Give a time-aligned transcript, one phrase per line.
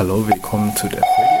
[0.00, 1.36] Hallo, willkommen zu der Radio.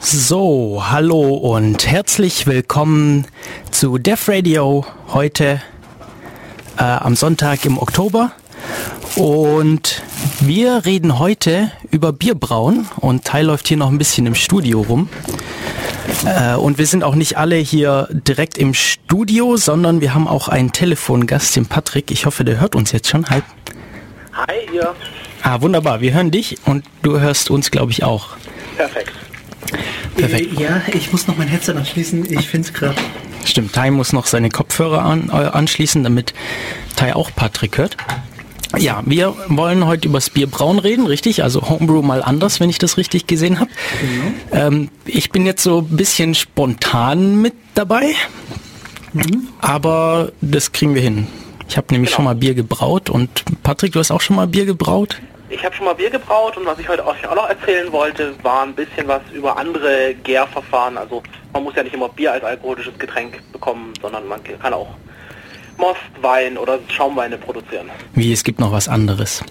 [0.00, 3.26] So, hallo und herzlich willkommen
[3.70, 4.84] zu Def Radio
[5.14, 5.62] heute
[6.76, 8.32] äh, am Sonntag im Oktober.
[9.16, 10.02] Und
[10.40, 15.08] wir reden heute über Bierbrauen und Teil läuft hier noch ein bisschen im Studio rum.
[16.24, 20.48] Äh, und wir sind auch nicht alle hier direkt im Studio, sondern wir haben auch
[20.48, 22.10] einen Telefongast, den Patrick.
[22.10, 23.28] Ich hoffe, der hört uns jetzt schon.
[23.30, 23.42] Hi.
[24.32, 24.94] Hi, ihr.
[25.42, 26.00] Ah, wunderbar.
[26.00, 28.36] Wir hören dich und du hörst uns, glaube ich, auch.
[28.76, 29.12] Perfekt.
[30.16, 30.58] Perfekt.
[30.58, 32.32] Äh, ja, ich muss noch mein Headset anschließen.
[32.32, 32.96] Ich finde es gerade.
[33.44, 36.34] Stimmt, Tai muss noch seine Kopfhörer an, äh, anschließen, damit
[36.96, 37.96] Tai auch Patrick hört.
[38.76, 41.42] Ja, wir wollen heute über das Bier braun reden, richtig?
[41.42, 43.70] Also Homebrew mal anders, wenn ich das richtig gesehen habe.
[44.00, 44.66] Genau.
[44.66, 48.12] Ähm, ich bin jetzt so ein bisschen spontan mit dabei,
[49.14, 49.48] mhm.
[49.60, 51.26] aber das kriegen wir hin.
[51.68, 52.16] Ich habe nämlich genau.
[52.16, 55.20] schon mal Bier gebraut und Patrick, du hast auch schon mal Bier gebraut?
[55.50, 58.34] Ich habe schon mal Bier gebraut und was ich heute euch auch noch erzählen wollte,
[58.42, 60.98] war ein bisschen was über andere Gärverfahren.
[60.98, 61.22] Also
[61.54, 64.88] man muss ja nicht immer Bier als alkoholisches Getränk bekommen, sondern man kann auch
[65.78, 67.88] Most, Wein oder Schaumweine produzieren.
[68.14, 69.42] Wie, es gibt noch was anderes.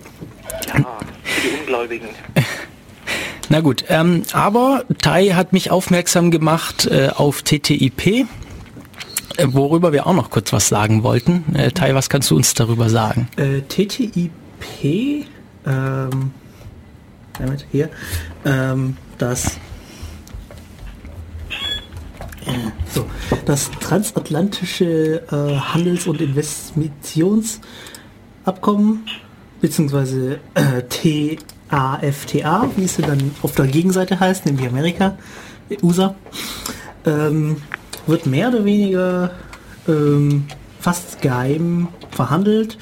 [0.68, 0.86] Ja,
[1.24, 2.10] für die Ungläubigen.
[3.50, 8.26] Na gut, ähm, aber Tai hat mich aufmerksam gemacht äh, auf TTIP, äh,
[9.48, 11.56] worüber wir auch noch kurz was sagen wollten.
[11.56, 13.30] Äh, Tai, was kannst du uns darüber sagen?
[13.38, 14.32] Äh, TTIP,
[15.66, 16.32] ähm,
[17.40, 17.90] damit hier,
[18.46, 19.58] ähm, das
[22.94, 23.06] so,
[23.46, 29.06] das transatlantische äh, Handels- und Investitionsabkommen,
[29.62, 30.84] beziehungsweise äh,
[31.70, 35.18] TAFTA, wie es dann auf der Gegenseite heißt, nämlich Amerika,
[35.82, 36.16] USA,
[37.06, 37.62] ähm,
[38.06, 39.32] wird mehr oder weniger
[39.88, 40.46] ähm,
[40.80, 42.78] fast geheim verhandelt.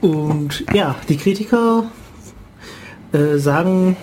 [0.00, 1.90] Und ja, die Kritiker
[3.12, 3.96] äh, sagen,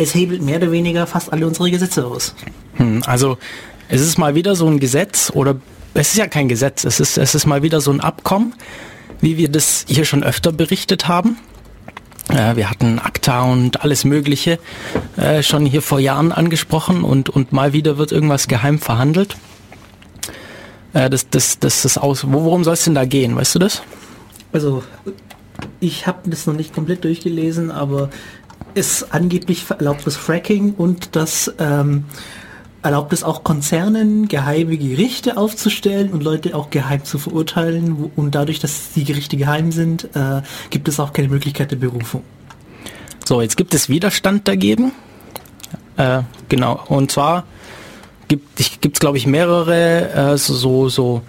[0.00, 2.34] es hebelt mehr oder weniger fast alle unsere Gesetze aus.
[2.74, 3.36] Hm, also
[3.88, 5.56] es ist mal wieder so ein Gesetz oder
[5.92, 8.54] es ist ja kein Gesetz, es ist, es ist mal wieder so ein Abkommen,
[9.20, 11.36] wie wir das hier schon öfter berichtet haben.
[12.28, 14.58] Äh, wir hatten ACTA und alles Mögliche
[15.16, 19.36] äh, schon hier vor Jahren angesprochen und, und mal wieder wird irgendwas geheim verhandelt.
[20.94, 22.24] Äh, das, das, das ist aus.
[22.26, 23.82] Worum soll es denn da gehen, weißt du das?
[24.52, 24.82] Also
[25.80, 28.10] ich habe das noch nicht komplett durchgelesen, aber
[28.74, 32.04] ist angeblich erlaubt das Fracking und das ähm,
[32.82, 38.10] erlaubt es auch Konzernen, geheime Gerichte aufzustellen und Leute auch geheim zu verurteilen.
[38.16, 42.22] Und dadurch, dass die Gerichte geheim sind, äh, gibt es auch keine Möglichkeit der Berufung.
[43.26, 44.92] So, jetzt gibt es Widerstand dagegen.
[45.96, 46.80] Äh, genau.
[46.88, 47.44] Und zwar
[48.28, 51.22] gibt es, glaube ich, mehrere äh, so, so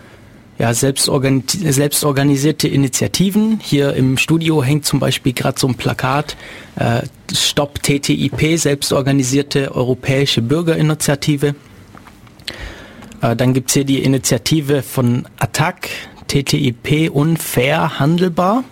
[0.62, 3.60] ja, selbstorganisierte Initiativen.
[3.64, 6.38] Hier im Studio hängt zum Beispiel gerade so ein Plakat,
[6.76, 7.02] äh,
[7.34, 11.56] Stopp TTIP, selbstorganisierte europäische Bürgerinitiative.
[13.24, 15.90] Äh, dann gibt's hier die Initiative von Attac,
[16.28, 18.64] TTIP unfair handelbar,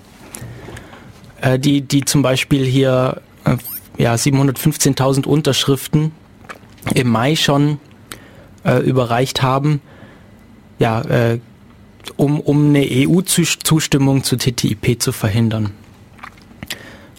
[1.41, 3.57] äh, die, die zum Beispiel hier äh,
[3.97, 6.11] ja, 715.000 Unterschriften
[6.93, 7.79] im Mai schon
[8.63, 9.81] äh, überreicht haben.
[10.77, 11.39] Ja, äh,
[12.17, 15.71] um, um eine EU-Zustimmung zu TTIP zu verhindern.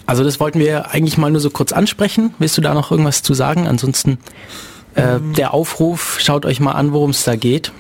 [0.07, 2.35] Also das wollten wir eigentlich mal nur so kurz ansprechen.
[2.39, 3.69] Willst du da noch irgendwas zu sagen?
[3.69, 4.19] Ansonsten
[4.95, 5.35] äh, ähm.
[5.35, 7.73] der Aufruf, schaut euch mal an, worum es da geht.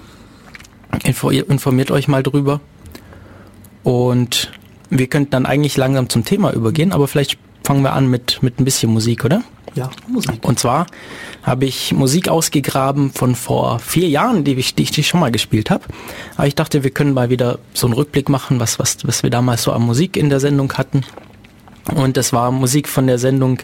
[1.04, 2.60] Info informiert euch mal drüber.
[3.82, 4.52] Und
[4.90, 8.60] wir könnten dann eigentlich langsam zum Thema übergehen, aber vielleicht fangen wir an mit, mit
[8.60, 9.42] ein bisschen Musik, oder?
[9.74, 10.44] Ja, Musik.
[10.44, 10.86] Und zwar
[11.42, 15.70] habe ich Musik ausgegraben von vor vier Jahren, die ich, die ich schon mal gespielt
[15.70, 15.84] habe.
[16.36, 19.30] Aber ich dachte, wir können mal wieder so einen Rückblick machen, was, was, was wir
[19.30, 21.04] damals so an Musik in der Sendung hatten.
[21.94, 23.60] Und das war Musik von der Sendung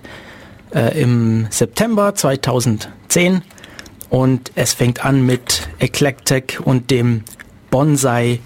[0.74, 3.42] äh, im September 2010.
[4.08, 7.24] Und es fängt an mit Eclectic und dem
[7.70, 8.40] Bonsai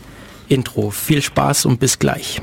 [0.48, 0.90] Intro.
[0.90, 2.40] Viel Spaß und bis gleich.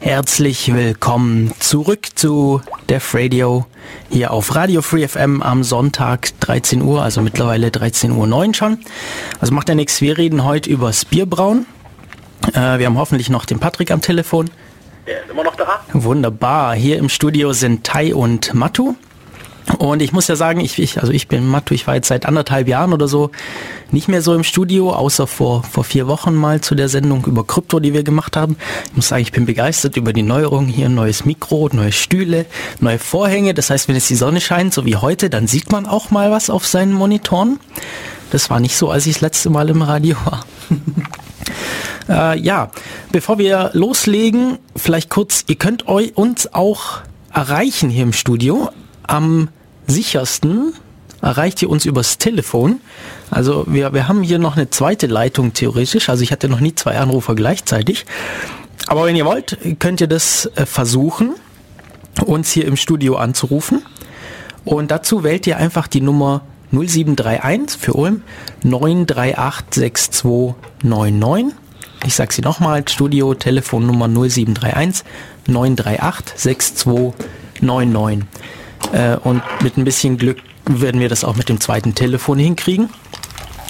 [0.00, 3.66] Herzlich willkommen zurück zu Def Radio
[4.08, 8.12] hier auf Radio Free FM am Sonntag 13 Uhr, also mittlerweile 13.09
[8.48, 8.78] Uhr schon.
[9.40, 11.66] Also macht ja nichts, wir reden heute über das Bierbrauen.
[12.52, 14.50] Äh, wir haben hoffentlich noch den Patrick am Telefon.
[15.06, 15.80] Der ist immer noch da.
[15.92, 16.76] Wunderbar.
[16.76, 18.94] Hier im Studio sind Tai und Matu.
[19.76, 22.24] Und ich muss ja sagen, ich, ich also ich bin Matto, ich war jetzt seit
[22.24, 23.30] anderthalb Jahren oder so
[23.90, 27.44] nicht mehr so im Studio, außer vor, vor vier Wochen mal zu der Sendung über
[27.44, 28.56] Krypto, die wir gemacht haben.
[28.86, 32.46] Ich muss sagen, ich bin begeistert über die Neuerungen hier, neues Mikro, neue Stühle,
[32.80, 33.54] neue Vorhänge.
[33.54, 36.30] Das heißt, wenn jetzt die Sonne scheint, so wie heute, dann sieht man auch mal
[36.30, 37.60] was auf seinen Monitoren.
[38.30, 40.44] Das war nicht so, als ich das letzte Mal im Radio war.
[42.34, 42.70] äh, ja,
[43.10, 47.00] bevor wir loslegen, vielleicht kurz, ihr könnt euch uns auch
[47.32, 48.70] erreichen hier im Studio.
[49.06, 49.48] Am
[49.88, 50.74] sichersten
[51.20, 52.80] erreicht ihr uns übers Telefon.
[53.30, 56.08] Also wir, wir haben hier noch eine zweite Leitung theoretisch.
[56.08, 58.06] Also ich hatte noch nie zwei Anrufer gleichzeitig.
[58.86, 61.34] Aber wenn ihr wollt, könnt ihr das äh, versuchen,
[62.24, 63.82] uns hier im Studio anzurufen.
[64.64, 68.22] Und dazu wählt ihr einfach die Nummer 0731 für Ulm
[68.62, 71.54] 938 6299.
[72.06, 75.04] Ich sage sie nochmal, Studio Telefonnummer 0731
[75.46, 78.28] 938 6299.
[78.92, 82.90] Äh, und mit ein bisschen Glück werden wir das auch mit dem zweiten Telefon hinkriegen.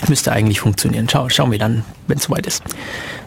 [0.09, 1.09] Müsste eigentlich funktionieren.
[1.11, 2.63] Schau, schauen wir dann, wenn es soweit ist.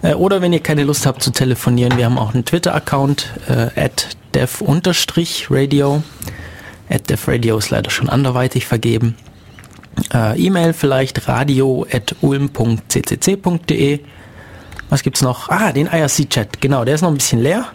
[0.01, 3.89] Äh, oder wenn ihr keine Lust habt zu telefonieren, wir haben auch einen Twitter-Account, äh,
[4.33, 6.01] dev-radio.
[6.89, 9.15] At devradio ist leider schon anderweitig vergeben.
[10.13, 13.99] Äh, E-Mail vielleicht radio.ulm.ccc.de.
[14.89, 15.49] Was gibt's noch?
[15.49, 16.59] Ah, den IRC-Chat.
[16.59, 17.65] Genau, der ist noch ein bisschen leer.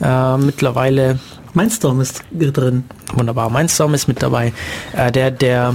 [0.00, 1.20] Äh, mittlerweile
[1.56, 2.84] Mindstorm ist drin.
[3.14, 4.52] Wunderbar, Mindstorm ist mit dabei.
[4.92, 5.74] Äh, der der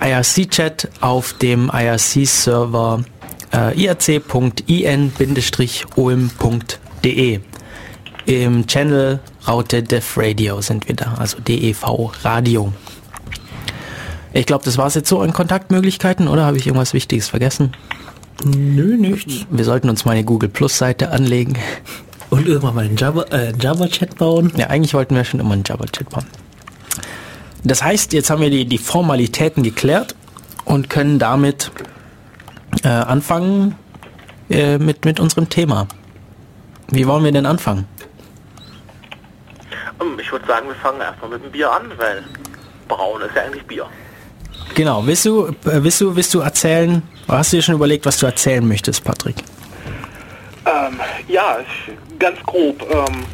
[0.00, 3.04] IRC-Chat auf dem IRC-Server
[3.52, 4.60] äh, irc.in-ulm.de.
[8.24, 12.72] Im Channel Raute Dev Radio sind wir da, also DEV Radio.
[14.32, 17.72] Ich glaube, das war es jetzt so an Kontaktmöglichkeiten, oder habe ich irgendwas Wichtiges vergessen?
[18.44, 19.46] Nö, nichts.
[19.50, 21.58] Wir sollten uns mal eine Google Plus Seite anlegen.
[22.32, 24.50] Und irgendwann mal einen Java, äh, Java-Chat bauen.
[24.56, 26.24] Ja, eigentlich wollten wir schon immer einen Java-Chat bauen.
[27.62, 30.16] Das heißt, jetzt haben wir die, die Formalitäten geklärt
[30.64, 31.70] und können damit
[32.84, 33.74] äh, anfangen
[34.48, 35.88] äh, mit, mit unserem Thema.
[36.90, 37.86] Wie wollen wir denn anfangen?
[40.00, 42.24] Ähm, Ich würde sagen, wir fangen erstmal mit dem Bier an, weil
[42.88, 43.84] braun ist ja eigentlich Bier.
[44.74, 48.16] Genau, willst du, äh, willst du, willst du erzählen, hast du dir schon überlegt, was
[48.16, 49.36] du erzählen möchtest, Patrick?
[50.64, 51.58] Ähm, ja,
[52.18, 52.82] ganz grob.
[52.82, 53.24] Ähm,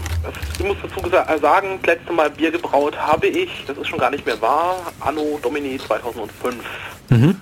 [0.58, 3.98] ich muss dazu äh, sagen, das letzte Mal Bier gebraut habe ich, das ist schon
[3.98, 6.56] gar nicht mehr wahr, Anno Domini 2005.
[7.10, 7.40] Mhm.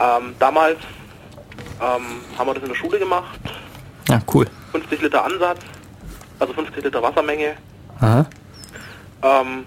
[0.00, 0.78] Ähm, damals
[1.80, 3.40] ähm, haben wir das in der Schule gemacht,
[4.08, 4.46] Ja, cool.
[4.72, 5.60] 50 Liter Ansatz,
[6.38, 7.56] also 50 Liter Wassermenge.
[9.22, 9.64] Ähm,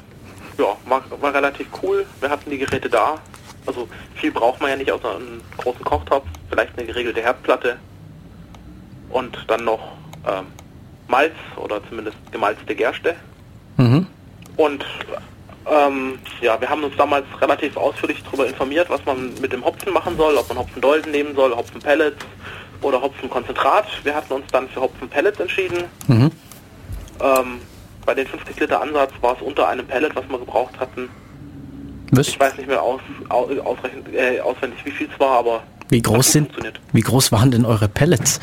[0.58, 2.06] ja, war, war relativ cool.
[2.20, 3.20] Wir hatten die Geräte da.
[3.66, 7.78] Also viel braucht man ja nicht außer einen großen Kochtopf, vielleicht eine geregelte Herdplatte
[9.18, 9.80] und dann noch
[10.28, 10.46] ähm,
[11.08, 13.16] Malz oder zumindest gemalzte Gerste.
[13.78, 14.06] Mhm.
[14.58, 14.86] Und
[15.70, 19.92] ähm, ja, wir haben uns damals relativ ausführlich darüber informiert, was man mit dem Hopfen
[19.92, 22.24] machen soll, ob man Hopfendolden nehmen soll, Hopfenpellets
[22.82, 23.88] oder Hopfenkonzentrat.
[24.04, 25.84] Wir hatten uns dann für Hopfenpellets entschieden.
[26.08, 26.32] Mhm.
[27.20, 27.62] Ähm,
[28.06, 31.10] bei den 50 Liter Ansatz war es unter einem Pellet, was wir gebraucht hatten.
[32.12, 32.30] Was?
[32.30, 36.02] Ich weiß nicht mehr aus, au, ausreichend, äh, auswendig, wie viel es war, aber Wie
[36.02, 36.52] groß sind,
[36.94, 38.40] wie groß waren denn eure Pellets?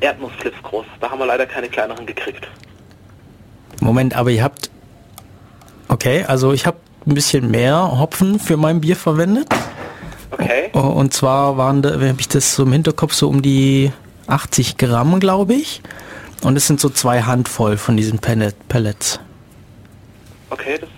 [0.00, 0.86] Erdnussflips groß.
[1.00, 2.48] Da haben wir leider keine kleineren gekriegt.
[3.80, 4.70] Moment, aber ihr habt,
[5.88, 6.76] okay, also ich habe
[7.06, 9.48] ein bisschen mehr Hopfen für mein Bier verwendet.
[10.30, 10.70] Okay.
[10.74, 13.92] Oh, Und zwar waren da, habe ich das so im Hinterkopf, so um die
[14.26, 15.82] 80 Gramm, glaube ich.
[16.42, 19.20] Und es sind so zwei Handvoll von diesen Pellet, Pellets.
[20.50, 20.88] Okay, das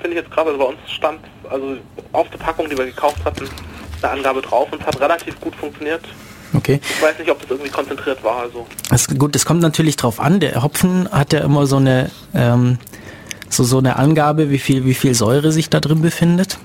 [0.00, 0.46] finde ich jetzt krass.
[0.46, 1.20] Also bei uns stand
[1.50, 1.76] also
[2.12, 3.48] auf der Packung, die wir gekauft hatten,
[4.02, 6.02] eine Angabe drauf und es hat relativ gut funktioniert.
[6.52, 6.80] Okay.
[6.82, 8.38] Ich weiß nicht, ob das irgendwie konzentriert war.
[8.40, 10.40] Also Das, gut, das kommt natürlich drauf an.
[10.40, 12.78] Der Hopfen hat ja immer so eine, ähm,
[13.48, 16.58] so, so eine Angabe, wie viel, wie viel Säure sich da drin befindet.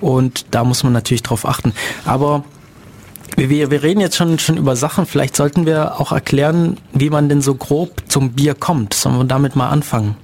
[0.00, 1.72] Und da muss man natürlich drauf achten.
[2.04, 2.44] Aber
[3.36, 5.06] wir, wir reden jetzt schon, schon über Sachen.
[5.06, 8.94] Vielleicht sollten wir auch erklären, wie man denn so grob zum Bier kommt.
[8.94, 10.16] Sollen wir damit mal anfangen?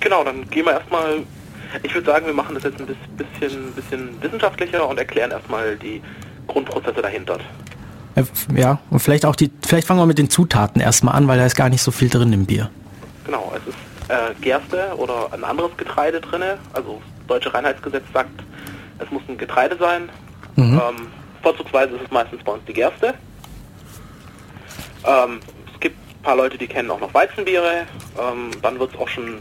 [0.00, 1.18] genau, dann gehen wir erstmal.
[1.84, 5.76] Ich würde sagen, wir machen das jetzt ein bis- bisschen, bisschen wissenschaftlicher und erklären erstmal
[5.76, 6.02] die
[6.48, 7.38] Grundprozesse dahinter.
[8.14, 11.38] Äh, Ja, und vielleicht auch die, vielleicht fangen wir mit den Zutaten erstmal an, weil
[11.38, 12.70] da ist gar nicht so viel drin im Bier.
[13.24, 16.58] Genau, es ist äh, Gerste oder ein anderes Getreide drinne.
[16.72, 18.42] Also das deutsche Reinheitsgesetz sagt,
[18.98, 20.08] es muss ein Getreide sein.
[20.56, 20.74] Mhm.
[20.74, 21.06] Ähm,
[21.42, 23.14] vorzugsweise ist es meistens bei uns die Gerste.
[25.04, 25.40] Ähm,
[25.72, 27.86] es gibt ein paar Leute, die kennen auch noch Weizenbiere.
[28.18, 29.38] Ähm, dann wird es auch schon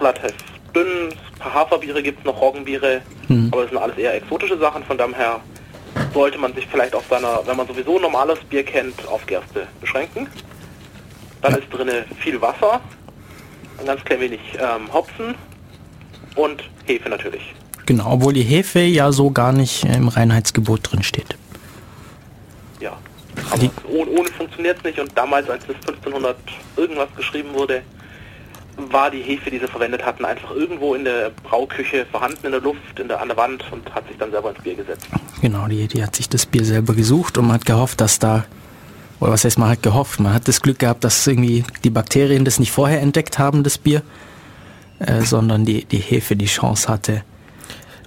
[0.00, 0.34] relativ
[0.74, 1.08] dünn.
[1.10, 3.02] Ein paar Haferbiere gibt es noch, Roggenbiere.
[3.28, 3.50] Mhm.
[3.52, 4.82] Aber das sind alles eher exotische Sachen.
[4.84, 5.40] Von daher
[6.12, 10.26] sollte man sich vielleicht auf seiner, wenn man sowieso normales Bier kennt, auf Gerste beschränken.
[11.42, 11.58] Dann Ja.
[11.58, 12.80] ist drinne viel Wasser,
[13.78, 15.34] ein ganz klein wenig ähm, Hopfen
[16.34, 17.54] und Hefe natürlich.
[17.86, 21.36] Genau, obwohl die Hefe ja so gar nicht im Reinheitsgebot drin steht.
[22.80, 22.96] Ja.
[23.50, 26.36] Aber Die- ohne, ohne funktioniert es nicht und damals, als das 1500
[26.76, 27.82] irgendwas geschrieben wurde,
[28.76, 32.60] war die Hefe, die sie verwendet hatten, einfach irgendwo in der Brauküche vorhanden in der
[32.60, 35.06] Luft, in der, an der Wand und hat sich dann selber ins Bier gesetzt.
[35.40, 38.44] Genau, die, die hat sich das Bier selber gesucht und man hat gehofft, dass da,
[39.20, 42.44] oder was heißt man hat gehofft, man hat das Glück gehabt, dass irgendwie die Bakterien
[42.44, 44.02] das nicht vorher entdeckt haben, das Bier,
[44.98, 47.22] äh, sondern die, die Hefe die Chance hatte.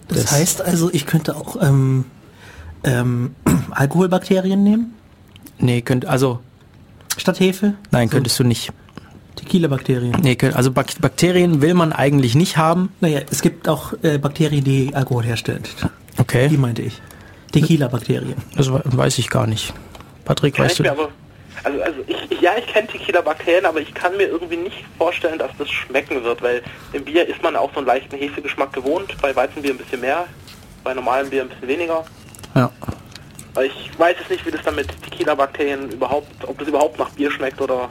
[0.07, 2.05] Das, Das- heißt also, ich könnte auch ähm,
[2.83, 3.35] ähm,
[3.71, 4.93] Alkoholbakterien nehmen,
[5.61, 6.39] Nee, könnt, also,
[7.17, 7.73] statt Hefe?
[7.91, 8.71] nein, könntest du nicht.
[9.39, 10.15] Tequila-Bakterien.
[10.22, 12.91] Nee, könnt, also Bak Bakterien will man eigentlich nicht haben.
[13.00, 15.63] Naja, es gibt auch äh, Bakterien, die Alkohol herstellen.
[15.63, 17.01] Die Okay, meinte ich.
[17.51, 18.36] Tequila-Bakterien.
[18.55, 19.74] das we- weiß ich gar nicht.
[20.25, 20.84] Patrick, Kann weißt ich du?
[20.84, 21.10] mir aber,
[21.63, 25.39] also, also ich, ich- ja, ich kenne Tequila-Bakterien, aber ich kann mir irgendwie nicht vorstellen,
[25.39, 26.62] dass das schmecken wird, weil
[26.93, 30.25] im Bier ist man auch so einen leichten Hefegeschmack gewohnt, bei Weizenbier ein bisschen mehr,
[30.84, 32.03] bei normalem Bier ein bisschen weniger.
[32.55, 32.69] Ja.
[33.63, 37.31] Ich weiß es nicht, wie das dann mit Tequila-Bakterien überhaupt, ob das überhaupt nach Bier
[37.31, 37.89] schmeckt oder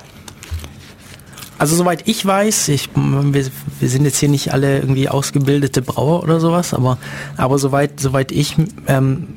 [1.58, 3.46] Also soweit ich weiß, ich, wir,
[3.80, 6.98] wir sind jetzt hier nicht alle irgendwie ausgebildete Brauer oder sowas, aber,
[7.36, 9.28] aber soweit, soweit ich ähm,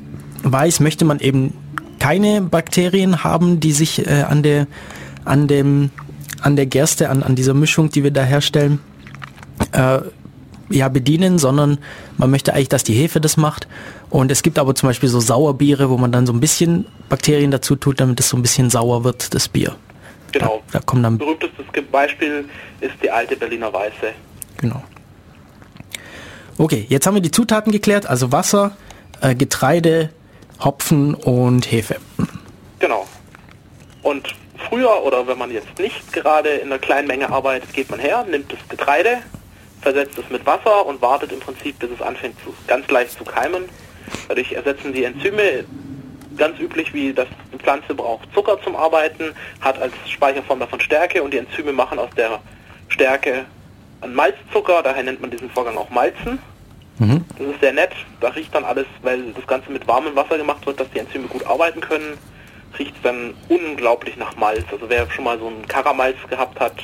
[0.44, 1.52] weiß, möchte man eben
[1.98, 4.66] keine Bakterien haben, die sich äh, an der
[5.24, 5.90] an dem
[6.40, 8.80] an der Gerste, an, an dieser Mischung, die wir da herstellen,
[9.72, 10.00] äh,
[10.70, 11.78] ja, bedienen, sondern
[12.16, 13.68] man möchte eigentlich, dass die Hefe das macht.
[14.10, 17.50] Und es gibt aber zum Beispiel so Sauerbiere, wo man dann so ein bisschen Bakterien
[17.50, 19.76] dazu tut, damit es so ein bisschen sauer wird, das Bier.
[20.32, 20.62] Genau.
[20.72, 22.48] Da, da kommen dann Berühmtestes Beispiel
[22.80, 24.12] ist die alte Berliner Weiße.
[24.58, 24.82] Genau.
[26.58, 28.76] Okay, jetzt haben wir die Zutaten geklärt, also Wasser,
[29.20, 30.10] äh, Getreide,
[30.60, 31.96] Hopfen und Hefe.
[32.78, 33.06] Genau.
[34.02, 34.34] Und
[34.68, 38.24] früher oder wenn man jetzt nicht gerade in einer kleinen Menge arbeitet, geht man her,
[38.28, 39.18] nimmt das Getreide,
[39.80, 43.24] versetzt es mit Wasser und wartet im Prinzip, bis es anfängt zu, ganz leicht zu
[43.24, 43.64] keimen.
[44.28, 45.64] Dadurch ersetzen die Enzyme
[46.36, 51.22] ganz üblich, wie das die Pflanze braucht Zucker zum Arbeiten, hat als Speicherform davon Stärke
[51.22, 52.40] und die Enzyme machen aus der
[52.88, 53.44] Stärke
[54.00, 56.38] einen Malzzucker, daher nennt man diesen Vorgang auch Malzen.
[56.98, 57.24] Mhm.
[57.38, 60.66] Das ist sehr nett, da riecht dann alles, weil das Ganze mit warmem Wasser gemacht
[60.66, 62.18] wird, dass die Enzyme gut arbeiten können,
[62.78, 64.64] riecht dann unglaublich nach Malz.
[64.70, 66.74] Also wer schon mal so einen Karamalz gehabt hat,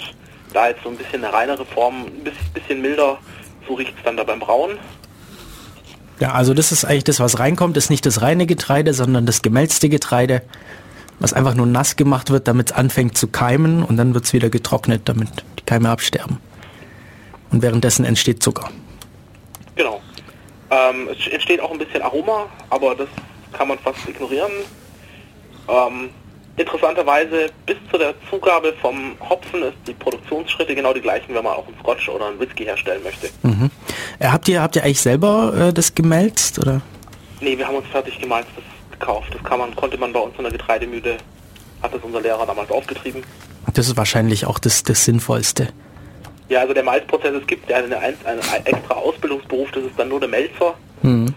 [0.52, 3.18] da jetzt so ein bisschen eine reinere Form, ein bisschen, bisschen milder,
[3.66, 4.78] so riecht es dann da beim Brauen.
[6.20, 9.42] Ja, also das ist eigentlich das, was reinkommt, ist nicht das reine Getreide, sondern das
[9.42, 10.42] gemälzte Getreide,
[11.20, 14.32] was einfach nur nass gemacht wird, damit es anfängt zu keimen und dann wird es
[14.32, 16.38] wieder getrocknet, damit die Keime absterben.
[17.50, 18.68] Und währenddessen entsteht Zucker.
[19.76, 20.00] Genau.
[20.70, 23.08] Ähm, es entsteht auch ein bisschen Aroma, aber das
[23.52, 24.50] kann man fast ignorieren.
[25.68, 26.10] Ähm,
[26.58, 31.54] interessanterweise bis zu der Zugabe vom Hopfen ist die Produktionsschritte genau die gleichen, wenn man
[31.54, 33.28] auch einen Scotch oder einen Whisky herstellen möchte.
[33.42, 33.70] Mhm.
[34.18, 36.58] Äh, habt, ihr, habt ihr eigentlich selber äh, das gemälzt?
[36.58, 36.80] Oder?
[37.40, 39.32] Nee, wir haben uns fertig gemalztes gekauft.
[39.32, 41.18] Das kann man, konnte man bei uns in der Getreidemühle,
[41.82, 43.22] hat das unser Lehrer damals aufgetrieben.
[43.74, 45.68] Das ist wahrscheinlich auch das, das Sinnvollste.
[46.48, 50.08] Ja, also der Malzprozess, es gibt ja eine, ein- einen extra Ausbildungsberuf, das ist dann
[50.08, 50.74] nur der Melzer.
[51.02, 51.34] Mhm.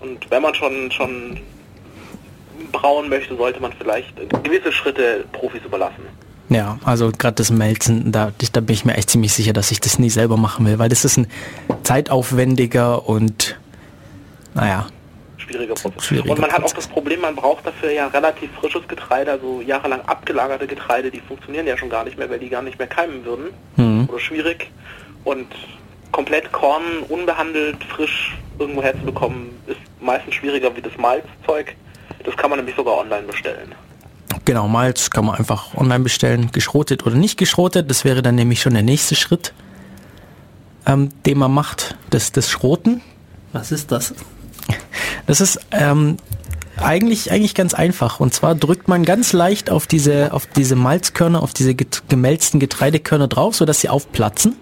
[0.00, 1.38] Und wenn man schon, schon
[2.72, 6.02] brauen möchte, sollte man vielleicht gewisse Schritte Profis überlassen.
[6.48, 9.80] Ja, also gerade das Melzen, da, da bin ich mir echt ziemlich sicher, dass ich
[9.80, 11.26] das nie selber machen will, weil das ist ein
[11.82, 13.58] zeitaufwendiger und
[14.54, 14.86] naja,
[15.38, 16.04] Schwieriger Prozess.
[16.04, 16.84] Schwieriger Und man hat auch Prozess.
[16.84, 21.66] das Problem, man braucht dafür ja relativ frisches Getreide, also jahrelang abgelagerte Getreide, die funktionieren
[21.66, 23.46] ja schon gar nicht mehr, weil die gar nicht mehr keimen würden.
[23.76, 24.08] Mhm.
[24.08, 24.70] Oder schwierig.
[25.24, 25.48] Und
[26.10, 31.74] komplett Korn, unbehandelt, frisch irgendwo herzubekommen, ist meistens schwieriger wie das Malzzeug.
[32.24, 33.74] Das kann man nämlich sogar online bestellen.
[34.44, 38.60] genau, Malz kann man einfach online bestellen, geschrotet oder nicht geschrotet, das wäre dann nämlich
[38.60, 39.52] schon der nächste Schritt,
[40.86, 43.02] ähm, den man macht, das, das Schroten.
[43.52, 44.14] Was ist das?
[45.26, 46.16] Das ist ähm,
[46.76, 48.20] eigentlich, eigentlich ganz einfach.
[48.20, 52.60] Und zwar drückt man ganz leicht auf diese, auf diese Malzkörner, auf diese get gemälzten
[52.60, 54.56] Getreidekörner drauf, sodass sie aufplatzen.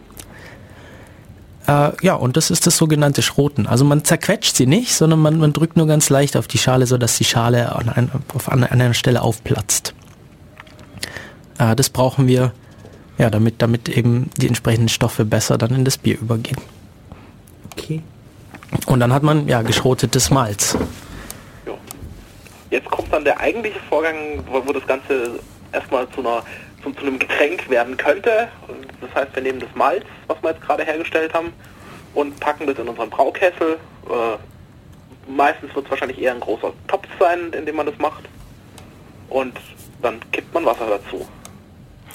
[1.71, 3.69] Äh, ja, und das ist das sogenannte Schroten.
[3.69, 6.87] Also man zerquetscht sie nicht, sondern man, man drückt nur ganz leicht auf die Schale,
[6.87, 9.95] sodass die Schale an, ein, auf, an einer Stelle aufplatzt.
[11.59, 12.53] Äh, das brauchen wir,
[13.19, 16.59] ja, damit, damit eben die entsprechenden Stoffe besser dann in das Bier übergehen.
[17.73, 18.03] Okay.
[18.87, 20.77] Und dann hat man ja geschrotetes Malz.
[22.71, 24.15] Jetzt kommt dann der eigentliche Vorgang,
[24.50, 25.41] wo, wo das Ganze
[25.73, 26.43] erstmal zu, einer,
[26.83, 28.49] zu, zu einem Getränk werden könnte.
[29.01, 31.53] Das heißt, wir nehmen das Malz, was wir jetzt gerade hergestellt haben,
[32.15, 33.79] und packen das in unseren Braukessel.
[34.09, 38.25] Äh, meistens wird es wahrscheinlich eher ein großer Topf sein, in dem man das macht.
[39.29, 39.57] Und
[40.03, 41.27] dann kippt man Wasser dazu.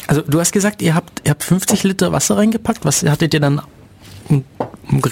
[0.08, 2.86] Also du hast gesagt, ihr habt, ihr habt 50 Liter Wasser reingepackt.
[2.86, 3.62] Was hattet ihr dann?
[4.29, 4.46] Ein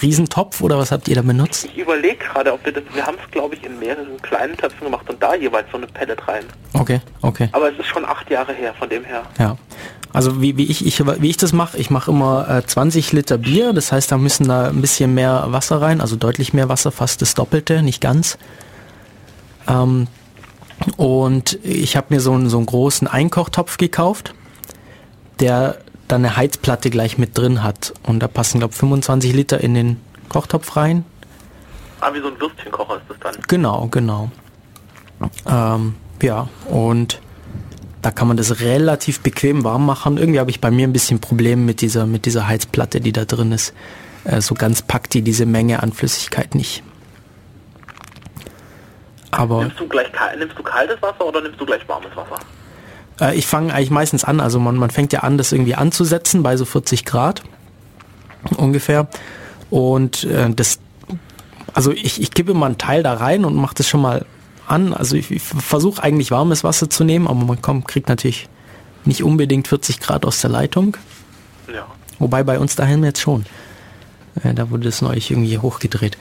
[0.01, 1.65] Riesentopf oder was habt ihr da benutzt?
[1.65, 4.85] Ich überlege gerade, ob wir das, wir haben es glaube ich in mehreren kleinen Töpfen
[4.85, 6.45] gemacht und da jeweils so eine Pellet rein.
[6.73, 7.49] Okay, okay.
[7.51, 9.23] Aber es ist schon acht Jahre her, von dem her.
[9.39, 9.57] Ja.
[10.13, 13.39] Also wie, wie, ich, ich, wie ich das mache, ich mache immer äh, 20 Liter
[13.39, 16.91] Bier, das heißt, da müssen da ein bisschen mehr Wasser rein, also deutlich mehr Wasser,
[16.91, 18.37] fast das Doppelte, nicht ganz.
[19.67, 20.07] Ähm,
[20.97, 24.35] und ich habe mir so einen, so einen großen Einkochtopf gekauft,
[25.39, 27.93] der dann eine Heizplatte gleich mit drin hat.
[28.03, 31.05] Und da passen, glaube ich, 25 Liter in den Kochtopf rein.
[32.01, 33.41] Ah, wie so ein Würstchenkocher ist das dann.
[33.47, 34.29] Genau, genau.
[35.47, 37.21] Ähm, ja, und
[38.01, 40.17] da kann man das relativ bequem warm machen.
[40.17, 43.23] Irgendwie habe ich bei mir ein bisschen Probleme mit dieser, mit dieser Heizplatte, die da
[43.23, 43.73] drin ist.
[44.25, 46.83] Äh, so ganz packt die diese Menge an Flüssigkeit nicht.
[49.31, 52.39] Aber Nimmst du gleich nimmst du kaltes Wasser oder nimmst du gleich warmes Wasser?
[53.19, 56.43] Äh, ich fange eigentlich meistens an, also man, man fängt ja an, das irgendwie anzusetzen
[56.43, 57.43] bei so 40 Grad
[58.57, 59.07] ungefähr.
[59.69, 60.79] Und äh, das,
[61.73, 64.25] also ich, ich kippe mal einen Teil da rein und mache das schon mal
[64.67, 64.93] an.
[64.93, 68.49] Also ich, ich versuche eigentlich warmes Wasser zu nehmen, aber man kommt, kriegt natürlich
[69.05, 70.97] nicht unbedingt 40 Grad aus der Leitung.
[71.73, 71.87] Ja.
[72.19, 73.45] Wobei bei uns daheim jetzt schon.
[74.43, 76.17] Äh, da wurde das neulich irgendwie hochgedreht.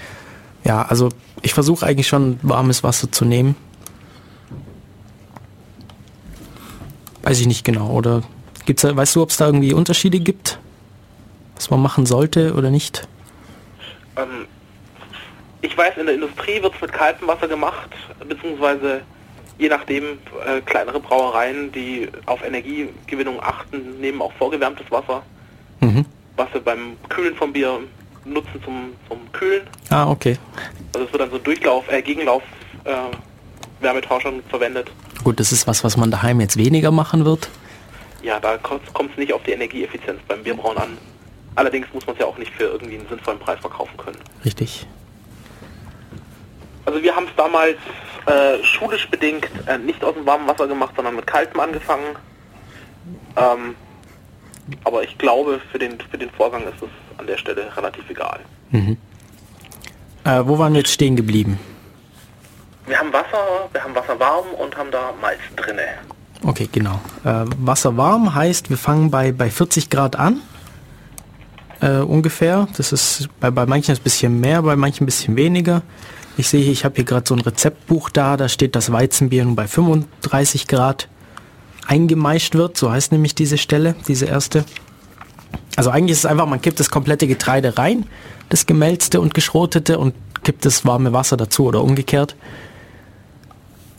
[0.65, 1.09] Ja, also
[1.43, 3.57] ich versuche eigentlich schon warmes Wasser zu nehmen.
[7.23, 7.89] Weiß ich nicht genau.
[7.91, 8.23] Oder
[8.67, 10.59] gibt's da, weißt du, ob es da irgendwie Unterschiede gibt?
[11.57, 13.07] Was man machen sollte oder nicht?
[14.17, 14.47] Ähm,
[15.61, 17.91] ich weiß, in der Industrie wird es mit kaltem Wasser gemacht,
[18.29, 19.03] beziehungsweise
[19.59, 20.05] je nachdem
[20.47, 25.23] äh, kleinere Brauereien, die auf Energiegewinnung achten, nehmen auch vorgewärmtes Wasser,
[25.81, 26.05] Mhm.
[26.37, 27.79] was wir beim Kühlen vom Bier
[28.25, 29.63] nutzen zum, zum Kühlen.
[29.91, 30.37] Ah, okay.
[30.95, 32.43] Also es wird dann so Durchlauf, äh, Gegenlauf
[32.85, 32.93] äh,
[33.81, 34.91] Wärmetauscher verwendet.
[35.25, 37.49] Gut, das ist was, was man daheim jetzt weniger machen wird.
[38.23, 40.99] Ja, da kommt es nicht auf die Energieeffizienz beim Bierbrauen an.
[41.55, 44.17] Allerdings muss man es ja auch nicht für irgendwie einen sinnvollen Preis verkaufen können.
[44.45, 44.87] Richtig.
[46.85, 47.77] Also wir haben es damals
[48.27, 52.17] äh, schulisch bedingt äh, nicht aus dem warmen Wasser gemacht, sondern mit kaltem angefangen.
[53.37, 53.75] Ähm,
[54.85, 56.89] aber ich glaube, für den, für den Vorgang ist es
[57.19, 58.41] an der Stelle relativ egal.
[58.73, 61.59] Äh, wo waren wir jetzt stehen geblieben?
[62.87, 65.83] Wir haben Wasser, wir haben Wasser warm und haben da Malz drinne.
[66.45, 67.01] Okay, genau.
[67.25, 70.41] Äh, Wasser warm heißt, wir fangen bei, bei 40 Grad an.
[71.81, 72.69] Äh, ungefähr.
[72.77, 75.83] Das ist bei, bei manchen ein bisschen mehr, bei manchen ein bisschen weniger.
[76.37, 79.55] Ich sehe, ich habe hier gerade so ein Rezeptbuch da, da steht, dass Weizenbier nun
[79.55, 81.09] bei 35 Grad
[81.87, 82.77] eingemeischt wird.
[82.77, 84.65] So heißt nämlich diese Stelle, diese erste.
[85.77, 88.07] Also eigentlich ist es einfach, man kippt das komplette Getreide rein,
[88.49, 92.35] das gemälzte und geschrotete und kippt das warme Wasser dazu oder umgekehrt.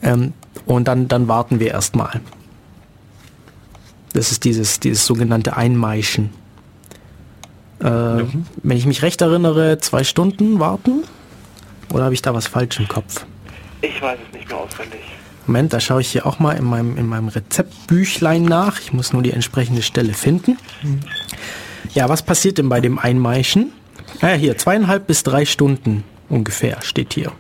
[0.03, 0.33] Ähm,
[0.65, 2.21] und dann, dann warten wir erstmal.
[4.13, 6.29] Das ist dieses, dieses sogenannte Einmeischen.
[7.79, 11.03] Äh, Wenn ich mich recht erinnere, zwei Stunden warten?
[11.91, 13.25] Oder habe ich da was falsch im Kopf?
[13.81, 14.99] Ich weiß es nicht mehr auswendig.
[15.45, 18.79] Moment, da schaue ich hier auch mal in meinem, in meinem Rezeptbüchlein nach.
[18.79, 20.57] Ich muss nur die entsprechende Stelle finden.
[21.93, 23.73] Ja, was passiert denn bei dem Einmeischen?
[24.21, 27.31] Ah ja, hier, zweieinhalb bis drei Stunden ungefähr steht hier.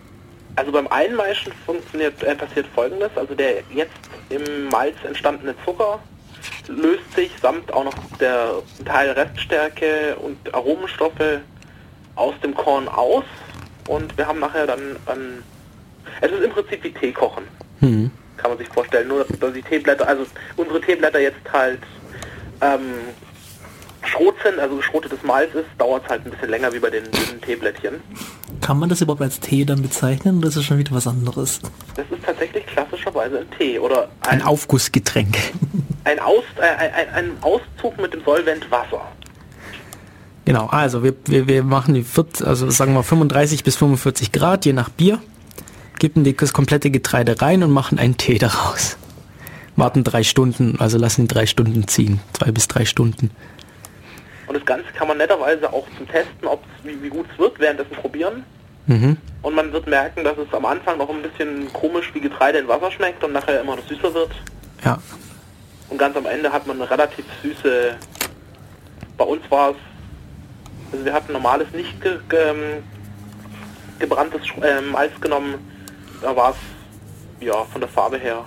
[0.55, 3.09] Also beim Einmeischen funktioniert, äh, passiert folgendes.
[3.15, 3.91] Also der jetzt
[4.29, 5.99] im Malz entstandene Zucker
[6.67, 11.39] löst sich samt auch noch der Teil Reststärke und Aromenstoffe
[12.15, 13.25] aus dem Korn aus
[13.87, 15.43] und wir haben nachher dann ein,
[16.21, 17.43] es ist im Prinzip wie Tee kochen.
[17.79, 18.11] Hm.
[18.37, 19.07] Kann man sich vorstellen.
[19.07, 20.25] Nur dass die Teeblätter, also
[20.57, 21.81] unsere Teeblätter jetzt halt
[22.61, 22.93] ähm,
[24.05, 27.03] Schrot sind, also geschrotetes Malz ist, dauert es halt ein bisschen länger wie bei den
[27.05, 28.01] dünnen Teeblättchen.
[28.63, 31.59] Kann man das überhaupt als Tee dann bezeichnen oder ist das schon wieder was anderes?
[31.95, 35.35] Das ist tatsächlich klassischerweise ein Tee oder Ein ein, Aufgussgetränk.
[36.05, 39.01] ein, Aus, äh, ein, ein, Auszug mit dem Solvent Wasser.
[40.45, 44.65] Genau, also wir, wir, wir machen die 40, also sagen wir 35 bis 45 Grad,
[44.65, 45.19] je nach Bier,
[45.99, 48.97] kippen die- das komplette Getreide rein und machen einen Tee daraus.
[49.75, 53.29] Warten drei Stunden, also lassen ihn drei Stunden ziehen, zwei bis drei Stunden.
[54.53, 57.57] Und das Ganze kann man netterweise auch zum Testen, ob's, wie, wie gut es wird,
[57.59, 58.43] währenddessen probieren.
[58.85, 59.17] Mhm.
[59.41, 62.67] Und man wird merken, dass es am Anfang noch ein bisschen komisch wie Getreide in
[62.67, 64.29] Wasser schmeckt und nachher immer noch süßer wird.
[64.85, 64.99] Ja,
[65.89, 67.95] Und ganz am Ende hat man eine relativ süße,
[69.17, 69.75] bei uns war es,
[70.91, 72.83] also wir hatten normales, nicht ge, ge, ähm,
[73.97, 75.55] gebranntes Sch- äh, Malz genommen,
[76.21, 78.43] da war es, ja, von der Farbe her,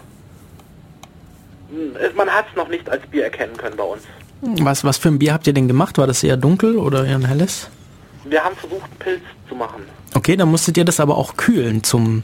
[1.68, 4.04] Hm, man hat es noch nicht als Bier erkennen können bei uns.
[4.40, 5.98] Was, was für ein Bier habt ihr denn gemacht?
[5.98, 7.68] War das eher dunkel oder eher ein helles?
[8.24, 9.82] Wir haben versucht, einen Pilz zu machen.
[10.14, 12.22] Okay, dann musstet ihr das aber auch kühlen zum,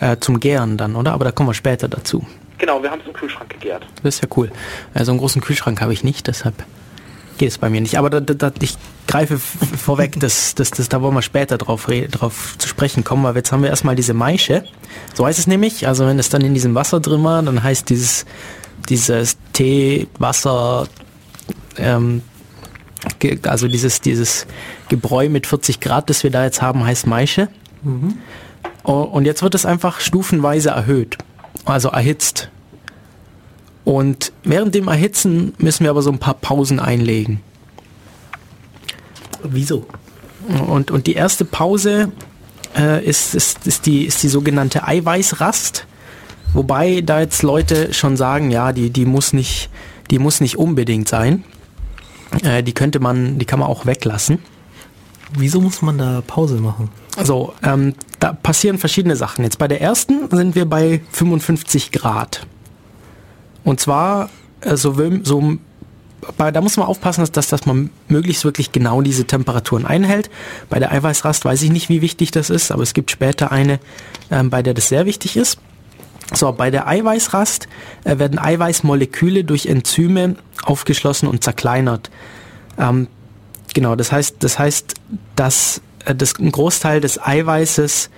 [0.00, 1.12] äh, zum Gären dann, oder?
[1.12, 2.26] Aber da kommen wir später dazu.
[2.58, 3.86] Genau, wir haben es im Kühlschrank gegärt.
[4.02, 4.50] Das ist ja cool.
[4.94, 6.54] Äh, so einen großen Kühlschrank habe ich nicht, deshalb
[7.38, 7.96] geht es bei mir nicht.
[7.96, 12.56] Aber da, da, ich greife vorweg, das, das, das, da wollen wir später drauf, drauf
[12.58, 14.64] zu sprechen kommen, weil jetzt haben wir erstmal diese Maische.
[15.14, 15.86] So heißt es nämlich.
[15.86, 18.26] Also wenn es dann in diesem Wasser drin war, dann heißt dieses,
[18.88, 20.88] dieses Tee, Wasser,
[21.76, 22.22] ähm,
[23.44, 24.46] also dieses, dieses
[24.88, 27.48] Gebräu mit 40 Grad, das wir da jetzt haben, heißt Maische.
[27.82, 28.18] Mhm.
[28.82, 31.18] Und jetzt wird es einfach stufenweise erhöht,
[31.64, 32.50] also erhitzt.
[33.84, 37.40] Und während dem Erhitzen müssen wir aber so ein paar Pausen einlegen.
[39.42, 39.86] Wieso?
[40.66, 42.12] Und, und die erste Pause
[42.76, 45.86] äh, ist, ist, ist, die, ist die sogenannte Eiweißrast.
[46.54, 49.68] Wobei da jetzt Leute schon sagen, ja, die, die, muss, nicht,
[50.10, 51.44] die muss nicht unbedingt sein.
[52.42, 54.38] Äh, die könnte man, die kann man auch weglassen.
[55.36, 56.90] Wieso muss man da Pause machen?
[57.16, 59.44] Also, ähm, da passieren verschiedene Sachen.
[59.44, 62.46] Jetzt bei der ersten sind wir bei 55 Grad.
[63.64, 64.30] Und zwar,
[64.62, 65.58] äh, so, so
[66.36, 70.30] bei, da muss man aufpassen, dass, dass man möglichst wirklich genau diese Temperaturen einhält.
[70.68, 73.78] Bei der Eiweißrast weiß ich nicht, wie wichtig das ist, aber es gibt später eine,
[74.30, 75.58] ähm, bei der das sehr wichtig ist.
[76.34, 77.68] So, bei der Eiweißrast
[78.04, 82.10] äh, werden Eiweißmoleküle durch Enzyme aufgeschlossen und zerkleinert.
[82.78, 83.08] Ähm,
[83.74, 84.94] genau, das heißt, das heißt,
[85.36, 88.10] dass äh, das, ein Großteil des Eiweißes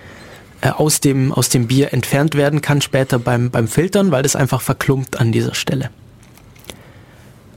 [0.63, 4.37] äh, aus, dem, aus dem Bier entfernt werden kann später beim, beim Filtern, weil das
[4.37, 5.91] einfach verklumpt an dieser Stelle.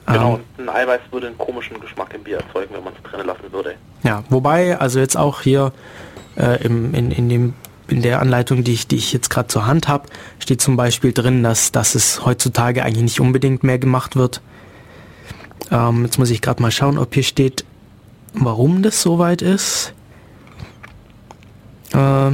[0.06, 3.26] Genau, ähm, ein Eiweiß würde einen komischen Geschmack im Bier erzeugen, wenn man es drinnen
[3.26, 3.76] lassen würde.
[4.04, 5.72] Ja, wobei, also jetzt auch hier
[6.36, 7.54] äh, im, in, in, dem,
[7.88, 10.08] in der Anleitung, die ich, die ich jetzt gerade zur Hand habe,
[10.40, 14.42] steht zum Beispiel drin, dass, dass es heutzutage eigentlich nicht unbedingt mehr gemacht wird.
[15.72, 17.66] Ähm, jetzt muss ich gerade mal schauen, ob hier steht,
[18.34, 19.94] warum das soweit ist.
[21.94, 22.32] Äh,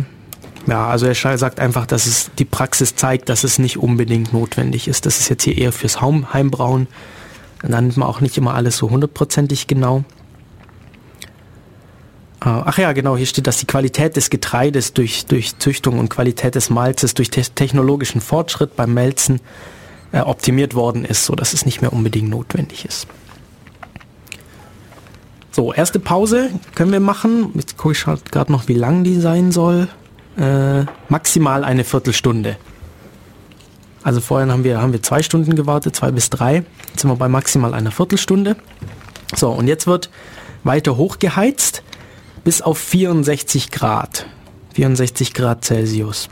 [0.68, 4.88] ja, also er sagt einfach, dass es die Praxis zeigt, dass es nicht unbedingt notwendig
[4.88, 5.06] ist.
[5.06, 6.88] Das ist jetzt hier eher fürs Heimbrauen.
[7.62, 10.04] Dann nimmt man auch nicht immer alles so hundertprozentig genau.
[12.41, 16.10] Äh, ach ja, genau, hier steht, dass die Qualität des Getreides durch, durch Züchtung und
[16.10, 19.41] Qualität des Malzes durch te technologischen Fortschritt beim Melzen
[20.12, 23.08] äh, optimiert worden ist, sodass es nicht mehr unbedingt notwendig ist.
[25.52, 27.52] So, erste Pause können wir machen.
[27.56, 29.89] Jetzt gucke ich gerade noch, wie lang die sein soll
[30.39, 32.58] äh, maximal eine Viertelstunde.
[34.04, 36.63] Also vorhin haben wir, haben wir zwei Stunden gewartet, zwei bis drei.
[36.88, 38.56] Jetzt sind wir bei maximal einer Viertelstunde.
[39.36, 40.10] So, und jetzt wird
[40.63, 41.84] weiter hochgeheizt
[42.43, 44.25] bis auf 64 Grad.
[44.73, 46.30] 64 Grad Celsius.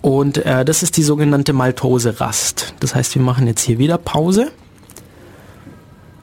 [0.00, 2.74] Und äh, das ist die sogenannte Maltose-Rast.
[2.80, 4.52] Das heißt, wir machen jetzt hier wieder Pause.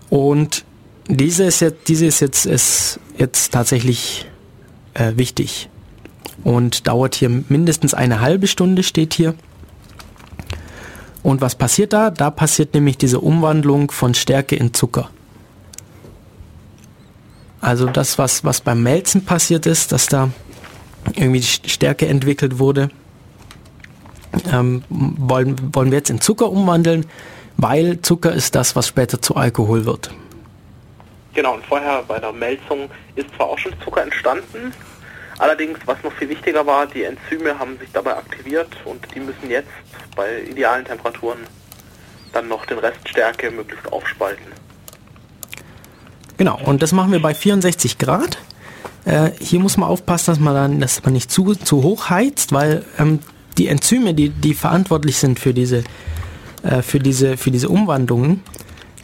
[0.09, 0.63] Und
[1.07, 4.25] diese ist jetzt, diese ist jetzt, ist jetzt tatsächlich
[4.93, 5.69] äh, wichtig
[6.43, 9.35] und dauert hier mindestens eine halbe Stunde, steht hier.
[11.21, 12.11] Und was passiert da?
[12.11, 15.09] Da passiert nämlich diese Umwandlung von Stärke in Zucker.
[17.65, 20.29] Also das, was, was beim Melzen passiert ist, dass da
[21.15, 22.91] irgendwie die Stärke entwickelt wurde,
[24.53, 27.07] ähm, wollen, wollen wir jetzt in Zucker umwandeln,
[27.57, 30.11] weil Zucker ist das, was später zu Alkohol wird.
[31.33, 34.71] Genau, und vorher bei der Melzung ist zwar auch schon Zucker entstanden,
[35.39, 39.49] allerdings, was noch viel wichtiger war, die Enzyme haben sich dabei aktiviert und die müssen
[39.49, 39.69] jetzt
[40.15, 41.39] bei idealen Temperaturen
[42.31, 44.64] dann noch den Rest Stärke möglichst aufspalten.
[46.37, 48.37] Genau, und das machen wir bei 64 Grad.
[49.05, 52.51] Äh, hier muss man aufpassen, dass man dann, dass man nicht zu, zu hoch heizt,
[52.51, 53.19] weil ähm,
[53.57, 55.83] die Enzyme, die, die verantwortlich sind für diese,
[56.63, 58.43] äh, für diese, für diese Umwandlungen,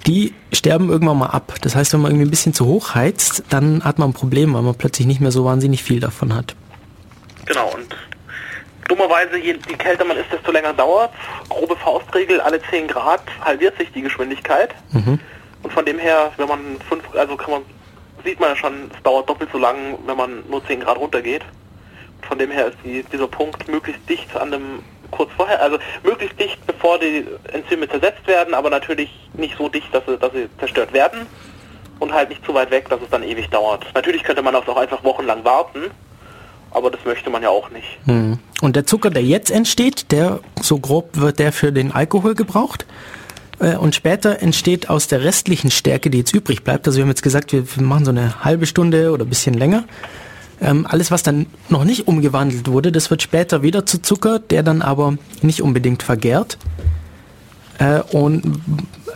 [0.07, 1.53] die sterben irgendwann mal ab.
[1.61, 4.53] Das heißt, wenn man irgendwie ein bisschen zu hoch heizt, dann hat man ein Problem,
[4.53, 6.55] weil man plötzlich nicht mehr so wahnsinnig viel davon hat.
[7.45, 7.95] Genau, und
[8.87, 11.11] dummerweise, je, je kälter man ist, desto länger dauert
[11.49, 14.73] Grobe Faustregel, alle 10 Grad halbiert sich die Geschwindigkeit.
[14.91, 15.19] Mhm.
[15.63, 17.61] Und von dem her, wenn man 5, also kann man,
[18.23, 21.43] sieht man ja schon, es dauert doppelt so lang, wenn man nur 10 Grad runtergeht.
[22.27, 24.79] Von dem her ist die, dieser Punkt möglichst dicht an dem
[25.11, 29.93] kurz vorher, also möglichst dicht, bevor die Enzyme zersetzt werden, aber natürlich nicht so dicht,
[29.93, 31.27] dass sie, dass sie zerstört werden
[31.99, 33.85] und halt nicht zu weit weg, dass es dann ewig dauert.
[33.93, 35.91] Natürlich könnte man auch einfach wochenlang warten,
[36.71, 37.99] aber das möchte man ja auch nicht.
[38.05, 38.39] Hm.
[38.61, 42.85] Und der Zucker, der jetzt entsteht, der so grob wird der für den Alkohol gebraucht.
[43.61, 47.09] Äh, und später entsteht aus der restlichen Stärke, die jetzt übrig bleibt, also wir haben
[47.09, 49.85] jetzt gesagt, wir machen so eine halbe Stunde oder ein bisschen länger,
[50.59, 54.63] ähm, alles, was dann noch nicht umgewandelt wurde, das wird später wieder zu Zucker, der
[54.63, 56.57] dann aber nicht unbedingt vergärt.
[57.79, 58.61] Äh, und,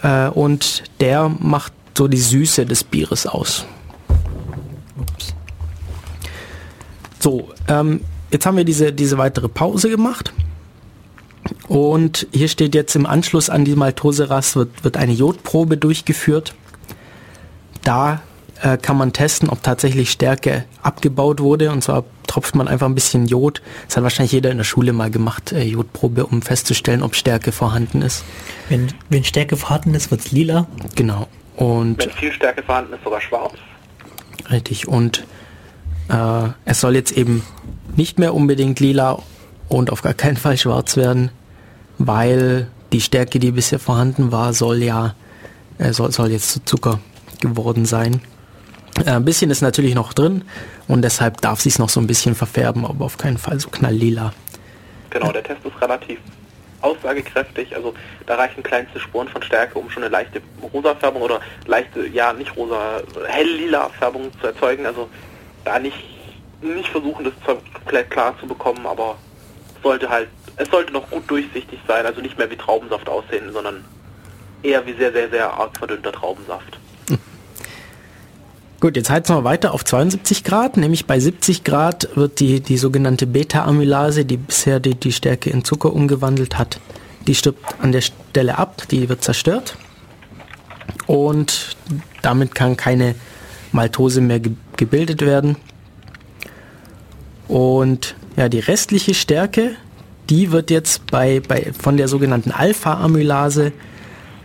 [0.01, 3.65] äh, und der macht so die Süße des Bieres aus.
[4.99, 5.35] Ups.
[7.19, 10.33] So, ähm, jetzt haben wir diese, diese weitere Pause gemacht.
[11.67, 16.53] Und hier steht jetzt im Anschluss an die Maltoserast wird, wird eine Jodprobe durchgeführt.
[17.83, 18.21] Da
[18.61, 21.71] äh, kann man testen, ob tatsächlich Stärke abgebaut wurde.
[21.71, 23.61] Und zwar tropft man einfach ein bisschen Jod.
[23.87, 27.51] Das hat wahrscheinlich jeder in der Schule mal gemacht, äh, Jodprobe, um festzustellen, ob Stärke
[27.51, 28.23] vorhanden ist.
[28.69, 30.67] Wenn, wenn Stärke vorhanden ist, wird es lila.
[30.95, 31.27] Genau.
[31.55, 33.53] Und Wenn viel Stärke vorhanden ist, sogar schwarz.
[34.51, 34.87] richtig.
[34.87, 35.25] Und
[36.09, 37.43] äh, es soll jetzt eben
[37.95, 39.19] nicht mehr unbedingt lila
[39.69, 41.31] und auf gar keinen Fall schwarz werden,
[41.97, 45.15] weil die Stärke, die bisher vorhanden war, soll ja
[45.77, 46.99] äh, soll, soll jetzt zu Zucker
[47.41, 48.21] geworden sein.
[49.05, 50.43] Äh, ein bisschen ist natürlich noch drin
[50.87, 54.33] und deshalb darf sich noch so ein bisschen verfärben, aber auf keinen Fall so knalllila.
[55.09, 56.19] Genau, der Test ist relativ
[56.81, 57.75] aussagekräftig.
[57.75, 57.93] Also
[58.25, 60.41] da reichen kleinste Spuren von Stärke, um schon eine leichte
[60.73, 64.85] rosa Färbung oder leichte, ja nicht rosa, hell-lila Färbung zu erzeugen.
[64.85, 65.09] Also
[65.63, 65.97] da nicht,
[66.61, 69.17] nicht versuchen, das komplett klar zu bekommen, aber
[69.75, 73.51] es sollte halt, es sollte noch gut durchsichtig sein, also nicht mehr wie Traubensaft aussehen,
[73.51, 73.83] sondern
[74.63, 76.79] eher wie sehr, sehr, sehr arg verdünnter Traubensaft.
[78.81, 82.77] Gut, jetzt heizen wir weiter auf 72 Grad, nämlich bei 70 Grad wird die, die
[82.77, 86.79] sogenannte Beta-Amylase, die bisher die, die Stärke in Zucker umgewandelt hat,
[87.25, 89.77] die stirbt an der Stelle ab, die wird zerstört
[91.07, 91.77] und
[92.21, 93.15] damit kann keine
[93.71, 95.55] Maltose mehr ge gebildet werden.
[97.47, 99.77] Und ja, die restliche Stärke,
[100.29, 103.71] die wird jetzt bei, bei, von der sogenannten Alpha-Amylase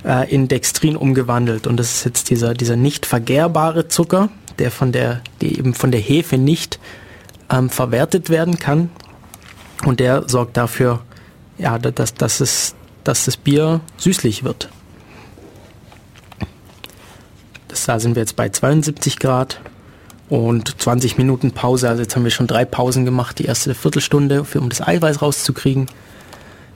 [0.04, 1.66] äh, in Dextrin umgewandelt.
[1.66, 5.90] Und das ist jetzt dieser, dieser nicht vergärbare Zucker, der von der, die eben von
[5.90, 6.78] der Hefe nicht
[7.50, 8.90] ähm, verwertet werden kann.
[9.84, 11.00] Und der sorgt dafür,
[11.58, 14.68] ja, dass, dass, es, dass das Bier süßlich wird.
[17.68, 19.60] Das, da sind wir jetzt bei 72 Grad
[20.30, 21.88] und 20 Minuten Pause.
[21.88, 23.38] Also jetzt haben wir schon drei Pausen gemacht.
[23.38, 25.86] Die erste Viertelstunde, für, um das Eiweiß rauszukriegen.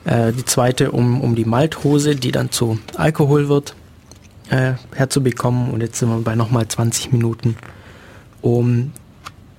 [0.03, 3.73] Äh, die zweite, um, um die Malthose, die dann zu Alkohol wird,
[4.49, 5.71] äh, herzubekommen.
[5.71, 7.55] Und jetzt sind wir bei nochmal 20 Minuten,
[8.41, 8.91] um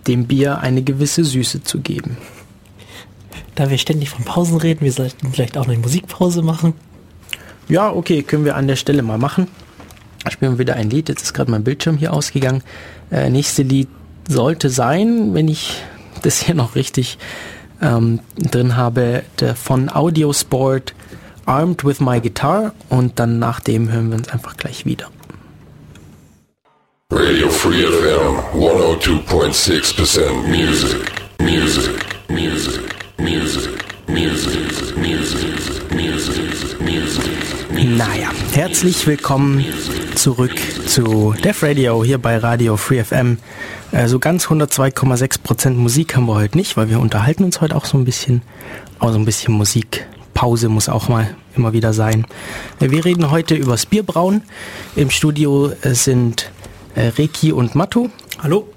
[0.07, 2.19] dem Bier eine gewisse Süße zu geben.
[3.55, 6.75] Da wir ständig von Pausen reden, wir sollten vielleicht auch eine Musikpause machen.
[7.69, 9.49] Ja, okay, können wir an der Stelle mal machen
[10.31, 11.09] spielen wir wieder ein Lied.
[11.09, 12.63] Jetzt ist gerade mein Bildschirm hier ausgegangen.
[13.11, 13.89] Äh, nächste Lied
[14.29, 15.83] sollte sein, wenn ich
[16.23, 17.19] das hier noch richtig
[17.81, 20.95] ähm, drin habe, der von Audiosport
[21.45, 25.09] Armed with My Guitar und dann nach dem hören wir uns einfach gleich wieder.
[27.13, 35.76] Radio Free FM 102.6% Music, Music, Music, Music, Music, Music, Music.
[37.75, 39.65] Naja, herzlich willkommen
[40.15, 40.55] zurück
[40.87, 43.39] zu Def Radio hier bei Radio Free FM.
[44.07, 47.97] So ganz 102,6% Musik haben wir heute nicht, weil wir unterhalten uns heute auch so
[47.99, 48.43] ein bisschen.
[48.99, 52.27] Aber so ein bisschen Musikpause muss auch mal immer wieder sein.
[52.79, 54.43] Wir reden heute übers Bierbrauen.
[54.97, 56.51] Im Studio sind
[56.95, 58.09] äh, Reki und Matu.
[58.43, 58.69] Hallo?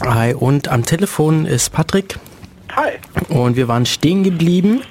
[0.00, 2.18] Hi, und am Telefon ist Patrick.
[2.74, 2.92] Hi.
[3.28, 4.82] Und wir waren stehen geblieben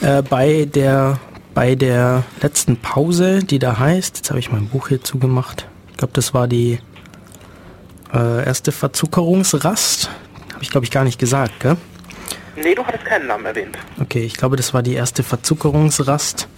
[0.00, 1.18] äh, bei der
[1.54, 5.66] bei der letzten Pause, die da heißt, jetzt habe ich mein Buch hier zugemacht.
[5.90, 6.78] Ich glaube, das war die
[8.14, 10.08] äh, erste Verzuckerungsrast.
[10.52, 11.76] Habe ich glaube ich gar nicht gesagt, gell?
[12.62, 13.76] Nee, du hattest keinen Namen erwähnt.
[14.00, 16.48] Okay, ich glaube, das war die erste Verzuckerungsrast,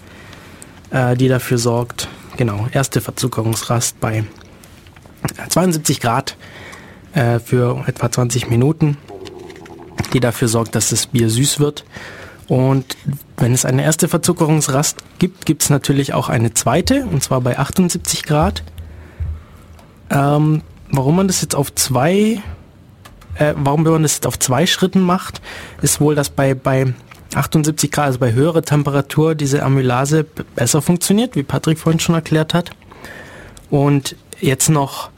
[0.90, 4.24] äh, die dafür sorgt, genau, erste Verzuckerungsrast bei
[5.48, 6.36] 72 Grad
[7.14, 8.96] äh, für etwa 20 Minuten,
[10.12, 11.84] die dafür sorgt, dass das Bier süß wird.
[12.50, 12.96] Und
[13.36, 17.56] wenn es eine erste Verzuckerungsrast gibt, gibt es natürlich auch eine zweite, und zwar bei
[17.56, 18.64] 78 Grad.
[20.10, 22.42] Ähm, warum man das jetzt auf zwei,
[23.36, 25.40] äh, warum man das jetzt auf zwei Schritten macht,
[25.80, 26.92] ist wohl, dass bei, bei
[27.36, 30.24] 78 Grad, also bei höherer Temperatur, diese Amylase
[30.56, 32.72] besser funktioniert, wie Patrick vorhin schon erklärt hat.
[33.70, 35.10] Und jetzt noch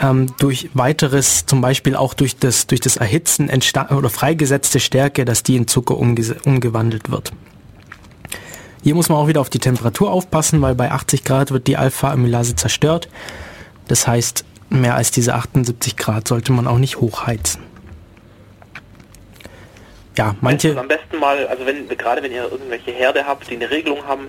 [0.00, 3.50] ähm, durch weiteres, zum Beispiel auch durch das, durch das Erhitzen
[3.90, 7.32] oder freigesetzte Stärke, dass die in Zucker umge umgewandelt wird.
[8.82, 11.76] Hier muss man auch wieder auf die Temperatur aufpassen, weil bei 80 Grad wird die
[11.76, 13.08] Alpha-Amylase zerstört.
[13.88, 17.62] Das heißt, mehr als diese 78 Grad sollte man auch nicht hochheizen.
[20.18, 23.54] Ja, manche, Also am besten mal, also wenn gerade wenn ihr irgendwelche Herde habt, die
[23.54, 24.28] eine Regelung haben,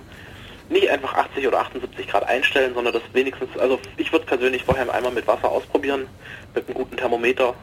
[0.68, 4.92] nicht einfach 80 oder 78 Grad einstellen, sondern das wenigstens, also ich würde persönlich vorher
[4.92, 6.06] einmal mit Wasser ausprobieren,
[6.54, 7.54] mit einem guten Thermometer.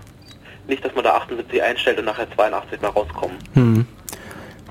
[0.68, 3.38] Nicht, dass man da 78 einstellt und nachher 82 mal rauskommen.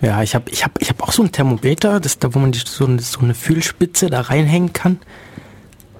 [0.01, 2.53] ja, ich habe ich hab, ich hab auch so ein Thermometer, das da, wo man
[2.53, 5.01] die, so, eine, so eine Fühlspitze da reinhängen kann.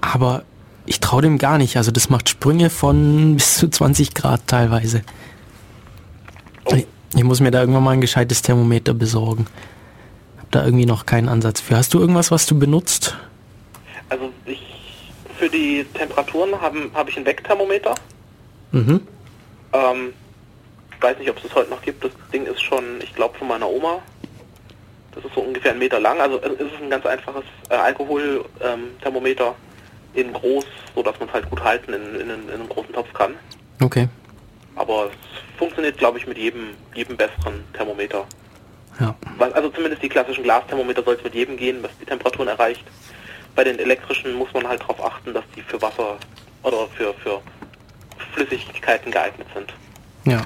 [0.01, 0.43] Aber
[0.85, 1.77] ich traue dem gar nicht.
[1.77, 5.03] Also das macht Sprünge von bis zu 20 Grad teilweise.
[6.65, 6.75] Oh.
[6.75, 9.47] Ich, ich muss mir da irgendwann mal ein gescheites Thermometer besorgen.
[10.55, 11.77] Da irgendwie noch keinen Ansatz für.
[11.77, 13.17] Hast du irgendwas, was du benutzt?
[14.09, 14.61] Also ich
[15.37, 17.95] für die Temperaturen habe hab ich ein Weckthermometer.
[18.71, 19.05] Mhm.
[19.73, 20.13] Ähm,
[21.01, 22.03] weiß nicht, ob es das heute noch gibt.
[22.03, 23.99] Das Ding ist schon, ich glaube, von meiner Oma.
[25.13, 26.19] Das ist so ungefähr einen Meter lang.
[26.21, 29.55] Also es ist ein ganz einfaches äh, Alkoholthermometer
[30.13, 33.11] in groß, so dass man es halt gut halten in, in, in einem großen Topf
[33.13, 33.33] kann.
[33.81, 34.07] Okay.
[34.75, 38.25] Aber es funktioniert, glaube ich, mit jedem, jedem besseren Thermometer.
[38.99, 39.15] Ja.
[39.37, 42.83] Was, also zumindest die klassischen Glasthermometer soll es mit jedem gehen, was die Temperaturen erreicht.
[43.55, 46.17] Bei den elektrischen muss man halt darauf achten, dass die für Wasser
[46.63, 47.41] oder für, für
[48.33, 49.73] Flüssigkeiten geeignet sind.
[50.25, 50.41] Ja.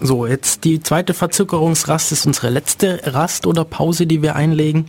[0.00, 4.88] So, jetzt die zweite Verzuckerungsrast ist unsere letzte Rast oder Pause, die wir einlegen.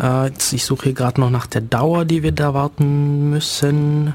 [0.00, 4.14] Äh, jetzt, ich suche hier gerade noch nach der Dauer, die wir da warten müssen.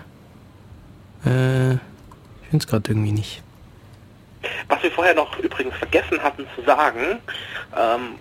[1.26, 1.80] Äh, ich
[2.50, 3.44] finde es gerade irgendwie nicht.
[4.68, 7.20] Was wir vorher noch übrigens vergessen hatten zu sagen,
[7.78, 8.16] ähm,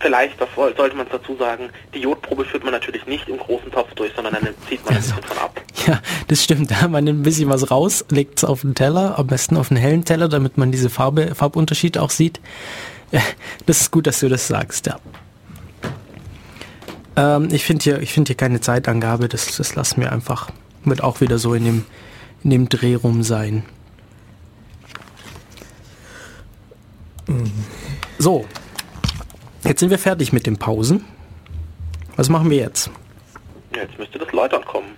[0.00, 3.70] vielleicht, das soll- sollte man dazu sagen, die Jodprobe führt man natürlich nicht im großen
[3.70, 5.14] Topf durch, sondern dann zieht man ein Also.
[5.14, 5.60] bisschen von ab.
[5.86, 6.70] Ja, das stimmt.
[6.70, 9.70] Da man nimmt ein bisschen was raus, legt es auf den Teller, am besten auf
[9.70, 12.40] einen hellen Teller, damit man diese Farbe, Farbunterschied auch sieht.
[13.12, 13.20] Ja,
[13.66, 14.96] Das ist gut, dass du das sagst, ja.
[17.16, 20.50] Ähm, ich finde hier, ich finde hier keine Zeitangabe, das, das lassen wir einfach.
[20.84, 21.86] Wird auch wieder so in dem,
[22.42, 23.64] in dem Dreh rum sein.
[28.18, 28.44] So,
[29.64, 31.04] jetzt sind wir fertig mit den Pausen.
[32.16, 32.90] Was machen wir jetzt?
[33.74, 34.88] Jetzt müsste das Läutern kommen.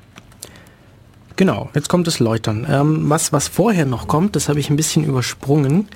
[1.36, 2.66] Genau, jetzt kommt das Läutern.
[2.68, 5.88] Ähm, was, was vorher noch kommt, das habe ich ein bisschen übersprungen,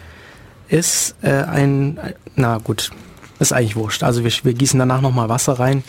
[0.69, 1.99] ist äh, ein,
[2.37, 2.91] na gut,
[3.39, 4.03] ist eigentlich wurscht.
[4.03, 5.83] Also wir, wir gießen danach nochmal Wasser rein.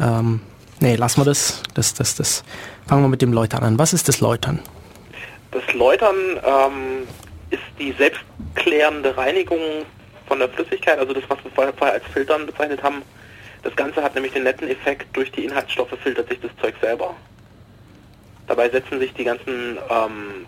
[0.00, 0.40] Ähm,
[0.80, 1.62] nee, lassen wir das.
[1.74, 2.42] Das, das, das.
[2.86, 3.78] Fangen wir mit dem Läutern an.
[3.78, 4.60] Was ist das Läutern?
[5.50, 7.06] Das Läutern ähm,
[7.50, 9.84] ist die selbstklärende Reinigung
[10.26, 13.02] von der Flüssigkeit, also das, was wir vorher, vorher als Filtern bezeichnet haben.
[13.62, 17.14] Das Ganze hat nämlich den netten Effekt, durch die Inhaltsstoffe filtert sich das Zeug selber.
[18.46, 20.46] Dabei setzen sich die ganzen ähm,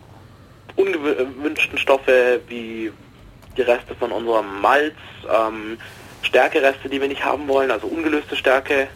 [0.77, 2.93] ungewünschten Stoffe wie
[3.57, 4.95] die Reste von unserem Malz,
[5.29, 5.79] ähm,
[6.23, 8.89] Stärkereste, die wir nicht haben wollen, also ungelöste Stärke,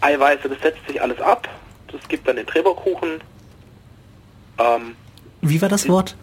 [0.00, 1.48] Eiweiße, das setzt sich alles ab.
[1.90, 3.20] Das gibt dann den Treberkuchen.
[4.58, 4.96] Ähm,
[5.40, 6.16] Wie war das Wort?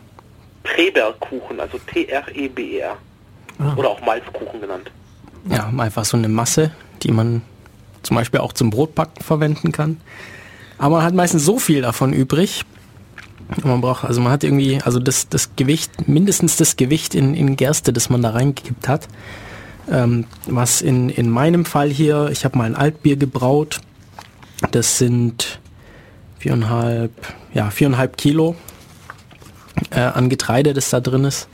[0.63, 2.97] Treberkuchen, also T-R-E-B-R.
[3.59, 3.75] Ah.
[3.75, 4.91] Oder auch Malzkuchen genannt.
[5.49, 6.71] Ja, einfach so eine Masse,
[7.03, 7.41] die man
[8.03, 9.99] zum Beispiel auch zum Brotbacken verwenden kann.
[10.77, 12.63] Aber man hat meistens so viel davon übrig.
[13.63, 17.57] Man braucht, also man hat irgendwie, also das, das Gewicht, mindestens das Gewicht in, in
[17.57, 19.07] Gerste, das man da reingekippt hat.
[19.89, 23.81] Ähm, was in, in meinem Fall hier, ich habe mal ein Altbier gebraut.
[24.71, 25.59] Das sind
[26.39, 27.11] viereinhalb,
[27.53, 28.55] ja, viereinhalb Kilo
[29.91, 31.47] äh, an Getreide, das da drin ist.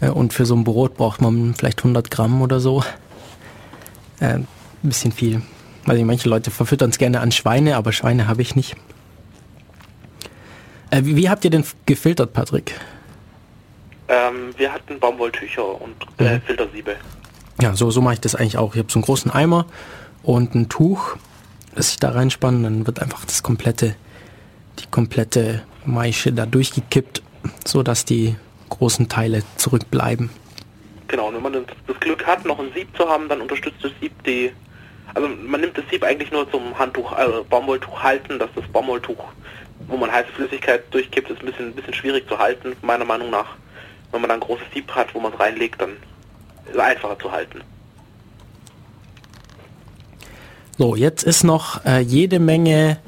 [0.00, 2.82] Äh, und für so ein Brot braucht man vielleicht 100 Gramm oder so.
[4.20, 4.46] Äh, ein
[4.82, 5.42] bisschen viel.
[5.86, 8.76] Also manche Leute verfüttern es gerne an Schweine, aber Schweine habe ich nicht.
[10.90, 12.78] Äh, wie, wie habt ihr denn gefiltert, Patrick?
[14.08, 16.42] Ähm, wir hatten Baumwolltücher und äh, Mhm.
[16.42, 16.96] Filtersiebe.
[17.60, 18.74] Ja, so, so mache ich das eigentlich auch.
[18.74, 19.66] Ich habe so einen großen Eimer
[20.22, 21.16] und ein Tuch,
[21.74, 22.62] das ich da reinspanne.
[22.62, 23.94] Dann wird einfach das komplette,
[24.80, 27.22] die komplette Maische da durchgekippt,
[27.64, 28.36] so dass die
[28.68, 30.30] großen Teile zurückbleiben.
[31.08, 33.82] Genau, und wenn man das das Glück hat, noch ein Sieb zu haben, dann unterstützt
[33.82, 34.52] das Sieb die...
[35.14, 39.22] Also man nimmt das Sieb eigentlich nur zum Handtuch, also Baumwolltuch halten, dass das Baumwolltuch,
[39.88, 43.28] wo man heiße Flüssigkeit durchkippt, ist ein bisschen, ein bisschen schwierig zu halten, meiner Meinung
[43.28, 43.56] nach.
[44.10, 45.90] Wenn man dann ein großes Sieb hat, wo man es reinlegt, dann
[46.64, 47.60] ist es einfacher zu halten.
[50.78, 52.98] So, jetzt ist noch äh, jede Menge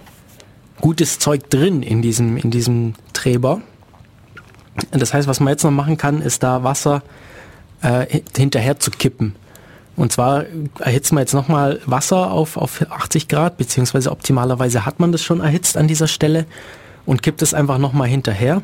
[0.81, 3.63] gutes Zeug drin in diesem, in diesem Träber.
[4.91, 7.03] Das heißt, was man jetzt noch machen kann, ist da Wasser
[7.83, 9.35] äh, hi- hinterher zu kippen.
[9.97, 10.45] Und zwar
[10.81, 15.41] erhitzen wir jetzt nochmal Wasser auf, auf 80 Grad, beziehungsweise optimalerweise hat man das schon
[15.41, 16.47] erhitzt an dieser Stelle
[17.07, 18.63] und kippt es einfach nochmal hinterher,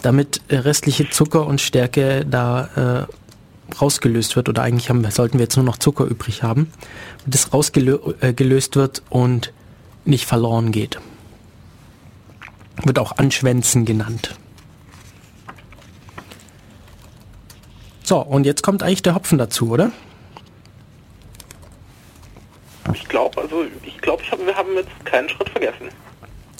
[0.00, 4.48] damit restliche Zucker und Stärke da äh, rausgelöst wird.
[4.48, 6.72] Oder eigentlich haben, sollten wir jetzt nur noch Zucker übrig haben,
[7.26, 9.52] das rausgelöst äh, wird und
[10.06, 10.98] nicht verloren geht.
[12.84, 14.36] Wird auch Anschwänzen genannt.
[18.04, 19.92] So, und jetzt kommt eigentlich der Hopfen dazu, oder?
[22.94, 25.88] Ich glaube, also ich glaube, hab, wir haben jetzt keinen Schritt vergessen.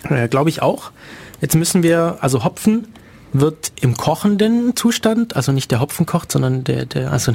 [0.08, 0.92] Ja, Glaube ich auch.
[1.40, 2.86] Jetzt müssen wir, also Hopfen
[3.32, 7.32] wird im kochenden Zustand, also nicht der Hopfen kocht, sondern der, der also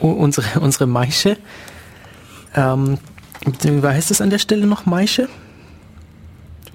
[0.00, 1.36] unsere, unsere Maische.
[2.54, 2.98] Ähm,
[3.62, 5.28] wie heißt es an der Stelle noch Maische?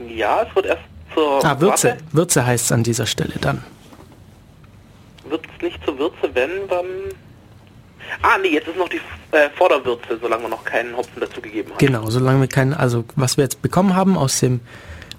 [0.08, 0.84] Ja, es wird erst
[1.14, 1.90] zur Ah, Würze.
[1.90, 3.64] Warte, Würze heißt es an dieser Stelle dann.
[5.32, 6.86] Wird es nicht zur Würze, wenn, dann...
[8.22, 9.00] Ah, nee, jetzt ist noch die
[9.32, 11.80] äh, Vorderwürze, solange man noch keinen Hopfen dazugegeben hat.
[11.80, 14.60] Genau, solange wir keinen, also was wir jetzt bekommen haben aus dem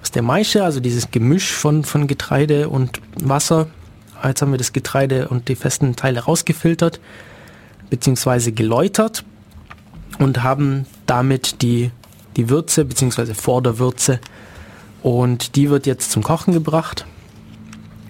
[0.03, 3.69] aus der Maische, also dieses Gemisch von, von Getreide und Wasser.
[4.25, 7.01] Jetzt haben wir das Getreide und die festen Teile rausgefiltert,
[7.89, 9.25] beziehungsweise geläutert
[10.19, 11.91] und haben damit die,
[12.37, 14.21] die Würze, beziehungsweise Vorderwürze
[15.03, 17.07] und die wird jetzt zum Kochen gebracht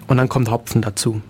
[0.07, 1.21] und dann kommt Hopfen dazu.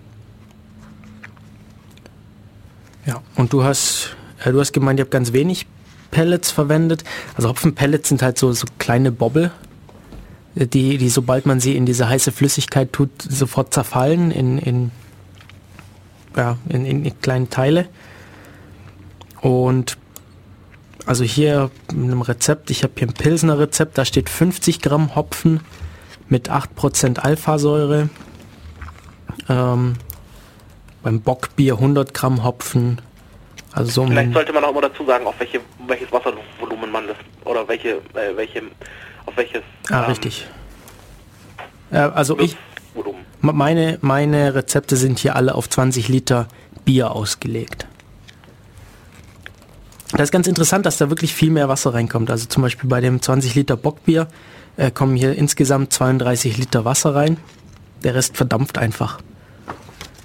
[3.06, 5.66] Ja, und du hast, äh, du hast gemeint, ihr habt ganz wenig
[6.10, 7.04] Pellets verwendet.
[7.36, 9.50] Also Hopfenpellets sind halt so, so kleine Bobbel,
[10.54, 14.90] die, die sobald man sie in diese heiße Flüssigkeit tut, sofort zerfallen in, in,
[16.36, 17.88] ja, in, in kleine Teile.
[19.40, 19.98] Und
[21.06, 25.14] also hier in einem Rezept, ich habe hier ein Pilsner Rezept, da steht 50 Gramm
[25.14, 25.60] Hopfen
[26.28, 28.08] mit 8% Alphasäure.
[29.48, 29.94] Ähm,
[31.04, 33.00] beim Bockbier 100 Gramm Hopfen.
[33.72, 37.16] Also so Vielleicht sollte man auch immer dazu sagen, auf welche, welches Wasservolumen man das
[37.44, 38.62] oder welche, äh, welche
[39.26, 39.62] auf welches.
[39.90, 40.46] Ah, ähm, richtig.
[41.92, 42.56] Äh, also ich.
[43.40, 46.48] Meine, meine Rezepte sind hier alle auf 20 Liter
[46.84, 47.86] Bier ausgelegt.
[50.12, 52.30] Das ist ganz interessant, dass da wirklich viel mehr Wasser reinkommt.
[52.30, 54.28] Also zum Beispiel bei dem 20 Liter Bockbier
[54.76, 57.36] äh, kommen hier insgesamt 32 Liter Wasser rein.
[58.04, 59.18] Der Rest verdampft einfach.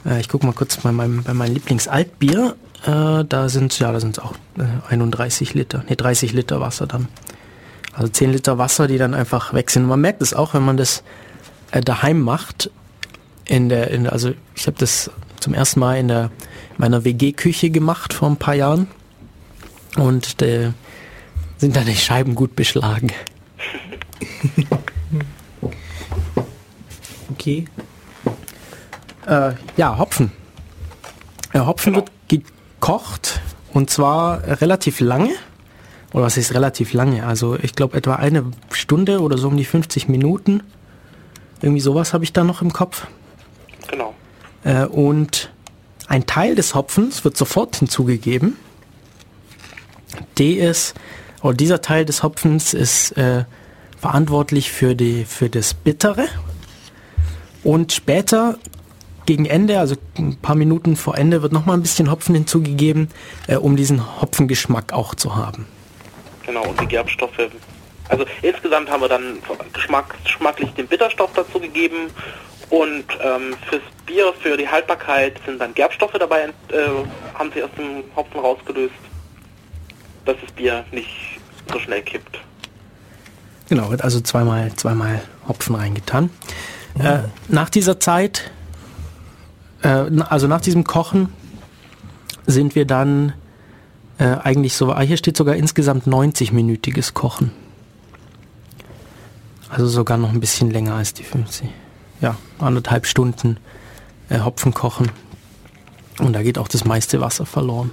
[0.05, 2.55] Äh, ich gucke mal kurz bei meinem, bei meinem Lieblingsaltbier.
[2.85, 4.33] Äh, da sind ja, da sind auch
[4.89, 7.07] 31 äh, Liter, ne 30 Liter Wasser dann.
[7.93, 9.83] Also 10 Liter Wasser, die dann einfach weg sind.
[9.83, 11.03] Und man merkt es auch, wenn man das
[11.71, 12.71] äh, daheim macht.
[13.45, 16.31] In der, in also ich habe das zum ersten Mal in der
[16.77, 18.87] meiner WG-Küche gemacht vor ein paar Jahren.
[19.97, 20.71] Und äh,
[21.57, 23.11] sind dann die Scheiben gut beschlagen.
[27.31, 27.65] okay.
[29.29, 30.31] Äh, ja, Hopfen.
[31.53, 32.05] Ja, Hopfen genau.
[32.05, 32.43] wird
[32.79, 33.41] gekocht
[33.73, 35.31] und zwar relativ lange.
[36.13, 37.25] Oder was ist relativ lange?
[37.25, 40.63] Also ich glaube etwa eine Stunde oder so um die 50 Minuten.
[41.61, 43.05] Irgendwie sowas habe ich da noch im Kopf.
[43.89, 44.15] Genau.
[44.63, 45.51] Äh, und
[46.07, 48.57] ein Teil des Hopfens wird sofort hinzugegeben.
[50.39, 50.95] DS,
[51.43, 53.45] oder dieser Teil des Hopfens ist äh,
[53.99, 56.25] verantwortlich für, die, für das Bittere.
[57.63, 58.57] Und später,
[59.29, 63.09] gegen Ende, also ein paar Minuten vor Ende, wird nochmal ein bisschen Hopfen hinzugegeben,
[63.45, 65.67] äh, um diesen Hopfengeschmack auch zu haben.
[66.47, 67.37] Genau, und die Gerbstoffe.
[68.07, 69.37] Also insgesamt haben wir dann
[69.71, 72.09] Geschmack, geschmacklich den Bitterstoff dazu gegeben
[72.71, 76.51] und ähm, fürs Bier, für die Haltbarkeit sind dann Gerbstoffe dabei, äh,
[77.35, 78.95] haben sich aus dem Hopfen rausgelöst,
[80.25, 81.39] dass das Bier nicht
[81.71, 82.39] so schnell kippt.
[83.67, 86.31] Genau, wird also zweimal, zweimal Hopfen reingetan.
[86.95, 87.05] Mhm.
[87.05, 88.49] Äh, nach dieser Zeit,
[89.81, 91.29] äh, also nach diesem Kochen,
[92.45, 93.33] sind wir dann
[94.17, 97.51] äh, eigentlich so, ah, hier steht sogar insgesamt 90-minütiges Kochen.
[99.69, 101.69] Also sogar noch ein bisschen länger als die 50.
[102.21, 103.57] Ja, anderthalb Stunden
[104.29, 105.11] äh, Hopfen kochen.
[106.19, 107.91] Und da geht auch das meiste Wasser verloren.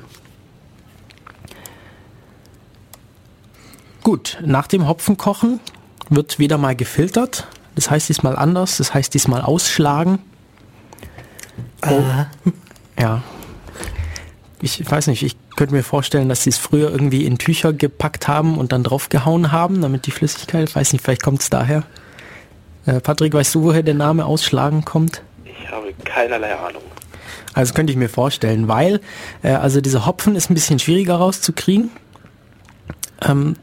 [4.02, 5.60] Gut, nach dem Hopfenkochen
[6.08, 7.46] wird wieder mal gefiltert.
[7.74, 10.20] Das heißt diesmal anders, das heißt diesmal ausschlagen.
[11.82, 12.02] Oh.
[12.98, 13.22] Ja.
[14.60, 18.26] Ich weiß nicht, ich könnte mir vorstellen, dass sie es früher irgendwie in Tücher gepackt
[18.26, 21.84] haben und dann draufgehauen haben, damit die Flüssigkeit, ich weiß nicht, vielleicht kommt es daher.
[22.86, 25.22] Äh, Patrick, weißt du, woher der Name Ausschlagen kommt?
[25.44, 26.82] Ich habe keinerlei Ahnung.
[27.52, 29.00] Also könnte ich mir vorstellen, weil
[29.42, 31.90] äh, also dieser Hopfen ist ein bisschen schwieriger rauszukriegen.
[33.22, 33.56] Ähm,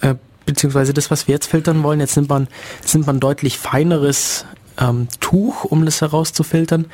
[0.00, 2.48] äh, beziehungsweise das, was wir jetzt filtern wollen, jetzt nimmt man,
[2.80, 4.44] jetzt nimmt man deutlich feineres
[4.78, 6.86] ähm, Tuch, um das herauszufiltern.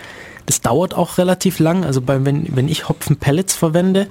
[0.46, 1.84] Das dauert auch relativ lang.
[1.84, 4.08] Also bei, wenn, wenn ich Hopfenpellets verwende,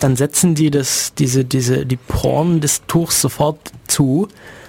[0.00, 4.28] dann setzen die das, diese, diese, die Poren des Tuchs sofort zu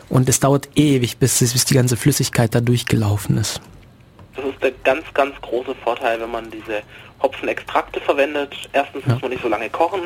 [0.10, 3.62] und es dauert ewig, bis, bis die ganze Flüssigkeit da durchgelaufen ist.
[4.36, 6.82] Das ist der ganz, ganz große Vorteil, wenn man diese
[7.22, 8.56] Hopfenextrakte verwendet.
[8.72, 9.14] Erstens ja.
[9.14, 10.04] muss man nicht so lange kochen.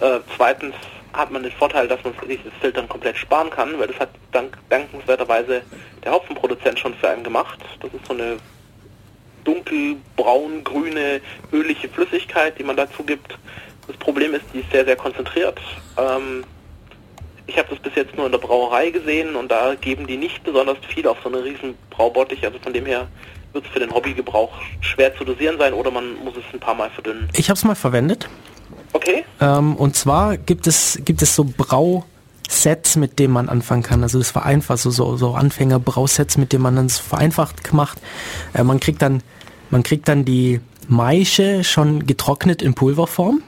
[0.00, 0.74] Äh, zweitens
[1.12, 4.56] hat man den Vorteil, dass man dieses Filtern komplett sparen kann, weil das hat dank,
[4.68, 5.62] dankenswerterweise
[6.04, 7.58] der Hopfenproduzent schon für einen gemacht.
[7.80, 8.36] Das ist so eine
[9.46, 11.20] dunkelbraun, grüne,
[11.52, 13.38] ölige Flüssigkeit, die man dazu gibt.
[13.86, 15.60] Das Problem ist, die ist sehr, sehr konzentriert.
[15.96, 16.44] Ähm,
[17.46, 20.42] ich habe das bis jetzt nur in der Brauerei gesehen und da geben die nicht
[20.42, 22.44] besonders viel auf so eine riesen Braubottich.
[22.44, 23.06] Also von dem her
[23.52, 26.74] wird es für den Hobbygebrauch schwer zu dosieren sein oder man muss es ein paar
[26.74, 27.28] Mal verdünnen.
[27.36, 28.28] Ich habe es mal verwendet.
[28.92, 29.24] Okay.
[29.40, 32.04] Ähm, und zwar gibt es, gibt es so Brau...
[32.48, 34.04] Sets, mit denen man anfangen kann.
[34.04, 37.98] Also das vereinfacht, so, so, so Anfänger-Brausets, mit denen man dann vereinfacht macht.
[38.54, 39.24] Äh, man kriegt dann
[39.70, 43.42] man kriegt dann die Maische schon getrocknet in Pulverform.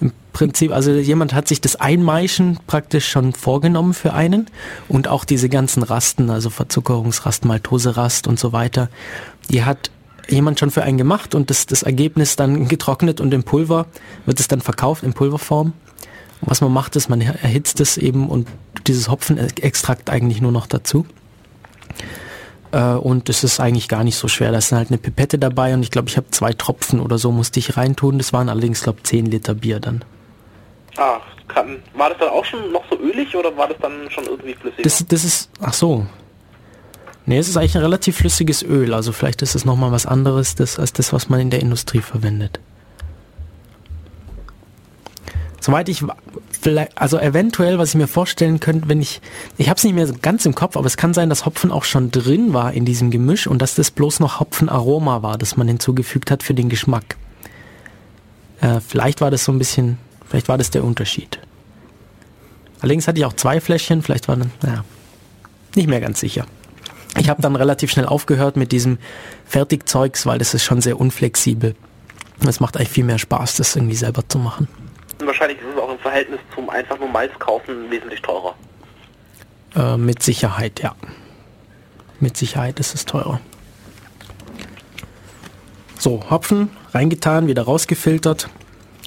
[0.00, 4.46] Im Prinzip, also jemand hat sich das Einmeischen praktisch schon vorgenommen für einen
[4.88, 8.90] und auch diese ganzen Rasten, also Verzuckerungsrast, Maltoserast und so weiter,
[9.50, 9.90] die hat
[10.28, 13.86] jemand schon für einen gemacht und das, das Ergebnis dann getrocknet und im Pulver
[14.26, 15.72] wird es dann verkauft in Pulverform.
[16.40, 18.48] Und was man macht ist, man erhitzt es eben und
[18.86, 21.06] dieses Hopfenextrakt eigentlich nur noch dazu.
[22.72, 24.52] Äh, und es ist eigentlich gar nicht so schwer.
[24.52, 27.32] Da ist halt eine Pipette dabei und ich glaube, ich habe zwei Tropfen oder so
[27.32, 28.18] musste ich reintun.
[28.18, 30.04] Das waren allerdings, glaube ich, 10 Liter Bier dann.
[30.96, 31.18] Ah,
[31.48, 34.54] kann, war das dann auch schon noch so ölig oder war das dann schon irgendwie
[34.54, 34.82] flüssig?
[34.82, 36.06] Das, das ist, ach so.
[37.26, 38.94] Nee, es ist eigentlich ein relativ flüssiges Öl.
[38.94, 42.00] Also vielleicht ist es nochmal was anderes das, als das, was man in der Industrie
[42.00, 42.60] verwendet.
[45.60, 46.02] Soweit ich
[46.50, 49.20] vielleicht, also eventuell, was ich mir vorstellen könnte, wenn ich,
[49.58, 51.70] ich habe es nicht mehr so ganz im Kopf, aber es kann sein, dass Hopfen
[51.70, 55.56] auch schon drin war in diesem Gemisch und dass das bloß noch Hopfenaroma war, das
[55.56, 57.16] man hinzugefügt hat für den Geschmack.
[58.62, 59.98] Äh, vielleicht war das so ein bisschen,
[60.28, 61.38] vielleicht war das der Unterschied.
[62.80, 64.84] Allerdings hatte ich auch zwei Fläschchen, vielleicht war dann, naja,
[65.74, 66.46] nicht mehr ganz sicher.
[67.18, 68.98] Ich habe dann relativ schnell aufgehört mit diesem
[69.44, 71.74] Fertigzeugs, weil das ist schon sehr unflexibel.
[72.46, 74.68] Es macht eigentlich viel mehr Spaß, das irgendwie selber zu machen.
[75.20, 78.54] Und wahrscheinlich ist es auch im Verhältnis zum einfach nur Malz kaufen wesentlich teurer.
[79.76, 80.94] Äh, mit Sicherheit, ja.
[82.20, 83.40] Mit Sicherheit ist es teurer.
[85.98, 88.48] So, Hopfen reingetan, wieder rausgefiltert.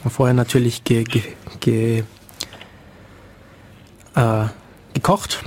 [0.07, 1.23] Vorher natürlich ge, ge,
[1.59, 2.03] ge,
[4.15, 4.45] äh,
[4.93, 5.43] gekocht,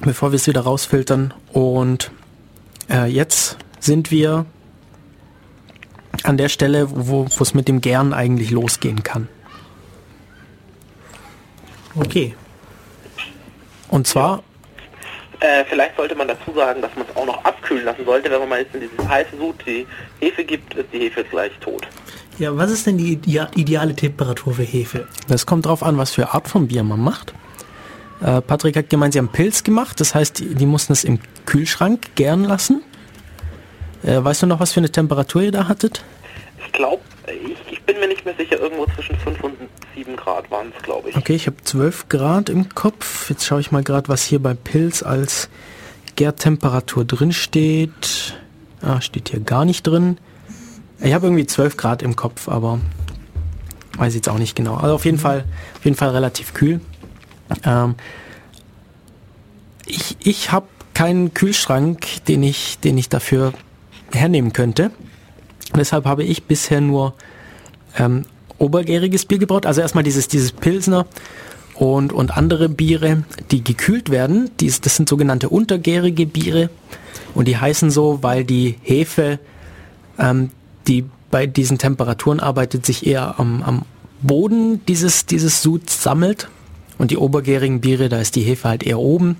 [0.00, 1.32] bevor wir es wieder rausfiltern.
[1.52, 2.10] Und
[2.90, 4.46] äh, jetzt sind wir
[6.24, 9.28] an der Stelle, wo es mit dem Gern eigentlich losgehen kann.
[11.96, 12.34] Okay.
[13.88, 14.42] Und zwar,
[15.40, 18.30] Äh, vielleicht sollte man dazu sagen, dass man es auch noch abkühlen lassen sollte.
[18.30, 19.86] Wenn man mal jetzt in dieses heiße Sud die
[20.20, 21.86] Hefe gibt, ist die Hefe gleich tot.
[22.38, 25.06] Ja, was ist denn die ide- ideale Temperatur für Hefe?
[25.28, 27.34] das kommt drauf an, was für Art von Bier man macht.
[28.22, 31.18] Äh, Patrick hat gemeint, sie haben Pilz gemacht, das heißt, die, die mussten es im
[31.46, 32.82] Kühlschrank gären lassen.
[34.02, 36.02] Äh, weißt du noch, was für eine Temperatur ihr da hattet?
[36.64, 37.02] Ich glaube,
[37.70, 39.56] ich bin mir nicht mehr sicher, irgendwo zwischen 5 und
[39.94, 41.16] 7 Grad waren es, glaube ich.
[41.16, 43.30] Okay, ich habe 12 Grad im Kopf.
[43.30, 45.48] Jetzt schaue ich mal gerade, was hier bei Pilz als
[46.16, 48.34] Gärtemperatur drin steht.
[48.80, 50.18] Ah, steht hier gar nicht drin.
[51.00, 52.80] Ich habe irgendwie 12 Grad im Kopf, aber
[53.96, 54.76] weiß jetzt auch nicht genau.
[54.76, 55.44] Also auf jeden Fall,
[55.76, 56.80] auf jeden Fall relativ kühl.
[57.64, 57.94] Ähm,
[59.86, 63.52] ich ich habe keinen Kühlschrank, den ich, den ich dafür
[64.12, 64.90] hernehmen könnte.
[65.76, 67.14] Deshalb habe ich bisher nur
[67.96, 68.24] ähm,
[68.58, 69.66] obergäriges Bier gebraut.
[69.66, 71.06] Also erstmal dieses, dieses Pilsner
[71.74, 74.50] und, und andere Biere, die gekühlt werden.
[74.60, 76.70] Dies, das sind sogenannte untergärige Biere.
[77.34, 79.38] Und die heißen so, weil die Hefe,
[80.18, 80.50] ähm,
[80.86, 83.82] die bei diesen Temperaturen arbeitet, sich eher am, am
[84.22, 86.48] Boden dieses, dieses Suds sammelt.
[86.96, 89.36] Und die obergärigen Biere, da ist die Hefe halt eher oben.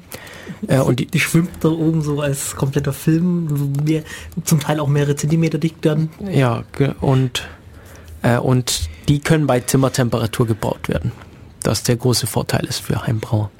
[0.66, 4.02] Äh, und die, Die schwimmt da oben so als kompletter Film, mehr,
[4.44, 6.09] zum Teil auch mehrere Zentimeter dick dann.
[6.32, 6.64] Ja,
[7.00, 7.46] und,
[8.25, 11.12] äh, und die können bei Zimmertemperatur gebraut werden.
[11.62, 13.51] Das der große Vorteil ist für Heimbrauer.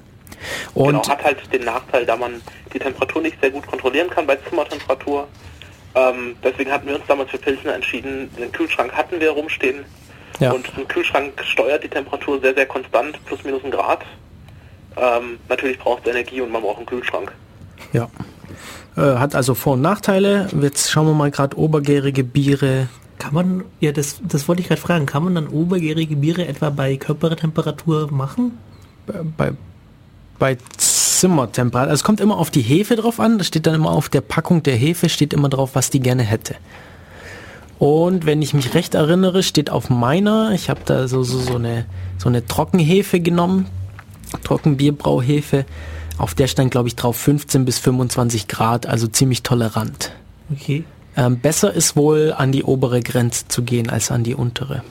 [0.75, 2.43] Und genau, hat halt den Nachteil, da man
[2.73, 5.29] die Temperatur nicht sehr gut kontrollieren kann bei Zimmertemperatur.
[5.95, 9.85] Ähm, deswegen hatten wir uns damals für Pilsner entschieden, den Kühlschrank hatten wir rumstehen.
[10.41, 10.53] Ja.
[10.53, 14.03] Und ein Kühlschrank steuert die Temperatur sehr, sehr konstant, plus minus ein Grad.
[14.97, 17.33] Ähm, natürlich braucht es Energie und man braucht einen Kühlschrank.
[17.93, 18.09] ja,
[18.97, 20.49] äh, hat also Vor- und Nachteile.
[20.61, 22.89] Jetzt schauen wir mal gerade obergärige Biere.
[23.19, 26.71] Kann man, ja, das, das wollte ich gerade fragen, kann man dann obergärige Biere etwa
[26.71, 28.59] bei Körpertemperatur machen?
[29.37, 29.53] Bei,
[30.39, 31.91] bei Zimmertemperatur.
[31.91, 33.39] Also es kommt immer auf die Hefe drauf an.
[33.39, 36.23] Da steht dann immer auf der Packung der Hefe steht immer drauf, was die gerne
[36.23, 36.57] hätte.
[37.79, 41.57] Und wenn ich mich recht erinnere, steht auf meiner, ich habe da so, so, so,
[41.57, 41.87] eine,
[42.19, 43.67] so eine Trockenhefe genommen,
[44.43, 45.65] Trockenbierbrauhefe,
[46.17, 50.13] auf der stand glaube ich drauf 15 bis 25 Grad, also ziemlich tolerant.
[50.53, 50.85] Okay.
[51.17, 54.83] Ähm, besser ist wohl an die obere Grenze zu gehen als an die untere.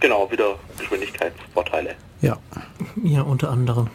[0.00, 1.94] Genau, wieder Geschwindigkeitsvorteile.
[2.20, 2.38] Ja.
[3.02, 3.88] Ja, unter anderem.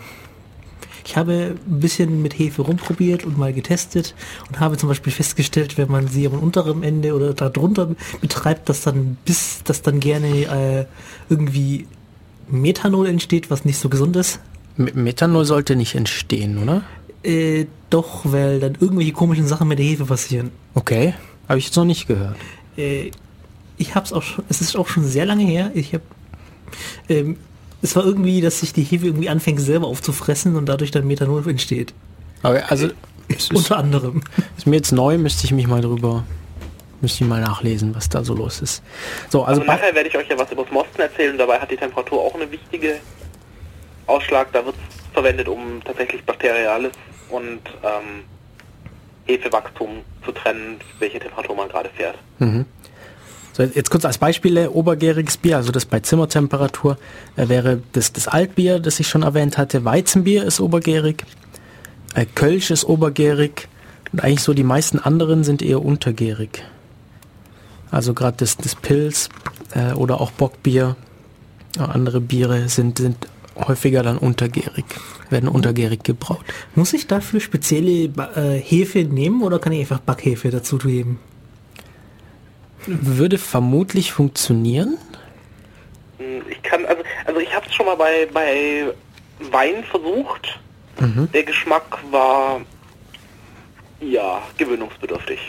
[1.05, 4.13] Ich habe ein bisschen mit Hefe rumprobiert und mal getestet
[4.47, 8.81] und habe zum Beispiel festgestellt, wenn man sie am unteren Ende oder darunter betreibt, dass
[8.81, 10.85] dann bis, dass dann gerne äh,
[11.29, 11.87] irgendwie
[12.47, 14.39] Methanol entsteht, was nicht so gesund ist.
[14.77, 16.83] Methanol sollte nicht entstehen, oder?
[17.23, 20.51] Äh, doch, weil dann irgendwelche komischen Sachen mit der Hefe passieren.
[20.75, 21.13] Okay.
[21.47, 22.35] Habe ich jetzt noch nicht gehört.
[22.77, 23.11] Äh,
[23.77, 25.71] ich hab's auch schon, es ist auch schon sehr lange her.
[25.73, 26.03] Ich habe,
[27.09, 27.37] ähm,
[27.81, 31.47] es war irgendwie, dass sich die Hefe irgendwie anfängt selber aufzufressen und dadurch dann Methanol
[31.49, 31.93] entsteht.
[32.43, 32.87] Aber also
[33.27, 34.21] es ist, Unter anderem.
[34.57, 36.23] ist mir jetzt neu, müsste ich mich mal drüber
[37.01, 38.83] Müsste ich mal nachlesen, was da so los ist.
[39.29, 41.37] So, Also, also, bei- nachher werde ich euch ja was über das Mosten erzählen.
[41.37, 42.95] Dabei hat die Temperatur auch eine wichtige
[44.05, 44.51] Ausschlag.
[44.51, 46.91] Da wird es verwendet, um tatsächlich Bakteriales
[47.29, 48.23] und ähm,
[49.25, 52.17] Hefewachstum zu trennen, welche Temperatur man gerade fährt.
[53.53, 56.97] So, jetzt kurz als Beispiele, obergäriges Bier, also das bei Zimmertemperatur,
[57.35, 59.83] äh, wäre das, das Altbier, das ich schon erwähnt hatte.
[59.85, 61.25] Weizenbier ist obergärig,
[62.15, 63.67] äh, Kölsch ist obergärig
[64.11, 66.63] und eigentlich so die meisten anderen sind eher untergärig.
[67.91, 69.29] Also gerade das, das Pilz
[69.73, 70.95] äh, oder auch Bockbier,
[71.77, 73.27] andere Biere sind, sind
[73.67, 74.85] häufiger dann untergärig,
[75.29, 76.43] werden untergärig gebraut.
[76.75, 81.19] Muss ich dafür spezielle äh, Hefe nehmen oder kann ich einfach Backhefe dazu geben?
[82.85, 84.97] Würde vermutlich funktionieren.
[86.17, 88.85] Hm, Ich kann, also, also ich habe es schon mal bei, bei
[89.51, 90.59] Wein versucht.
[91.33, 92.59] Der Geschmack war
[94.01, 95.39] ja gewöhnungsbedürftig.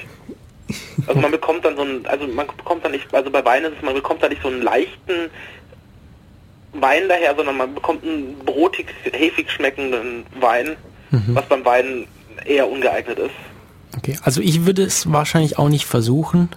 [1.09, 3.73] Also man bekommt dann so einen, also man bekommt dann nicht, also bei Wein ist
[3.77, 5.29] es, man bekommt da nicht so einen leichten
[6.73, 10.77] Wein daher, sondern man bekommt einen brotig, hefig schmeckenden Wein,
[11.29, 12.07] was beim Wein
[12.45, 13.35] eher ungeeignet ist.
[13.97, 16.49] Okay, also ich würde es wahrscheinlich auch nicht versuchen.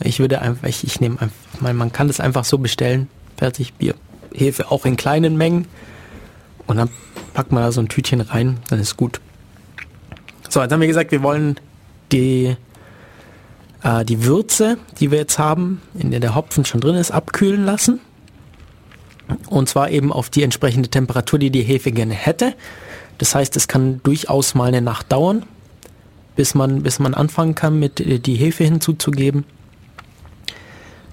[0.00, 3.74] Ich würde einfach, ich, ich nehme einfach, meine, man kann das einfach so bestellen, fertig,
[3.74, 3.94] Bier,
[4.34, 5.66] Hefe auch in kleinen Mengen
[6.66, 6.90] und dann
[7.34, 9.20] packt man da so ein Tütchen rein, dann ist gut.
[10.48, 11.60] So, jetzt haben wir gesagt, wir wollen
[12.12, 12.56] die,
[13.82, 17.64] äh, die Würze, die wir jetzt haben, in der der Hopfen schon drin ist, abkühlen
[17.64, 18.00] lassen.
[19.48, 22.54] Und zwar eben auf die entsprechende Temperatur, die die Hefe gerne hätte.
[23.18, 25.44] Das heißt, es kann durchaus mal eine Nacht dauern,
[26.36, 29.44] bis man, bis man anfangen kann, mit äh, die Hefe hinzuzugeben.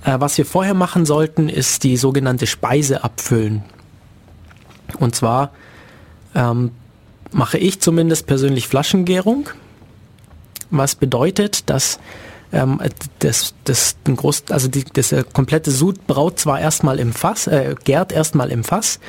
[0.03, 3.63] Äh, was wir vorher machen sollten, ist die sogenannte Speise abfüllen.
[4.99, 5.51] Und zwar
[6.36, 6.72] ähm,
[7.32, 9.49] mache ich zumindest persönlich Flaschengärung,
[10.70, 11.99] was bedeutet, dass
[12.55, 12.79] ähm,
[13.19, 17.47] das, das, ein Groß, also die, das äh, komplette Sud braut zwar erstmal im Fass,
[17.47, 18.99] äh, gärt erstmal im Fass,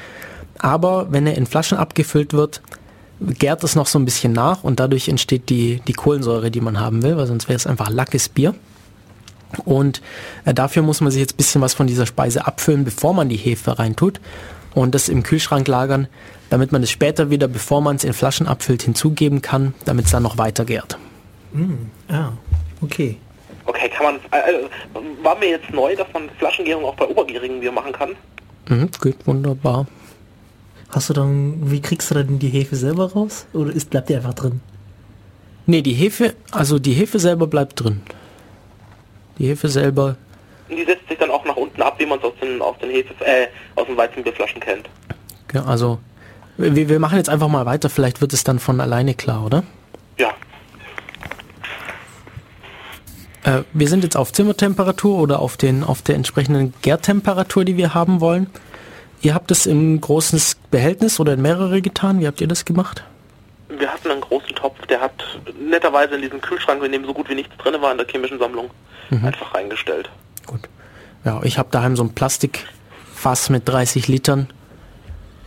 [0.59, 2.61] aber wenn er in Flaschen abgefüllt wird,
[3.21, 6.81] gärt es noch so ein bisschen nach und dadurch entsteht die, die Kohlensäure, die man
[6.81, 8.55] haben will, weil sonst wäre es einfach lackes Bier.
[9.65, 10.03] Und
[10.45, 13.29] äh, dafür muss man sich jetzt ein bisschen was von dieser Speise abfüllen, bevor man
[13.29, 14.21] die Hefe reintut
[14.75, 16.09] und das im Kühlschrank lagern,
[16.51, 20.11] damit man es später wieder, bevor man es in Flaschen abfüllt, hinzugeben kann, damit es
[20.11, 20.99] dann noch weiter gärt.
[22.09, 22.33] Ah,
[22.83, 23.19] okay.
[23.67, 27.73] Okay, kann man, äh, war mir jetzt neu, dass man Flaschengärung auch bei obergärigen Bier
[27.73, 28.17] machen kann?
[28.69, 29.87] Mhm, geht wunderbar.
[30.91, 33.47] Hast du dann, wie kriegst du dann die Hefe selber raus?
[33.53, 34.61] Oder ist, bleibt die einfach drin?
[35.67, 38.03] Nee, die Hefe, also die Hefe selber bleibt drin.
[39.39, 40.17] Die Hefe selber,
[40.69, 42.79] Und die setzt sich dann auch nach unten ab, wie man es aus den, aus
[42.79, 44.89] den Hefe, äh, aus den Weizenbierflaschen kennt.
[45.53, 45.99] ja, also
[46.57, 49.65] wir, wir machen jetzt einfach mal weiter, vielleicht wird es dann von alleine klar, oder?
[50.19, 50.31] Ja.
[53.47, 57.95] Äh, wir sind jetzt auf Zimmertemperatur oder auf, den, auf der entsprechenden Gärtemperatur, die wir
[57.95, 58.49] haben wollen.
[59.23, 60.41] Ihr habt es im großen
[60.71, 62.21] Behältnis oder in mehrere getan.
[62.21, 63.05] Wie habt ihr das gemacht?
[63.69, 65.13] Wir hatten einen großen Topf, der hat
[65.59, 68.39] netterweise in diesem Kühlschrank, in dem so gut wie nichts drin war in der chemischen
[68.39, 68.71] Sammlung,
[69.11, 70.09] einfach reingestellt.
[70.47, 70.69] Gut.
[71.25, 74.49] Ja, ich habe daheim so ein Plastikfass mit 30 Litern.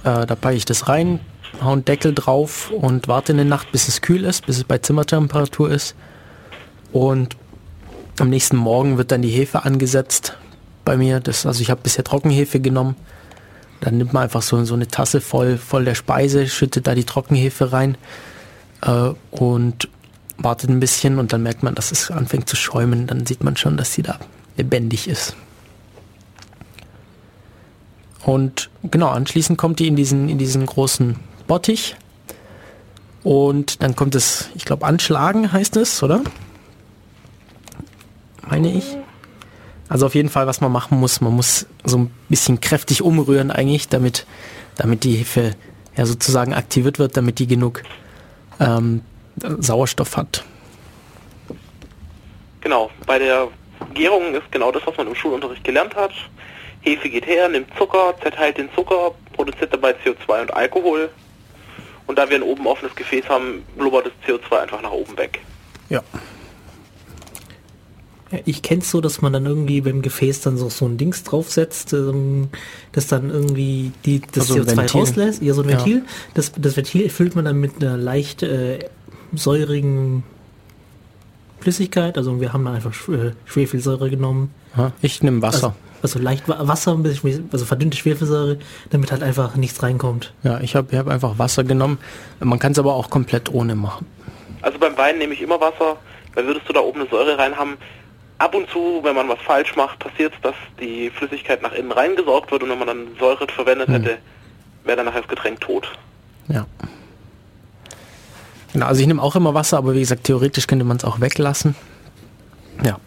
[0.03, 1.21] Äh, da packe ich das rein,
[1.63, 4.77] hau einen Deckel drauf und warte eine Nacht, bis es kühl ist, bis es bei
[4.77, 5.95] Zimmertemperatur ist.
[6.91, 7.37] Und
[8.22, 10.38] am nächsten Morgen wird dann die Hefe angesetzt
[10.86, 11.20] bei mir.
[11.20, 12.95] Das, also ich habe bisher Trockenhefe genommen.
[13.82, 17.05] Dann nimmt man einfach so, so eine Tasse voll, voll der Speise, schüttet da die
[17.05, 17.97] Trockenhefe rein
[18.82, 19.88] äh, und
[20.38, 23.07] wartet ein bisschen und dann merkt man, dass es anfängt zu schäumen.
[23.07, 24.20] Dann sieht man schon, dass sie da
[24.57, 25.36] lebendig ist.
[28.26, 31.15] Und genau, anschließend kommt die in diesen, in diesen großen
[31.47, 31.95] Bottich.
[33.24, 36.22] Und dann kommt es, ich glaube, anschlagen heißt es, oder?
[38.49, 38.97] Meine ich.
[39.87, 43.51] Also auf jeden Fall, was man machen muss, man muss so ein bisschen kräftig umrühren
[43.51, 44.25] eigentlich, damit,
[44.75, 45.55] damit die Hefe
[45.95, 47.83] ja sozusagen aktiviert wird, damit die genug
[48.59, 49.01] ähm,
[49.37, 50.43] Sauerstoff hat.
[52.61, 53.47] Genau, bei der
[53.93, 56.11] Gärung ist genau das, was man im Schulunterricht gelernt hat.
[56.81, 61.09] Hefe geht her, nimmt Zucker, zerteilt den Zucker, produziert dabei CO2 und Alkohol.
[62.07, 65.39] Und da wir ein oben offenes Gefäß haben, blubbert das CO2 einfach nach oben weg.
[65.89, 66.01] Ja.
[68.32, 71.23] Ja, ich kenn's so, dass man dann irgendwie beim Gefäß dann so, so ein Dings
[71.23, 72.49] draufsetzt, ähm,
[72.91, 75.01] das dann irgendwie die, das Also ein CO2 Ventil.
[75.01, 75.41] rauslässt.
[75.41, 75.77] Ja, so ein Ja.
[75.80, 76.03] Ventil.
[76.36, 78.80] Das, das Ventil füllt man dann mit einer leicht äh,
[79.34, 80.23] säurigen
[81.59, 82.17] Flüssigkeit.
[82.17, 84.53] Also wir haben dann einfach äh, Schwefelsäure genommen.
[84.77, 85.75] Ja, Ich nehme Wasser.
[86.01, 86.97] Also, also leicht Wa- Wasser,
[87.51, 88.59] also verdünnte Schwefelsäure,
[88.91, 90.34] damit halt einfach nichts reinkommt.
[90.43, 91.97] Ja, ich habe ich hab einfach Wasser genommen.
[92.39, 94.05] Man kann es aber auch komplett ohne machen.
[94.61, 95.97] Also beim Wein nehme ich immer Wasser,
[96.36, 97.77] weil würdest du da oben eine Säure rein haben,
[98.39, 101.91] ab und zu, wenn man was falsch macht, passiert es, dass die Flüssigkeit nach innen
[101.91, 104.17] reingesaugt wird und wenn man dann Säure verwendet hätte,
[104.83, 105.87] wäre dann nachher das Getränk tot.
[106.47, 106.65] Ja.
[108.73, 111.19] Genau, also ich nehme auch immer Wasser, aber wie gesagt, theoretisch könnte man es auch
[111.19, 111.75] weglassen.
[112.83, 112.97] Ja.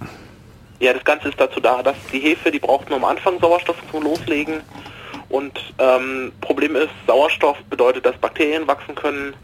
[0.80, 3.76] Ja, das Ganze ist dazu da, dass die Hefe, die braucht nur am Anfang Sauerstoff
[3.90, 4.60] zum Loslegen.
[5.28, 9.34] Und ähm, Problem ist, Sauerstoff bedeutet, dass Bakterien wachsen können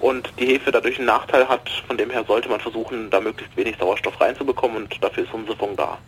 [0.00, 1.68] und die Hefe dadurch einen Nachteil hat.
[1.86, 5.76] Von dem her sollte man versuchen, da möglichst wenig Sauerstoff reinzubekommen und dafür ist Umsiffung
[5.76, 5.98] da.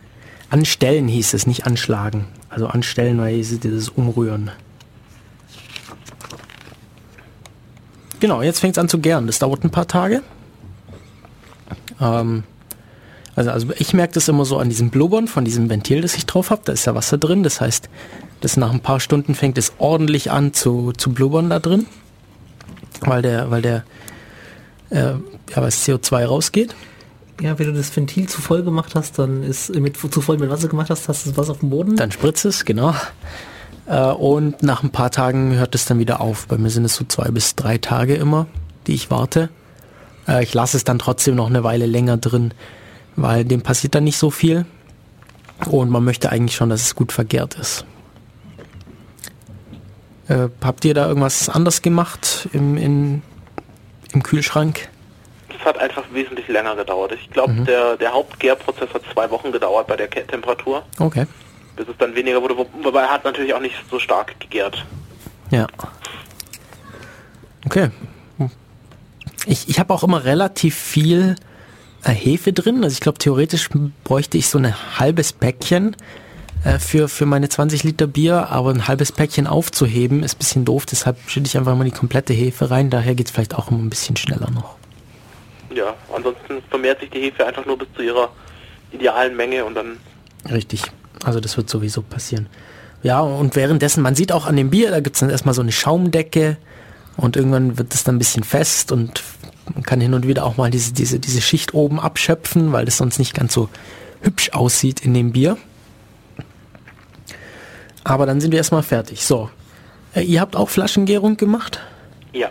[0.51, 2.27] Anstellen hieß es, nicht anschlagen.
[2.49, 4.51] Also anstellen, es dieses Umrühren.
[8.21, 9.27] Genau, jetzt fängt es an zu gären.
[9.27, 10.23] Das dauert ein paar Tage.
[12.01, 12.45] Ähm,
[13.37, 16.27] also, also ich merke das immer so an diesem Blubbern von diesem Ventil, das ich
[16.27, 16.63] drauf habe.
[16.65, 17.43] Da ist ja Wasser drin.
[17.43, 17.89] Das heißt,
[18.41, 21.87] das nach ein paar Stunden fängt es ordentlich an zu, zu blubbern da drin.
[23.01, 23.85] Weil der, weil der
[24.91, 26.75] äh, ja, weil das CO2 rausgeht.
[27.41, 30.51] Ja, wenn du das Ventil zu voll gemacht hast, dann ist mit zu voll mit
[30.51, 31.97] Wasser gemacht hast, hast du das Wasser auf dem Boden.
[31.97, 32.95] Dann spritzt es, genau.
[33.87, 36.47] Äh, und nach ein paar Tagen hört es dann wieder auf.
[36.49, 38.47] Bei mir sind es so zwei bis drei Tage immer,
[38.87, 39.51] die ich warte.
[40.27, 42.53] Äh, ich lasse es dann trotzdem noch eine Weile länger drin,
[43.15, 44.67] weil dem passiert dann nicht so viel.
[45.67, 47.85] Und man möchte eigentlich schon, dass es gut vergärt ist.
[50.29, 53.23] Äh, habt ihr da irgendwas anders gemacht im, in,
[54.13, 54.89] im Kühlschrank?
[55.49, 57.13] Das hat einfach wesentlich länger gedauert.
[57.13, 61.27] Ich glaube, der, der Hauptgärprozess hat zwei Wochen gedauert bei der Temperatur, Okay.
[61.77, 62.57] bis es dann weniger wurde.
[62.57, 64.85] Wo- Wobei er hat natürlich auch nicht so stark gegärt.
[65.51, 65.67] Ja.
[67.67, 67.91] Okay.
[69.47, 71.37] Ich, ich habe auch immer relativ viel
[72.05, 72.85] äh, Hefe drin.
[72.85, 73.69] Also ich glaube, theoretisch
[74.05, 75.97] bräuchte ich so ein halbes Päckchen
[76.69, 80.65] äh, für, für meine 20 Liter Bier, aber ein halbes Päckchen aufzuheben ist ein bisschen
[80.65, 82.91] doof, deshalb schütte ich einfach mal die komplette Hefe rein.
[82.91, 84.77] Daher geht es vielleicht auch immer ein bisschen schneller noch.
[85.75, 88.31] Ja, ansonsten vermehrt sich die Hefe einfach nur bis zu ihrer
[88.93, 89.99] idealen Menge und dann
[90.51, 90.83] Richtig.
[91.25, 92.47] Also das wird sowieso passieren.
[93.03, 95.63] Ja, und währenddessen, man sieht auch an dem Bier, da gibt es dann erstmal so
[95.63, 96.57] eine Schaumdecke
[97.17, 99.23] und irgendwann wird es dann ein bisschen fest und
[99.75, 102.97] man kann hin und wieder auch mal diese, diese, diese Schicht oben abschöpfen, weil das
[102.97, 103.69] sonst nicht ganz so
[104.23, 105.57] hübsch aussieht in dem Bier.
[108.09, 109.25] Aber dann sind wir erstmal fertig.
[109.25, 109.51] So.
[110.15, 111.81] Äh, ihr habt auch Flaschengärung gemacht?
[112.33, 112.51] ja.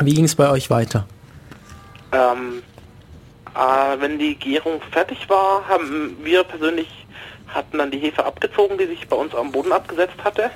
[0.00, 1.06] Wie ging es bei euch weiter?
[2.10, 2.62] Ähm,
[3.54, 6.88] äh, wenn die Gärung fertig war, haben wir persönlich
[7.46, 10.50] hatten dann die Hefe abgezogen, die sich bei uns am Boden abgesetzt hatte.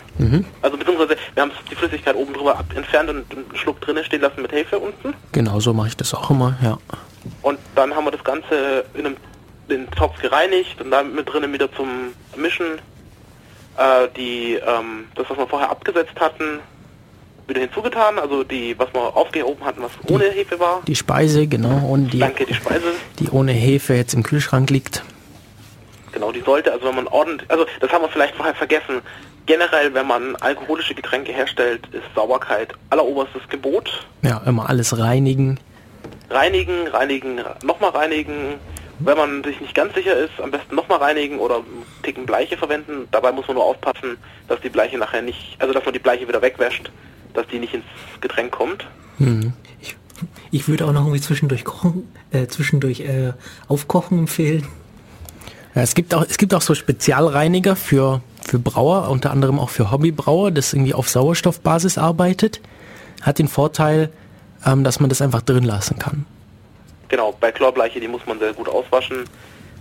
[0.63, 4.21] Also beziehungsweise wir haben die Flüssigkeit oben drüber ab entfernt und einen Schluck drinnen stehen
[4.21, 5.15] lassen mit Hefe unten.
[5.31, 6.77] Genau so mache ich das auch immer, ja.
[7.43, 9.17] Und dann haben wir das Ganze in einem
[9.71, 11.89] den Topf gereinigt und dann mit drinnen wieder zum
[12.37, 12.81] Mischen
[13.79, 16.61] äh, die ähm, das, was wir vorher abgesetzt hatten,
[17.47, 18.19] wieder hinzugetan.
[18.19, 20.83] Also die, was wir aufgehoben hatten, was ohne Hefe war.
[20.87, 22.93] Die Speise, genau, und die, Danke, die Speise.
[23.19, 25.03] die ohne Hefe jetzt im Kühlschrank liegt.
[26.13, 29.03] Genau, die sollte, also wenn man ordentlich, also das haben wir vielleicht vorher vergessen.
[29.47, 34.07] Generell, wenn man alkoholische Getränke herstellt, ist Sauberkeit alleroberstes Gebot.
[34.23, 35.59] Ja, immer alles reinigen.
[36.29, 38.55] Reinigen, reinigen, nochmal reinigen.
[39.01, 42.57] Wenn man sich nicht ganz sicher ist, am besten nochmal reinigen oder einen Ticken Bleiche
[42.57, 43.07] verwenden.
[43.11, 44.17] Dabei muss man nur aufpassen,
[44.49, 46.91] dass die Bleiche nachher nicht, also dass man die Bleiche wieder wegwäscht,
[47.35, 47.85] dass die nicht ins
[48.21, 48.87] Getränk kommt.
[49.81, 49.97] Ich,
[50.51, 53.33] ich würde auch noch irgendwie zwischendurch kochen, äh, zwischendurch äh,
[53.69, 54.67] aufkochen empfehlen.
[55.75, 59.71] Ja, es gibt auch, es gibt auch so Spezialreiniger für, für Brauer, unter anderem auch
[59.71, 62.61] für Hobbybrauer, das irgendwie auf Sauerstoffbasis arbeitet.
[63.23, 64.11] Hat den Vorteil,
[64.67, 66.27] ähm, dass man das einfach drin lassen kann.
[67.09, 69.25] Genau, bei Chlorbleiche, die muss man sehr gut auswaschen.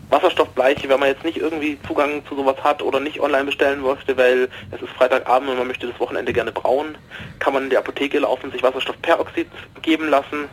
[0.09, 4.15] Wasserstoffbleiche, wenn man jetzt nicht irgendwie Zugang zu sowas hat oder nicht online bestellen möchte,
[4.15, 6.97] weil es ist Freitagabend und man möchte das Wochenende gerne brauen,
[7.39, 9.47] kann man in die Apotheke laufen, sich Wasserstoffperoxid
[9.81, 10.45] geben lassen.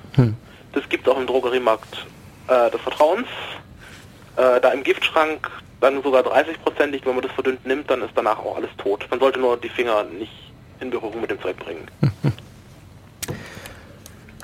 [0.72, 2.04] Das gibt es auch im Drogeriemarkt
[2.48, 3.28] äh, des Vertrauens.
[4.36, 5.48] Äh, da im Giftschrank
[5.80, 9.06] dann sogar 30-prozentig, wenn man das verdünnt nimmt, dann ist danach auch alles tot.
[9.08, 10.32] Man sollte nur die Finger nicht
[10.80, 11.86] in Berührung mit dem Zeug bringen.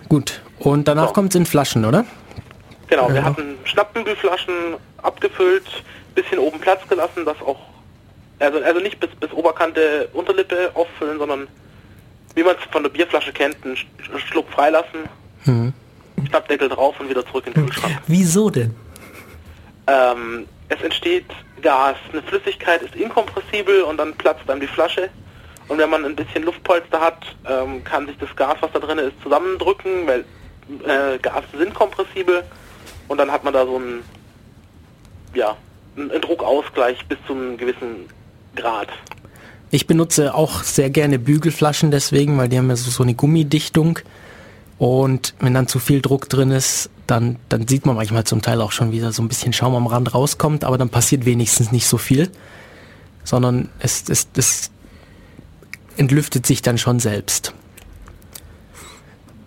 [0.08, 0.40] Gut.
[0.58, 1.12] Und danach So.
[1.14, 2.04] kommt es in Flaschen, oder?
[2.90, 3.24] Genau, wir Ja.
[3.24, 5.64] hatten Schnappbügelflaschen abgefüllt,
[6.14, 7.58] bisschen oben Platz gelassen, das auch,
[8.40, 11.46] also, also nicht bis, bis Oberkante Unterlippe auffüllen, sondern
[12.34, 13.86] wie man es von der Bierflasche kennt, einen Sch-
[14.28, 15.08] Schluck freilassen,
[16.28, 17.98] Schnappdeckel drauf und wieder zurück in den Kühlschrank.
[18.06, 18.74] Wieso denn?
[19.86, 21.26] Ähm, es entsteht
[21.62, 25.08] Gas, eine Flüssigkeit ist inkompressibel und dann platzt einem die Flasche.
[25.68, 28.98] Und wenn man ein bisschen Luftpolster hat, ähm, kann sich das Gas, was da drin
[28.98, 30.24] ist, zusammendrücken, weil
[30.86, 32.44] äh, Gas sind kompressibel
[33.10, 34.04] und dann hat man da so einen,
[35.34, 35.56] ja,
[35.96, 38.06] einen Druckausgleich bis zu einem gewissen
[38.54, 38.86] Grad.
[39.72, 43.98] Ich benutze auch sehr gerne Bügelflaschen deswegen, weil die haben ja so, so eine Gummidichtung.
[44.78, 48.60] Und wenn dann zu viel Druck drin ist, dann, dann sieht man manchmal zum Teil
[48.60, 51.88] auch schon wieder so ein bisschen Schaum am Rand rauskommt, aber dann passiert wenigstens nicht
[51.88, 52.30] so viel,
[53.24, 54.70] sondern es, es, es
[55.96, 57.54] entlüftet sich dann schon selbst.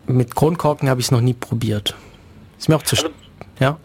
[0.05, 1.95] Mit Kronkorken habe ich es noch nie probiert.
[2.59, 2.97] Ist mir auch zu...
[2.97, 3.22] Also-
[3.59, 3.77] ja,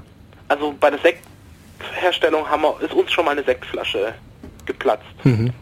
[0.49, 4.15] Also bei der Sektherstellung haben wir, ist uns schon mal eine Sektflasche
[4.67, 5.05] geplatzt.
[5.23, 5.53] Da Hm,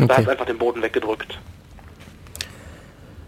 [0.00, 0.12] okay.
[0.14, 1.38] hat einfach den Boden weggedrückt.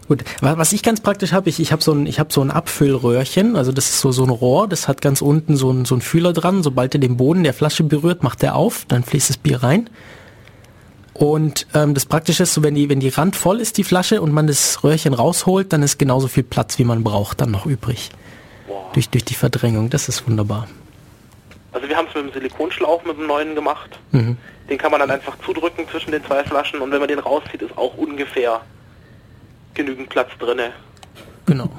[0.07, 2.41] Gut, wa- was ich ganz praktisch habe, ich, ich habe so ein, ich habe so
[2.41, 5.85] ein Abfüllröhrchen, also das ist so, so ein Rohr, das hat ganz unten so ein,
[5.85, 9.03] so ein Fühler dran, sobald er den Boden der Flasche berührt, macht er auf, dann
[9.03, 9.89] fließt das Bier rein.
[11.13, 14.21] Und ähm, das Praktische ist, so wenn die, wenn die Rand voll ist, die Flasche,
[14.21, 17.65] und man das Röhrchen rausholt, dann ist genauso viel Platz, wie man braucht, dann noch
[17.65, 18.09] übrig.
[18.93, 20.67] Durch, durch die Verdrängung, das ist wunderbar.
[21.73, 23.97] Also wir haben es mit dem Silikonschlauch mit dem neuen gemacht.
[24.11, 24.37] Mhm.
[24.69, 27.61] Den kann man dann einfach zudrücken zwischen den zwei Flaschen und wenn man den rauszieht,
[27.61, 28.61] ist auch ungefähr
[29.73, 30.71] genügend Platz drinne.
[31.45, 31.69] Genau.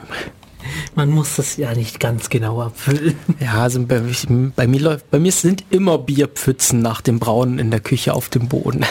[0.95, 3.19] Man muss das ja nicht ganz genau abfüllen.
[3.41, 4.27] Ja, also bei, ich-
[4.57, 8.29] bei mir läuft, bei mir sind immer Bierpfützen nach dem Brauen in der Küche auf
[8.29, 8.85] dem Boden.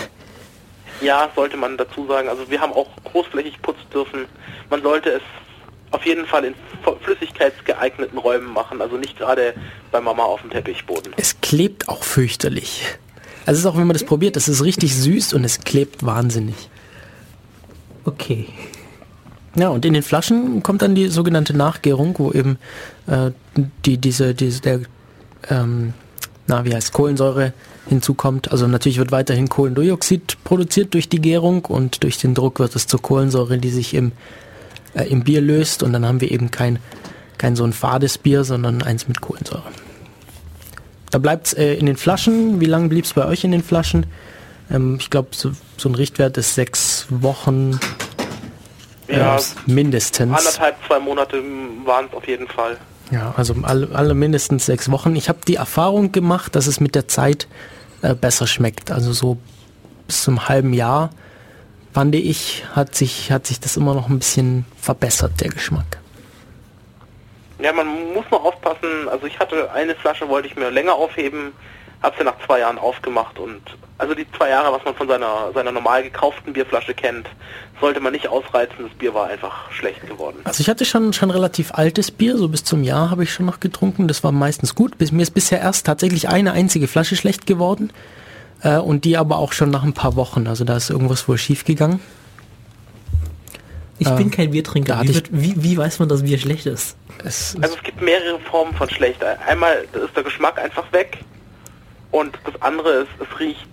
[1.02, 2.30] Ja, sollte man dazu sagen.
[2.30, 4.26] Also wir haben auch großflächig putzen dürfen.
[4.70, 5.22] Man sollte es
[5.92, 6.56] auf jeden Fall in
[7.04, 8.82] flüssigkeitsgeeigneten Räumen machen.
[8.82, 9.54] Also nicht gerade
[9.92, 11.14] bei Mama auf dem Teppichboden.
[11.18, 12.84] Es klebt auch fürchterlich.
[13.46, 16.06] Also es ist auch, wenn man das probiert, das ist richtig süß und es klebt
[16.06, 16.56] wahnsinnig.
[18.06, 18.48] Okay.
[19.56, 22.58] Ja, und in den Flaschen kommt dann die sogenannte Nachgärung, wo eben
[23.08, 23.32] äh,
[23.86, 24.80] die, diese, diese, der,
[25.50, 25.94] ähm,
[26.48, 27.54] na, wie heißt Kohlensäure
[27.88, 28.52] hinzukommt.
[28.52, 32.88] Also natürlich wird weiterhin Kohlendioxid produziert durch die Gärung und durch den Druck wird es
[32.88, 34.14] zur Kohlensäure, die sich im,
[34.94, 36.80] äh, im Bier löst und dann haben wir eben kein,
[37.38, 39.64] kein so ein fades Bier, sondern eins mit Kohlensäure.
[41.12, 42.62] Da bleibt's äh, in den Flaschen.
[42.62, 44.06] Wie lange blieb's bei euch in den Flaschen?
[44.72, 47.80] Ähm, ich glaube, so, so ein Richtwert ist sechs Wochen
[49.08, 50.38] Ja, äh, mindestens.
[50.38, 51.44] anderthalb, zwei Monate
[51.86, 52.78] waren es auf jeden Fall.
[53.12, 55.16] Ja, also alle, alle mindestens sechs Wochen.
[55.18, 57.48] Ich habe die Erfahrung gemacht, dass es mit der Zeit
[58.02, 58.90] äh, besser schmeckt.
[58.90, 59.38] Also so
[60.08, 61.10] bis zum halben Jahr,
[61.94, 66.00] fand ich, hat sich, hat sich das immer noch ein bisschen verbessert, der Geschmack.
[67.60, 69.08] Ja, man muss nur aufpassen.
[69.10, 71.54] Also ich hatte eine Flasche, wollte ich mir länger aufheben,
[72.02, 73.62] habe sie nach zwei Jahren aufgemacht und
[74.00, 77.28] also die zwei Jahre, was man von seiner seiner normal gekauften Bierflasche kennt,
[77.80, 78.78] sollte man nicht ausreizen.
[78.80, 80.40] Das Bier war einfach schlecht geworden.
[80.44, 83.46] Also ich hatte schon, schon relativ altes Bier, so bis zum Jahr habe ich schon
[83.46, 84.08] noch getrunken.
[84.08, 84.98] Das war meistens gut.
[84.98, 87.94] Bis, mir ist bisher erst tatsächlich eine einzige Flasche schlecht geworden.
[88.64, 90.48] Äh, und die aber auch schon nach ein paar Wochen.
[90.48, 92.00] Also da ist irgendwas wohl schief gegangen.
[94.00, 95.02] Ich Äh, bin kein Biertrinker.
[95.04, 96.96] Wie, wird, wie, wie weiß man, dass Bier schlecht ist?
[97.24, 99.24] Es, Also es gibt mehrere Formen von schlecht.
[99.48, 101.20] Einmal ist der Geschmack einfach weg
[102.12, 103.68] und das andere ist, es riecht.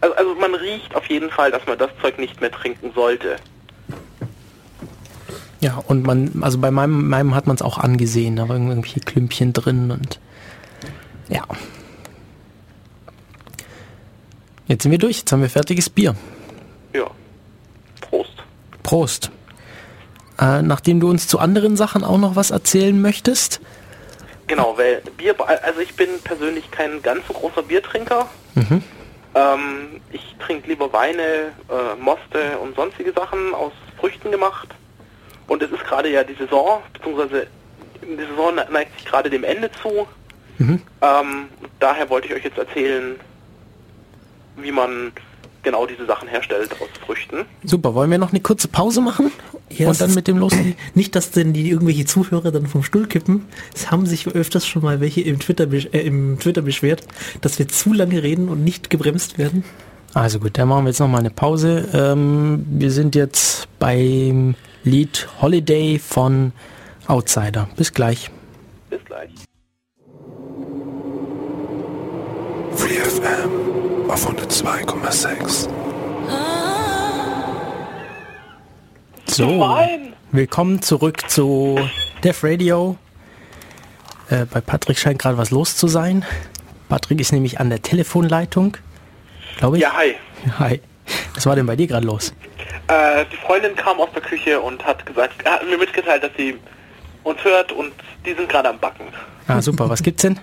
[0.00, 3.36] Also, also man riecht auf jeden Fall, dass man das Zeug nicht mehr trinken sollte.
[5.60, 9.00] Ja, und man, also bei meinem, meinem hat man es auch angesehen, da waren irgendwelche
[9.00, 10.20] Klümpchen drin und
[11.28, 11.42] ja.
[14.66, 16.14] Jetzt sind wir durch, jetzt haben wir fertiges Bier.
[16.94, 17.06] Ja.
[18.00, 18.32] Prost.
[18.82, 19.30] Prost.
[20.40, 23.60] Äh, nachdem du uns zu anderen Sachen auch noch was erzählen möchtest,
[24.48, 28.28] Genau, weil Bier, also ich bin persönlich kein ganz so großer Biertrinker.
[29.34, 31.20] Ähm, ich trinke lieber Weine,
[31.68, 34.68] äh, Moste und sonstige Sachen aus Früchten gemacht.
[35.48, 37.48] Und es ist gerade ja die Saison, beziehungsweise
[38.02, 40.06] die Saison ne- neigt sich gerade dem Ende zu.
[40.58, 41.48] Ähm,
[41.80, 43.16] daher wollte ich euch jetzt erzählen,
[44.56, 45.12] wie man
[45.62, 47.44] genau diese Sachen herstellt aus Früchten.
[47.64, 49.32] super, wollen wir noch eine kurze Pause machen
[49.68, 50.76] Ja, und dann mit dem loslegen?
[50.94, 53.46] Nicht, dass denn die irgendwelche Zuhörer dann vom Stuhl kippen.
[53.74, 57.02] Es haben sich öfters schon mal welche im Twitter, äh, im Twitter beschwert,
[57.40, 59.64] dass wir zu lange reden und nicht gebremst werden.
[60.14, 61.88] Also gut, dann machen wir jetzt noch mal eine Pause.
[61.92, 64.54] Ähm, wir sind jetzt beim
[64.84, 66.52] Lied Holiday von
[67.08, 67.68] Outsider.
[67.76, 68.30] Bis gleich.
[68.88, 69.30] Bis gleich.
[72.76, 75.68] Free FM auf 102,6.
[79.26, 79.76] So,
[80.32, 81.78] willkommen zurück zu
[82.22, 82.96] Def Radio.
[84.28, 86.24] Äh, bei Patrick scheint gerade was los zu sein.
[86.88, 88.76] Patrick ist nämlich an der Telefonleitung,
[89.58, 89.82] glaube ich.
[89.82, 90.14] Ja, hi.
[90.58, 90.80] Hi.
[91.34, 92.34] Was war denn bei dir gerade los?
[92.88, 96.32] Äh, die Freundin kam aus der Küche und hat gesagt, er hat mir mitgeteilt, dass
[96.36, 96.58] sie
[97.24, 97.92] uns hört und
[98.24, 99.06] die sind gerade am Backen.
[99.48, 99.88] Ah, super.
[99.88, 100.38] Was gibt's denn?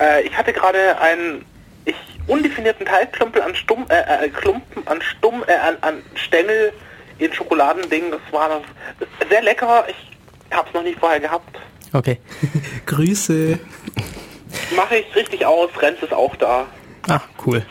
[0.00, 1.44] Äh, ich hatte gerade einen
[1.84, 1.94] ich,
[2.26, 6.72] undefinierten Teigklumpen an Stumm, äh, äh, Klumpen an Stumm, äh, an, an Stängel
[7.18, 8.10] in Schokoladending.
[8.10, 9.84] Das war das, das sehr lecker.
[9.88, 11.58] Ich habe es noch nie vorher gehabt.
[11.92, 12.18] Okay.
[12.86, 13.58] Grüße.
[14.76, 15.70] Mache ich richtig aus.
[15.80, 16.66] Renz ist auch da.
[17.08, 17.64] Ah, cool.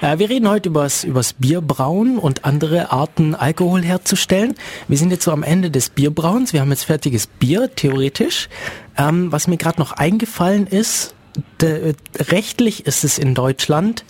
[0.00, 4.54] Äh, wir reden heute übers, übers Bierbrauen und andere Arten Alkohol herzustellen.
[4.86, 6.52] Wir sind jetzt so am Ende des Bierbrauens.
[6.52, 8.48] Wir haben jetzt fertiges Bier, theoretisch.
[8.96, 11.15] Ähm, was mir gerade noch eingefallen ist,
[11.62, 14.04] rechtlich ist es in Deutschland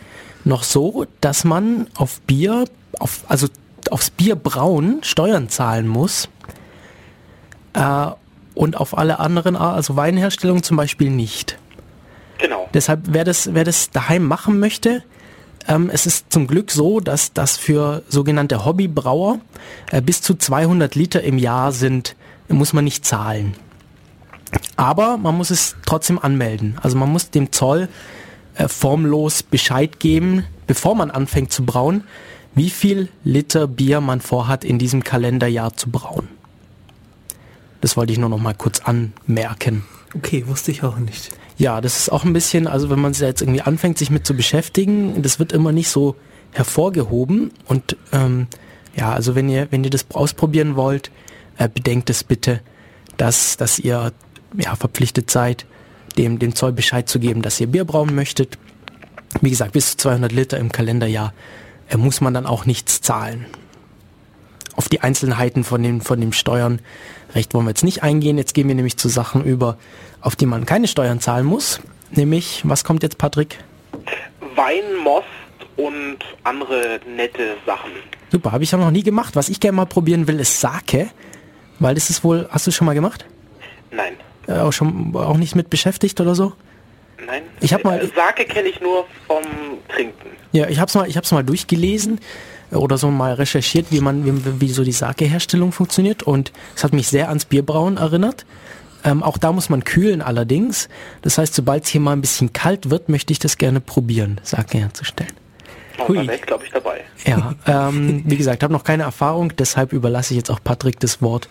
[0.45, 2.65] noch so, dass man auf Bier,
[2.99, 3.49] auf, also
[3.91, 6.29] aufs Bierbrauen Steuern zahlen muss.
[7.75, 8.09] Äh,
[8.55, 11.59] und auf alle anderen, also Weinherstellung zum Beispiel nicht.
[12.39, 12.69] Genau.
[12.73, 15.03] Deshalb, wer das, wer das daheim machen möchte,
[15.69, 19.41] ähm, es ist zum Glück so, dass das für sogenannte Hobbybrauer
[19.91, 22.17] äh, bis zu 200 Liter im Jahr sind,
[22.49, 23.55] muss man nicht zahlen.
[24.77, 26.79] Aber man muss es trotzdem anmelden.
[26.83, 27.89] Also man muss dem Zoll
[28.55, 32.05] äh, formlos Bescheid geben, bevor man anfängt zu brauen,
[32.55, 36.29] wie viel Liter Bier man vorhat, in diesem Kalenderjahr zu brauen.
[37.81, 39.85] Das wollte ich nur noch mal kurz anmerken.
[40.15, 41.31] Okay, wusste ich auch nicht.
[41.59, 44.27] Ja, das ist auch ein bisschen, also wenn man sich jetzt irgendwie anfängt, sich mit
[44.27, 46.17] zu beschäftigen, das wird immer nicht so
[46.53, 47.51] hervorgehoben.
[47.67, 48.47] Und ähm,
[48.95, 51.11] ja, also wenn ihr, wenn ihr das ausprobieren wollt,
[51.59, 52.61] äh, bedenkt es bitte,
[53.17, 54.13] dass, dass ihr
[54.57, 55.67] ja, verpflichtet seid,
[56.17, 58.59] dem, dem Zoll Bescheid zu geben, dass ihr Bier brauen möchtet.
[59.41, 61.33] Wie gesagt, bis zu 200 Liter im Kalenderjahr
[61.89, 63.47] äh, muss man dann auch nichts zahlen.
[64.77, 66.81] Auf die Einzelheiten von den, von den Steuern
[67.35, 68.39] recht wollen wir jetzt nicht eingehen.
[68.39, 69.79] Jetzt gehen wir nämlich zu Sachen über,
[70.21, 71.81] auf die man keine Steuern zahlen muss.
[72.11, 73.59] Nämlich, was kommt jetzt, Patrick?
[74.55, 75.27] Wein, Most
[75.77, 77.91] und andere nette Sachen.
[78.31, 79.37] Super, habe ich auch noch nie gemacht.
[79.37, 81.09] Was ich gerne mal probieren will, ist Sake.
[81.79, 83.27] Weil das ist wohl, hast du schon mal gemacht?
[83.91, 84.15] Nein.
[84.49, 86.53] Äh, auch schon auch nicht mit beschäftigt oder so?
[87.27, 87.43] Nein.
[87.61, 89.43] Ich hab mal- Äh, Sake kenne ich nur vom
[89.89, 90.29] Trinken.
[90.53, 92.21] Ja, ich habe es mal, ich hab's mal durchgelesen
[92.71, 96.85] äh, oder so mal recherchiert, wie man, wie, wie so die Sake-Herstellung funktioniert und es
[96.85, 98.45] hat mich sehr ans Bierbrauen erinnert.
[99.05, 100.89] Ähm, auch da muss man kühlen allerdings.
[101.23, 104.41] Das heißt, sobald es hier mal ein bisschen kalt wird, möchte ich das gerne probieren,
[104.43, 105.33] Sake herzustellen.
[105.99, 106.17] Oh, Hui.
[106.19, 107.01] da wäre ich, glaube ich, dabei.
[107.25, 111.23] Ja, ähm, wie gesagt, habe noch keine Erfahrung, deshalb überlasse ich jetzt auch Patrick das
[111.23, 111.49] Wort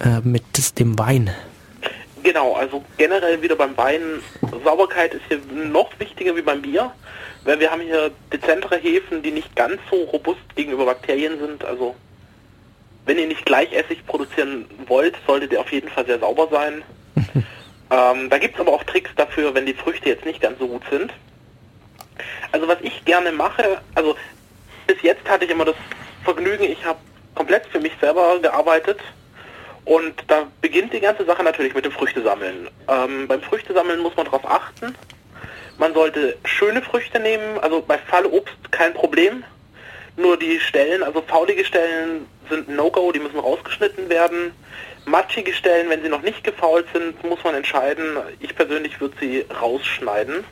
[0.00, 1.30] äh, mit dem Wein.
[2.26, 4.20] Genau, also generell wieder beim Wein,
[4.64, 6.90] Sauberkeit ist hier noch wichtiger wie beim Bier,
[7.44, 11.64] weil wir haben hier dezentere Hefen, die nicht ganz so robust gegenüber Bakterien sind.
[11.64, 11.94] Also
[13.04, 16.82] wenn ihr nicht gleich Essig produzieren wollt, solltet ihr auf jeden Fall sehr sauber sein.
[17.92, 20.66] ähm, da gibt es aber auch Tricks dafür, wenn die Früchte jetzt nicht ganz so
[20.66, 21.12] gut sind.
[22.50, 24.16] Also was ich gerne mache, also
[24.88, 25.76] bis jetzt hatte ich immer das
[26.24, 26.98] Vergnügen, ich habe
[27.36, 28.98] komplett für mich selber gearbeitet
[29.86, 32.68] und da beginnt die ganze Sache natürlich mit dem Früchtesammeln.
[32.88, 34.94] Ähm, beim Früchtesammeln muss man darauf achten.
[35.78, 39.44] Man sollte schöne Früchte nehmen, also bei Fallobst kein Problem.
[40.16, 44.52] Nur die Stellen, also faulige Stellen sind No-Go, die müssen rausgeschnitten werden.
[45.04, 48.16] Matschige Stellen, wenn sie noch nicht gefault sind, muss man entscheiden.
[48.40, 50.42] Ich persönlich würde sie rausschneiden.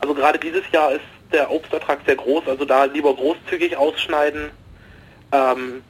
[0.00, 4.50] Also gerade dieses Jahr ist der Obstertrag sehr groß, also da lieber großzügig ausschneiden.
[5.30, 5.82] Ähm,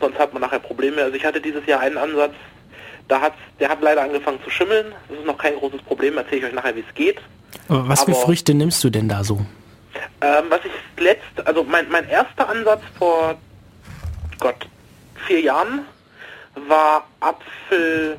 [0.00, 1.02] sonst hat man nachher Probleme.
[1.02, 2.34] Also ich hatte dieses Jahr einen Ansatz,
[3.08, 4.92] da hat's, der hat leider angefangen zu schimmeln.
[5.08, 7.18] Das ist noch kein großes Problem, erzähle ich euch nachher, wie es geht.
[7.68, 9.40] Aber was für Aber- Früchte nimmst du denn da so?
[10.20, 13.36] Ähm, was ich letzt, also mein, mein erster Ansatz vor
[14.38, 14.66] Gott,
[15.26, 15.80] vier Jahren
[16.68, 18.16] war Apfel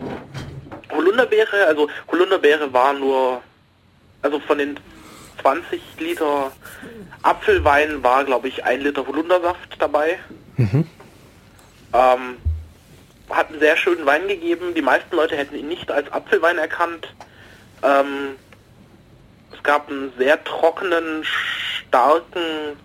[0.92, 3.42] Holunderbeere, also Holunderbeere war nur,
[4.22, 4.80] also von den
[5.42, 6.52] 20 Liter
[7.22, 10.18] Apfelwein war, glaube ich, ein Liter Holundersaft dabei.
[11.94, 12.38] Ähm,
[13.30, 14.74] hat einen sehr schönen Wein gegeben.
[14.74, 17.14] Die meisten Leute hätten ihn nicht als Apfelwein erkannt.
[17.84, 18.36] Ähm,
[19.54, 22.78] es gab einen sehr trockenen, starken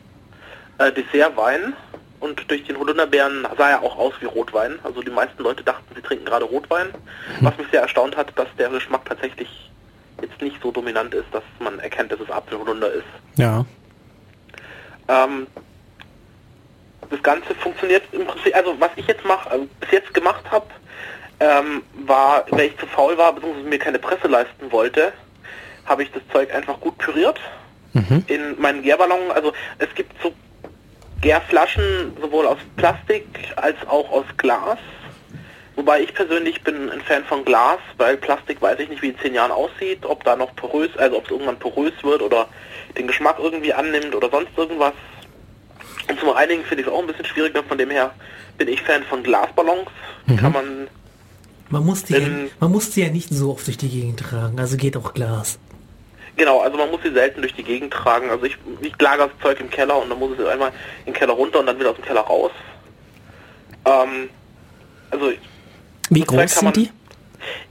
[0.78, 1.74] äh, Dessertwein
[2.20, 4.78] und durch den Holunderbeeren sah er auch aus wie Rotwein.
[4.82, 6.88] Also die meisten Leute dachten, sie trinken gerade Rotwein,
[7.40, 9.70] was mich sehr erstaunt hat, dass der Geschmack tatsächlich
[10.22, 13.04] jetzt nicht so dominant ist, dass man erkennt, dass es Apfelholunder ist.
[13.36, 13.64] Ja.
[15.08, 15.46] Ähm,
[17.14, 20.66] das Ganze funktioniert im Prinzip, also was ich jetzt mache, also bis jetzt gemacht habe,
[21.40, 25.12] ähm, war, wenn ich zu faul war, beziehungsweise mir keine Presse leisten wollte,
[25.86, 27.38] habe ich das Zeug einfach gut püriert
[28.26, 29.30] in meinen Gärballon.
[29.32, 30.32] Also es gibt so
[31.20, 34.78] Gärflaschen sowohl aus Plastik als auch aus Glas.
[35.76, 39.18] Wobei ich persönlich bin ein Fan von Glas, weil Plastik weiß ich nicht, wie in
[39.18, 42.48] zehn Jahren aussieht, ob da noch porös, also ob es irgendwann porös wird oder
[42.96, 44.92] den Geschmack irgendwie annimmt oder sonst irgendwas.
[46.08, 48.12] Und zum Reinigen finde ich es auch ein bisschen schwieriger, von dem her
[48.58, 49.88] bin ich Fan von Glasballons.
[50.38, 50.88] Kann man,
[51.70, 52.28] Man muss, die ja,
[52.60, 55.58] man muss die ja nicht so oft durch die Gegend tragen, also geht auch Glas.
[56.36, 58.30] genau, also man muss sie selten durch die Gegend tragen.
[58.30, 60.70] Also ich, ich lager das Zeug im Keller und dann muss es einmal
[61.06, 62.52] in den Keller runter und dann wieder aus dem Keller raus.
[63.86, 64.28] Ähm,
[65.10, 65.32] also
[66.10, 66.90] Wie groß kann man- sind die?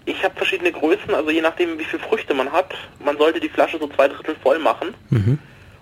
[0.06, 2.74] Ich habe verschiedene Größen, also je nachdem, wie viel Früchte man hat.
[3.04, 4.94] Man sollte die Flasche so zwei Drittel voll machen.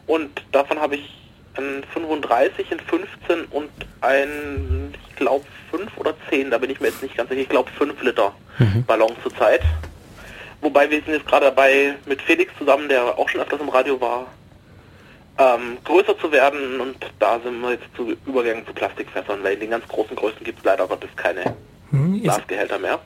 [0.07, 1.09] Und davon habe ich
[1.57, 3.69] ein 35, ein 15 und
[4.01, 7.49] ein, ich glaube, 5 oder 10, da bin ich mir jetzt nicht ganz sicher, ich
[7.49, 8.33] glaube 5 Liter
[8.87, 9.61] Ballon zurzeit.
[10.61, 13.99] Wobei wir sind jetzt gerade dabei, mit Felix zusammen, der auch schon öfters im Radio
[13.99, 14.27] war,
[15.39, 19.61] ähm, größer zu werden und da sind wir jetzt zu Übergängen zu Plastikfässern, weil in
[19.61, 21.55] den ganz großen Größen gibt es leider Gottes keine
[21.89, 22.99] Hm, Glasgehälter mehr.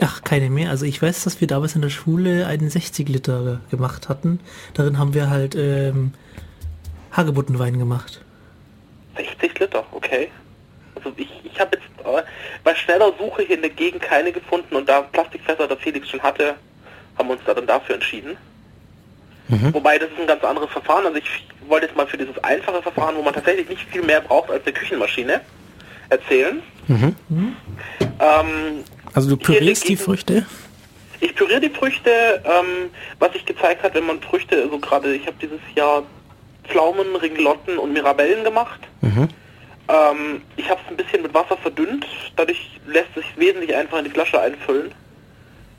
[0.00, 0.70] ach, keine mehr.
[0.70, 4.40] Also ich weiß, dass wir damals in der Schule einen 60 Liter gemacht hatten.
[4.72, 6.12] Darin haben wir halt ähm,
[7.16, 8.20] Hagebuttenwein gemacht.
[9.16, 10.30] 60 Liter, okay.
[10.96, 12.22] Also ich, ich habe jetzt äh,
[12.62, 16.22] bei schneller Suche hier in der Gegend keine gefunden und da Plastikfässer der Felix schon
[16.22, 16.54] hatte,
[17.16, 18.36] haben wir uns da dann dafür entschieden.
[19.74, 21.04] Wobei das ist ein ganz anderes Verfahren.
[21.04, 24.20] Also ich wollte jetzt mal für dieses einfache Verfahren, wo man tatsächlich nicht viel mehr
[24.22, 25.40] braucht als eine Küchenmaschine,
[26.08, 26.62] erzählen.
[26.88, 30.46] Ähm, Also du pürierst die Früchte?
[31.20, 32.10] Ich püriere die Früchte,
[32.44, 36.02] ähm, was sich gezeigt hat, wenn man Früchte, also gerade, ich habe dieses Jahr
[36.68, 38.80] Pflaumen, Ringlotten und Mirabellen gemacht.
[39.88, 42.06] Ähm, ich habe es ein bisschen mit Wasser verdünnt,
[42.36, 44.92] dadurch lässt sich wesentlich einfach in die Flasche einfüllen.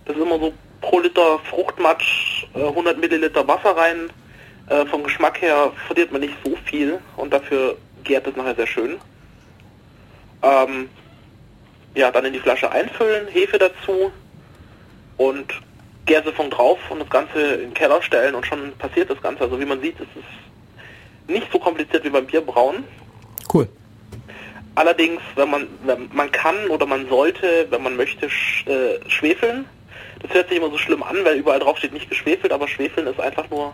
[0.05, 4.09] Das ist immer so pro Liter Fruchtmatsch, äh, 100 Milliliter Wasser rein.
[4.67, 8.67] Äh, vom Geschmack her verliert man nicht so viel und dafür gärt es nachher sehr
[8.67, 8.97] schön.
[10.41, 10.89] Ähm,
[11.95, 14.11] ja, dann in die Flasche einfüllen, Hefe dazu
[15.17, 15.53] und
[16.05, 19.43] Gärsefond drauf und das Ganze in den Keller stellen und schon passiert das Ganze.
[19.43, 20.23] Also wie man sieht, ist es
[21.28, 22.84] nicht so kompliziert wie beim Bierbrauen.
[23.53, 23.67] Cool.
[24.76, 29.65] Allerdings, wenn man, wenn man kann oder man sollte, wenn man möchte, sch, äh, schwefeln.
[30.21, 33.07] Das hört sich immer so schlimm an, weil überall drauf steht nicht geschwefelt, aber schwefeln
[33.07, 33.73] ist einfach nur,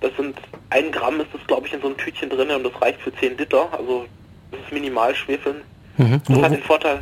[0.00, 0.36] das sind,
[0.70, 3.14] ein Gramm ist das glaube ich in so einem Tütchen drin und das reicht für
[3.14, 4.06] 10 Liter, also
[4.50, 5.62] das ist minimal schwefeln.
[5.98, 6.22] Mhm.
[6.26, 7.00] Das Wo, hat den Vorteil,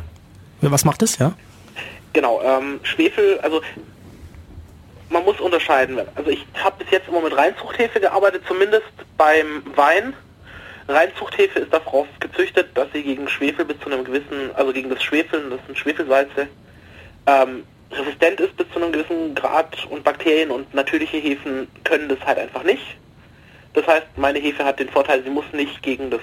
[0.61, 1.33] was macht es, ja?
[2.13, 3.61] Genau, ähm, Schwefel, also
[5.09, 5.99] man muss unterscheiden.
[6.15, 10.13] Also ich habe bis jetzt immer mit Reinzuchthefe gearbeitet, zumindest beim Wein.
[10.87, 15.03] Reinzuchthefe ist darauf gezüchtet, dass sie gegen Schwefel bis zu einem gewissen, also gegen das
[15.03, 16.47] Schwefeln, das sind Schwefelsalze,
[17.25, 22.19] ähm, resistent ist bis zu einem gewissen Grad und Bakterien und natürliche Hefen können das
[22.25, 22.97] halt einfach nicht.
[23.73, 26.21] Das heißt, meine Hefe hat den Vorteil, sie muss nicht gegen das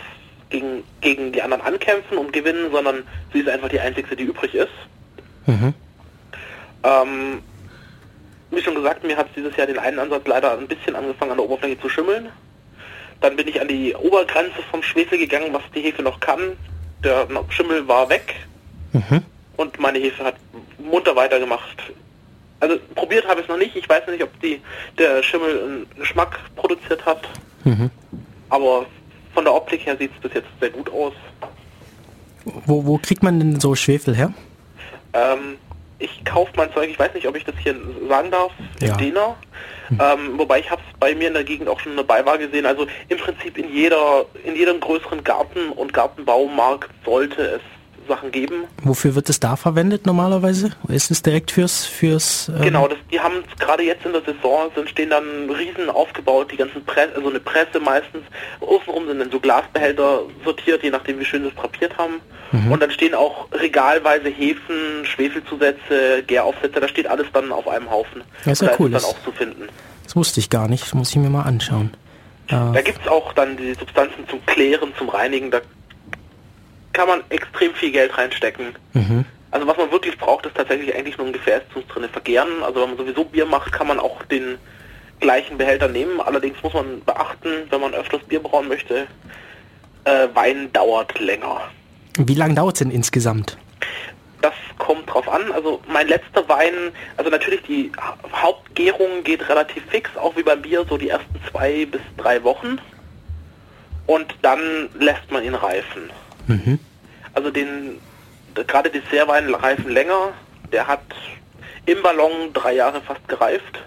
[0.50, 4.54] gegen, gegen die anderen ankämpfen und gewinnen, sondern sie ist einfach die einzige, die übrig
[4.54, 4.68] ist.
[6.84, 7.42] Ähm,
[8.56, 11.32] wie schon gesagt, mir hat es dieses Jahr den einen Ansatz leider ein bisschen angefangen
[11.32, 12.28] an der Oberfläche zu schimmeln.
[13.20, 16.56] Dann bin ich an die Obergrenze vom Schwefel gegangen, was die Hefe noch kann.
[17.02, 18.34] Der Schimmel war weg
[19.56, 20.36] und meine Hefe hat
[20.78, 21.92] munter weitergemacht.
[22.60, 23.76] Also probiert habe ich es noch nicht.
[23.76, 24.60] Ich weiß nicht, ob die,
[24.98, 27.28] der Schimmel einen Geschmack produziert hat.
[28.48, 28.86] Aber
[29.34, 31.12] von der Optik her sieht es bis jetzt sehr gut aus.
[32.44, 34.32] Wo, wo kriegt man denn so Schwefel her?
[35.12, 35.56] Ähm,
[35.98, 37.74] ich kaufe mein Zeug, ich weiß nicht, ob ich das hier
[38.08, 38.96] sagen darf, Ja.
[38.96, 39.36] Dena.
[39.90, 42.64] Ähm, wobei ich habe es bei mir in der Gegend auch schon eine Beiwaage gesehen.
[42.66, 47.60] Also im Prinzip in jeder, in jedem größeren Garten und Gartenbaumarkt sollte es
[48.08, 48.64] Sachen geben.
[48.82, 50.70] Wofür wird es da verwendet normalerweise?
[50.88, 54.70] Ist es direkt fürs fürs ähm, Genau, das, die haben gerade jetzt in der Saison
[54.74, 58.22] sind stehen dann Riesen aufgebaut, die ganzen Presse, also eine Presse meistens.
[58.60, 62.20] Außenrum sind dann so Glasbehälter sortiert, je nachdem wie schön sie es drapiert haben.
[62.70, 68.22] Und dann stehen auch regalweise Hefen, Schwefelzusätze, Gäraufsätze, da steht alles dann auf einem Haufen.
[68.44, 69.68] Ja, ist ja da cool, ist das- dann auch zu finden.
[70.04, 70.84] Das wusste ich gar nicht.
[70.84, 71.90] Das muss ich mir mal anschauen.
[72.46, 75.62] Da gibt es auch dann die Substanzen zum Klären, zum Reinigen, da
[76.94, 78.74] kann man extrem viel Geld reinstecken.
[79.50, 82.62] Also was man wirklich braucht, ist tatsächlich eigentlich nur ein Gefäß zum drinnen vergären.
[82.62, 84.58] Also wenn man sowieso Bier macht, kann man auch den
[85.20, 86.20] gleichen Behälter nehmen.
[86.20, 89.06] Allerdings muss man beachten, wenn man öfters Bier brauen möchte,
[90.04, 91.60] äh, Wein dauert länger.
[92.18, 93.56] Wie lange dauert es denn insgesamt?
[94.42, 95.52] Das kommt drauf an.
[95.52, 96.74] Also mein letzter Wein,
[97.16, 101.34] also natürlich die Ha- Hauptgärung geht relativ fix, auch wie beim Bier, so die ersten
[101.50, 102.78] zwei bis drei Wochen.
[104.06, 106.10] Und dann lässt man ihn reifen.
[107.34, 108.00] Also den,
[108.54, 110.32] gerade Dessertwein reifen länger.
[110.72, 111.00] Der hat
[111.86, 113.82] im Ballon drei Jahre fast gereift.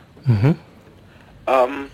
[1.48, 1.88] Ähm,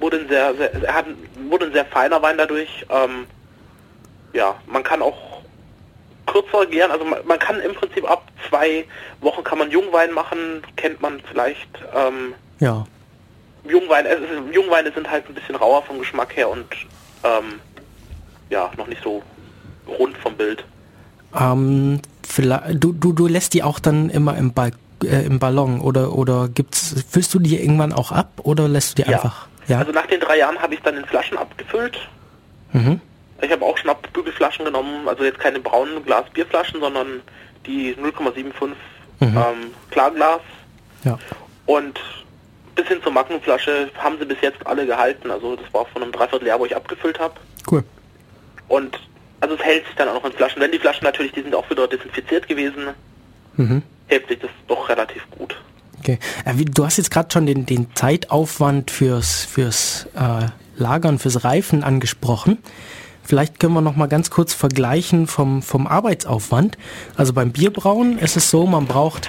[0.00, 1.06] wurde ein sehr, sehr, er hat,
[1.48, 2.86] wurde ein sehr feiner Wein dadurch.
[2.90, 3.26] Ähm,
[4.32, 5.42] ja, man kann auch
[6.26, 8.84] kürzer gären, also man, man kann im Prinzip ab zwei
[9.20, 11.68] Wochen kann man Jungwein machen, kennt man vielleicht.
[11.94, 12.84] Ähm, Ja.
[13.64, 14.20] Jungwein, ist,
[14.52, 16.66] Jungweine sind halt ein bisschen rauer vom Geschmack her und
[17.24, 17.60] ähm,
[18.50, 19.22] ja, noch nicht so
[19.88, 20.64] rund vom Bild.
[21.38, 22.00] Ähm,
[22.74, 24.72] du, du, du lässt die auch dann immer im, Ball,
[25.04, 29.02] äh, im Ballon oder oder gibt's füllst du die irgendwann auch ab oder lässt du
[29.02, 29.48] die einfach?
[29.66, 29.78] Ja.
[29.78, 31.98] Also nach den drei Jahren habe ich dann in Flaschen abgefüllt.
[32.72, 33.00] Mhm.
[33.40, 37.20] Ich habe auch schon Abbügelflaschen genommen, also jetzt keine braunen Glas-Bierflaschen, sondern
[37.66, 38.72] die 0,75
[39.20, 39.34] ähm,
[39.90, 40.40] Klarglas
[41.04, 41.18] ja.
[41.66, 42.00] und
[42.74, 45.30] bis hin zur Mackenflasche haben sie bis jetzt alle gehalten.
[45.30, 47.34] Also das war von einem Dreivierteljahr, wo ich abgefüllt habe.
[47.70, 47.84] Cool.
[48.68, 48.98] Und
[49.40, 50.60] also es hält sich dann auch noch in Flaschen.
[50.60, 52.88] Wenn die Flaschen natürlich, die sind auch wieder desinfiziert gewesen,
[53.56, 53.82] Mhm.
[54.06, 55.56] hält sich das doch relativ gut.
[55.98, 56.18] Okay.
[56.44, 60.46] Äh, du hast jetzt gerade schon den, den Zeitaufwand fürs, fürs äh,
[60.76, 62.58] Lagern, fürs Reifen angesprochen.
[63.24, 66.78] Vielleicht können wir noch mal ganz kurz vergleichen vom, vom Arbeitsaufwand.
[67.16, 69.28] Also beim Bierbrauen ist es so, man braucht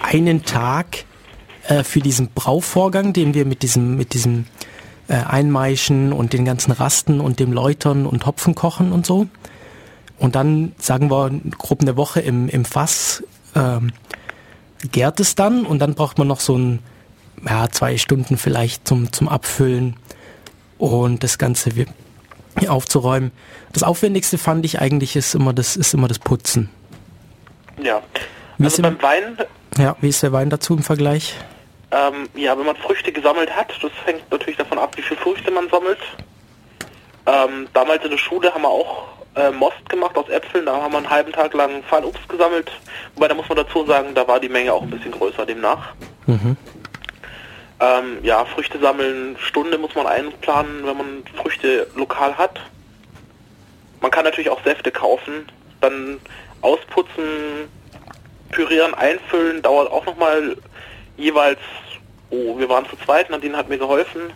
[0.00, 1.04] einen Tag
[1.68, 4.46] äh, für diesen Brauvorgang, den wir mit diesem, mit diesem
[5.08, 9.26] äh, Einmeischen und den ganzen Rasten und dem Läutern und Hopfen kochen und so.
[10.18, 13.22] Und dann, sagen wir, grob eine Woche im, im Fass
[13.54, 13.92] ähm,
[14.92, 16.78] gärt es dann und dann braucht man noch so ein,
[17.48, 19.96] ja, zwei Stunden vielleicht zum, zum Abfüllen
[20.78, 21.70] und das Ganze
[22.68, 23.32] aufzuräumen.
[23.72, 26.70] Das Aufwendigste fand ich eigentlich ist immer das, ist immer das Putzen.
[27.82, 28.00] Ja.
[28.58, 29.36] Wie ist Also im- beim Wein,
[29.78, 31.34] Ja, wie ist der Wein dazu im Vergleich?
[31.94, 35.50] Ähm, ja, wenn man Früchte gesammelt hat, das hängt natürlich davon ab, wie viele Früchte
[35.50, 36.00] man sammelt.
[37.26, 39.04] Ähm, damals in der Schule haben wir auch
[39.36, 42.70] äh, Most gemacht aus Äpfeln, da haben wir einen halben Tag lang Fallobst gesammelt.
[43.14, 45.94] Wobei, da muss man dazu sagen, da war die Menge auch ein bisschen größer demnach.
[46.26, 46.56] Mhm.
[47.80, 52.60] Ähm, ja, Früchte sammeln, Stunde muss man einplanen, wenn man Früchte lokal hat.
[54.00, 55.46] Man kann natürlich auch Säfte kaufen,
[55.80, 56.20] dann
[56.60, 57.68] ausputzen,
[58.50, 60.56] pürieren, einfüllen, dauert auch nochmal
[61.16, 61.58] jeweils,
[62.34, 64.32] oh, wir waren zu zweit, Nadine hat mir geholfen.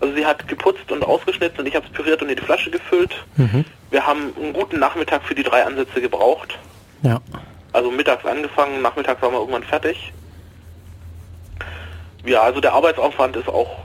[0.00, 2.70] Also sie hat geputzt und ausgeschnitten und ich habe es püriert und in die Flasche
[2.70, 3.14] gefüllt.
[3.36, 3.64] Mhm.
[3.90, 6.58] Wir haben einen guten Nachmittag für die drei Ansätze gebraucht.
[7.02, 7.20] Ja.
[7.72, 10.12] Also mittags angefangen, nachmittags waren wir irgendwann fertig.
[12.24, 13.76] Ja, also der Arbeitsaufwand ist auch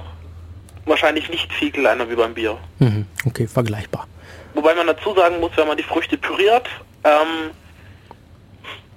[0.86, 2.58] wahrscheinlich nicht viel kleiner wie beim Bier.
[2.80, 3.06] Mhm.
[3.26, 4.08] Okay, vergleichbar.
[4.54, 6.68] Wobei man dazu sagen muss, wenn man die Früchte püriert,
[7.04, 7.52] ähm,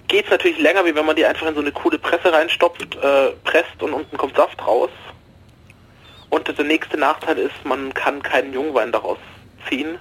[0.09, 2.95] geht es natürlich länger, wie wenn man die einfach in so eine coole Presse reinstopft,
[2.97, 4.91] äh, presst und unten kommt Saft raus.
[6.31, 9.19] Und der nächste Nachteil ist, man kann keinen Jungwein daraus
[9.69, 9.99] ziehen,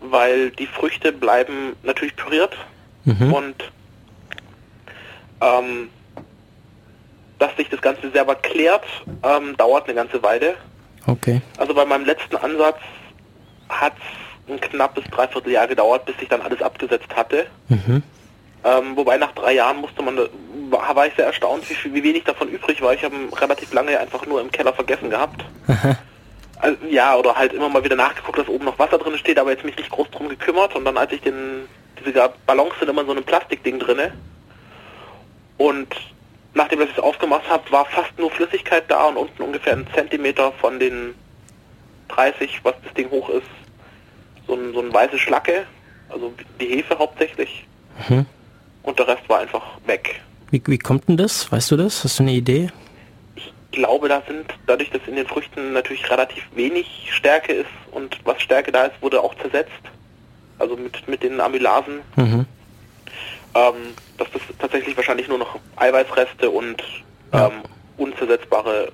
[0.00, 2.56] weil die Früchte bleiben natürlich püriert
[3.04, 3.32] Mhm.
[3.32, 3.54] und
[5.40, 5.90] ähm,
[7.38, 8.84] dass sich das Ganze selber klärt,
[9.22, 10.54] ähm, dauert eine ganze Weile.
[11.06, 11.40] Okay.
[11.58, 12.78] Also bei meinem letzten Ansatz
[13.68, 13.92] hat
[14.48, 17.46] es ein knappes Dreivierteljahr gedauert, bis sich dann alles abgesetzt hatte.
[17.68, 18.02] Mhm.
[18.64, 20.18] Ähm, wobei nach drei Jahren musste man,
[20.70, 22.94] war, war ich sehr erstaunt, wie, viel, wie wenig davon übrig war.
[22.94, 25.44] Ich habe ihn relativ lange einfach nur im Keller vergessen gehabt.
[26.58, 29.50] Also, ja, oder halt immer mal wieder nachgeguckt, dass oben noch Wasser drin steht, aber
[29.50, 30.74] jetzt mich nicht groß drum gekümmert.
[30.74, 31.68] Und dann als ich den,
[32.00, 34.12] diese Ballons sind immer in so einem Plastikding drinne.
[35.58, 35.94] Und
[36.54, 40.52] nachdem ich es aufgemacht habe, war fast nur Flüssigkeit da und unten ungefähr ein Zentimeter
[40.52, 41.14] von den
[42.08, 43.46] 30, was das Ding hoch ist,
[44.46, 45.66] so ein, so ein weiße Schlacke,
[46.08, 47.66] also die Hefe hauptsächlich.
[48.08, 48.26] Mhm.
[48.86, 50.20] Und der Rest war einfach weg.
[50.50, 51.50] Wie, wie kommt denn das?
[51.52, 52.02] Weißt du das?
[52.04, 52.70] Hast du eine Idee?
[53.34, 58.16] Ich glaube, da sind, dadurch, dass in den Früchten natürlich relativ wenig Stärke ist und
[58.24, 59.70] was Stärke da ist, wurde auch zersetzt.
[60.58, 62.00] Also mit, mit den Amylasen.
[62.16, 62.46] Mhm.
[63.54, 63.74] Ähm,
[64.16, 66.82] dass das tatsächlich wahrscheinlich nur noch Eiweißreste und
[67.34, 67.48] Ja.
[67.48, 67.52] ähm,
[67.98, 68.92] unzersetzbare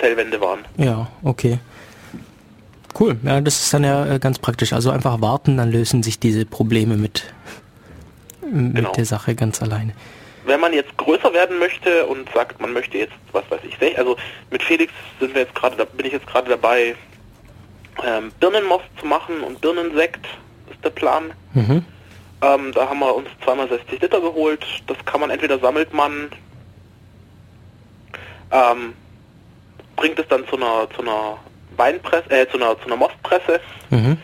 [0.00, 0.60] Zellwände waren.
[0.76, 1.58] Ja, okay.
[2.98, 3.16] Cool.
[3.22, 4.72] Ja, das ist dann ja äh, ganz praktisch.
[4.72, 7.32] Also einfach warten, dann lösen sich diese Probleme mit,
[8.50, 8.92] mit Genau.
[8.92, 9.92] der Sache ganz alleine.
[10.44, 14.16] Wenn man jetzt größer werden möchte und sagt, man möchte jetzt, was weiß ich, also
[14.50, 16.94] mit Felix sind wir jetzt gerade, da bin ich jetzt gerade dabei,
[18.06, 20.24] ähm, Birnenmost zu machen und Birnensekt
[20.70, 21.32] ist der Plan.
[21.54, 21.84] Mhm.
[22.42, 24.64] Ähm, da haben wir uns zweimal 60 Liter geholt.
[24.86, 26.30] Das kann man entweder sammelt man,
[28.52, 28.92] ähm,
[29.96, 31.38] bringt es dann zu einer zu einer
[31.76, 33.60] Weinpresse, äh, zu einer zu einer Mostpresse,
[33.90, 34.18] Mhm.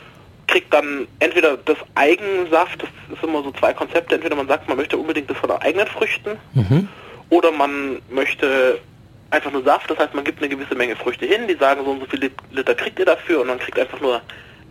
[0.47, 4.77] Kriegt dann entweder das Eigensaft, das ist immer so zwei Konzepte, entweder man sagt, man
[4.77, 6.89] möchte unbedingt das von den eigenen Früchten Mhm.
[7.31, 8.79] oder man möchte
[9.31, 11.91] einfach nur Saft, das heißt man gibt eine gewisse Menge Früchte hin, die sagen so
[11.93, 14.21] und so viele Liter kriegt ihr dafür und man kriegt einfach nur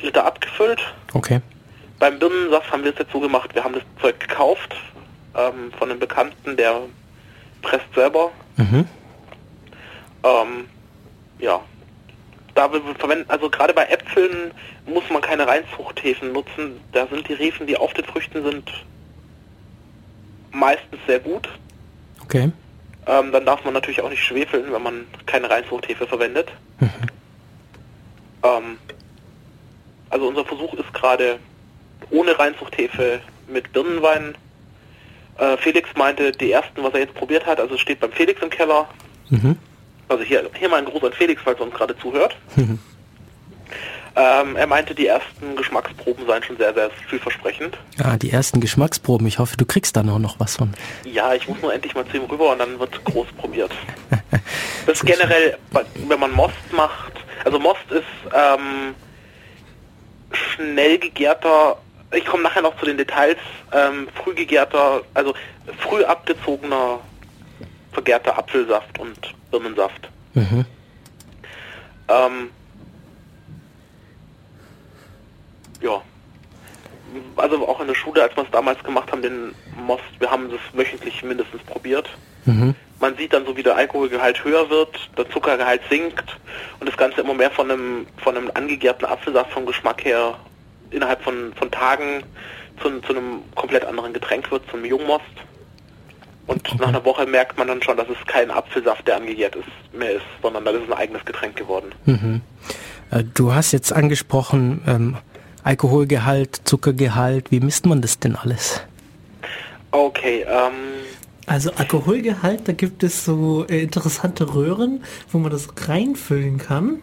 [0.01, 0.81] Liter abgefüllt.
[1.13, 1.41] Okay.
[1.99, 4.75] Beim Birnensaft haben wir es jetzt so gemacht, wir haben das Zeug gekauft
[5.35, 6.81] ähm, von einem Bekannten, der
[7.61, 8.31] presst selber.
[8.57, 8.87] Mhm.
[10.23, 10.65] Ähm,
[11.39, 11.59] ja,
[12.55, 14.51] da wir verwenden, also gerade bei Äpfeln
[14.85, 16.79] muss man keine Reinzuchthäfen nutzen.
[16.91, 18.71] Da sind die Hefen, die auf den Früchten sind,
[20.51, 21.49] meistens sehr gut.
[22.23, 22.51] Okay.
[23.07, 26.51] Ähm, dann darf man natürlich auch nicht schwefeln, wenn man keine Reinzuchthefe verwendet.
[28.43, 28.77] Ähm,
[30.09, 31.39] also unser Versuch ist gerade
[32.09, 34.35] ohne Reinzuchthefe mit Birnenwein.
[35.37, 38.41] Äh, Felix meinte, die ersten, was er jetzt probiert hat, also es steht beim Felix
[38.41, 38.87] im Keller.
[39.29, 39.57] Mhm.
[40.11, 42.35] Also hier, hier mal ein Gruß an Felix, falls er uns gerade zuhört.
[44.13, 47.77] Ähm, er meinte, die ersten Geschmacksproben seien schon sehr, sehr vielversprechend.
[48.03, 49.25] Ah, die ersten Geschmacksproben.
[49.25, 50.73] Ich hoffe, du kriegst da noch, noch was von.
[51.05, 53.71] Ja, ich muss nur endlich mal zu ihm rüber und dann wird groß probiert.
[54.85, 55.57] Das ist generell,
[55.95, 57.13] wenn man Most macht,
[57.45, 58.95] also Most ist ähm,
[60.33, 61.77] schnell gegärter,
[62.11, 63.37] ich komme nachher noch zu den Details,
[63.71, 65.33] ähm, früh gegärter, also
[65.77, 66.99] früh abgezogener
[67.91, 69.17] vergärter Apfelsaft und
[69.51, 70.09] Birnensaft.
[70.33, 70.65] Mhm.
[72.07, 72.49] Ähm,
[75.81, 76.01] ja.
[77.35, 79.53] Also auch in der Schule, als wir es damals gemacht haben, den
[79.85, 82.09] Most, wir haben das wöchentlich mindestens probiert.
[82.45, 82.73] Mhm.
[82.99, 86.37] Man sieht dann so, wie der Alkoholgehalt höher wird, der Zuckergehalt sinkt
[86.79, 90.35] und das Ganze immer mehr von einem, von einem angegärten Apfelsaft vom Geschmack her
[90.91, 92.23] innerhalb von, von Tagen
[92.81, 95.25] zu, zu einem komplett anderen Getränk wird, zum Jungmost.
[96.51, 99.67] Und nach einer Woche merkt man dann schon, dass es kein Apfelsaft, der angegärt ist,
[99.97, 101.91] mehr ist, sondern das ist ein eigenes Getränk geworden.
[102.05, 102.41] Mhm.
[103.09, 105.17] Äh, Du hast jetzt angesprochen, ähm,
[105.63, 107.51] Alkoholgehalt, Zuckergehalt.
[107.51, 108.81] Wie misst man das denn alles?
[109.91, 111.05] Okay, ähm,
[111.45, 116.99] Also Alkoholgehalt, da gibt es so äh, interessante Röhren, wo man das reinfüllen kann.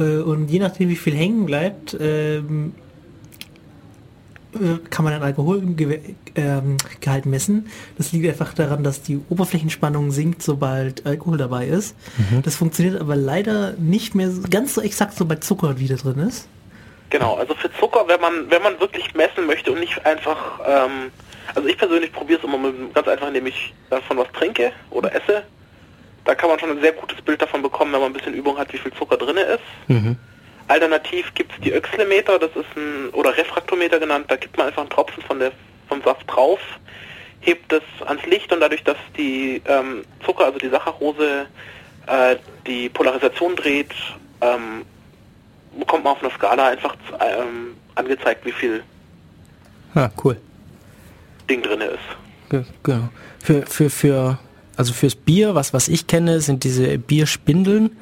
[0.00, 2.83] Äh, und je nachdem, wie viel hängen bleibt, ähm, äh,
[4.90, 6.04] kann man ein Alkoholgehalt
[6.36, 6.76] ähm,
[7.30, 7.68] messen.
[7.98, 11.96] Das liegt einfach daran, dass die Oberflächenspannung sinkt, sobald Alkohol dabei ist.
[12.42, 16.48] Das funktioniert aber leider nicht mehr so- ganz so exakt, sobald Zucker wieder drin ist.
[17.10, 21.10] Genau, also für Zucker, wenn man wenn man wirklich messen möchte und nicht einfach, ähm,
[21.54, 25.14] also ich persönlich probiere es immer mit, ganz einfach, indem ich davon was trinke oder
[25.14, 25.42] esse.
[26.24, 28.56] Da kann man schon ein sehr gutes Bild davon bekommen, wenn man ein bisschen Übung
[28.56, 29.88] hat, wie viel Zucker drin ist.
[29.88, 30.16] Mhm.
[30.68, 34.82] Alternativ gibt es die Öxlemeter, das ist ein, oder Refraktometer genannt, da gibt man einfach
[34.82, 35.52] einen Tropfen von der,
[35.88, 36.58] vom Saft drauf,
[37.40, 41.46] hebt es ans Licht und dadurch, dass die ähm, Zucker, also die Saccharose,
[42.06, 42.36] äh,
[42.66, 43.92] die Polarisation dreht,
[44.40, 44.84] ähm,
[45.78, 48.82] bekommt man auf einer Skala einfach ähm, angezeigt, wie viel
[49.94, 50.36] Ah, cool.
[51.48, 51.98] Ding drin ist.
[52.50, 53.08] Ge- Genau.
[53.40, 54.38] Für, für, für,
[54.76, 57.96] also fürs Bier, was, was ich kenne, sind diese Bierspindeln.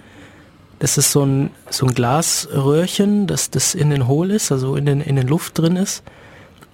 [0.82, 5.00] Das ist so ein, so ein Glasröhrchen, das, das innen hohl ist, also in den,
[5.00, 6.02] in den Luft drin ist.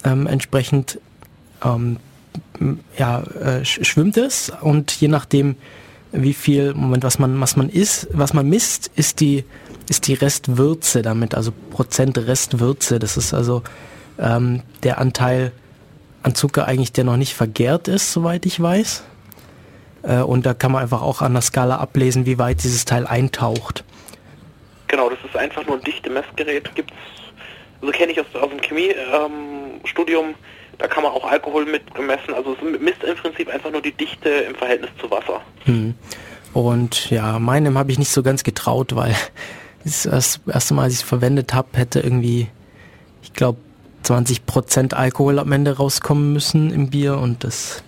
[0.03, 0.99] Ähm, entsprechend
[1.63, 1.99] ähm,
[2.97, 5.57] ja, äh, sch- schwimmt es und je nachdem,
[6.13, 9.45] wie viel, Moment, was man, was man isst, was man misst, ist die,
[9.91, 12.99] ist die Restwürze damit, also Prozent Restwürze.
[12.99, 13.63] Das ist also
[14.19, 15.53] ähm, der Anteil
[16.23, 19.03] an Zucker eigentlich, der noch nicht vergärt ist, soweit ich weiß.
[20.05, 23.07] Äh, und da kann man einfach auch an der Skala ablesen, wie weit dieses Teil
[23.07, 23.85] eintaucht.
[25.39, 26.75] Einfach nur dichte Messgerät.
[26.75, 26.93] Gibt's,
[27.81, 30.35] also kenne ich aus, aus dem Chemiestudium, ähm,
[30.79, 32.35] da kann man auch Alkohol mit gemessen.
[32.35, 35.41] Also es misst im Prinzip einfach nur die Dichte im Verhältnis zu Wasser.
[35.65, 35.95] Hm.
[36.55, 39.15] Und ja, meinem habe ich nicht so ganz getraut, weil
[39.85, 42.49] das erst- erste Mal, als ich es verwendet habe, hätte irgendwie,
[43.23, 43.59] ich glaube,
[44.05, 47.83] 20% Alkohol am Ende rauskommen müssen im Bier und das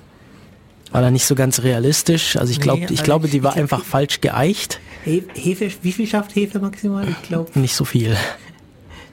[0.92, 2.36] war dann nicht so ganz realistisch.
[2.36, 4.80] Also ich Nee, glaube, ich also glaube, ich- die war ich- einfach ich- falsch geeicht.
[5.04, 7.06] He Hefe, wie viel schafft Hefe maximal?
[7.08, 8.16] Ich glaube, Nicht so viel.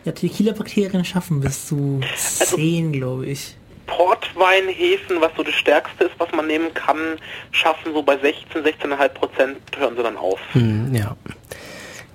[0.06, 3.56] ja, Tequila-Bakterien schaffen bis zu 10, glaube ich.
[3.86, 6.98] Portweinhefen, was so das Stärkste ist, was man nehmen kann,
[7.52, 10.40] schaffen so bei 16, 16,5 Prozent hören sie dann auf.
[10.54, 11.16] Hm, ja.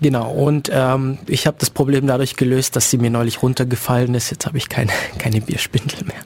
[0.03, 4.31] Genau, und ähm, ich habe das Problem dadurch gelöst, dass sie mir neulich runtergefallen ist.
[4.31, 6.17] Jetzt habe ich keine, keine Bierspindel mehr.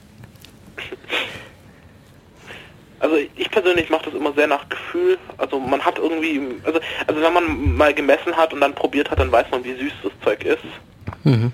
[2.99, 5.17] Also ich persönlich mache das immer sehr nach Gefühl.
[5.37, 9.19] Also man hat irgendwie, also, also wenn man mal gemessen hat und dann probiert hat,
[9.19, 10.63] dann weiß man, wie süß das Zeug ist.
[11.23, 11.51] Mhm.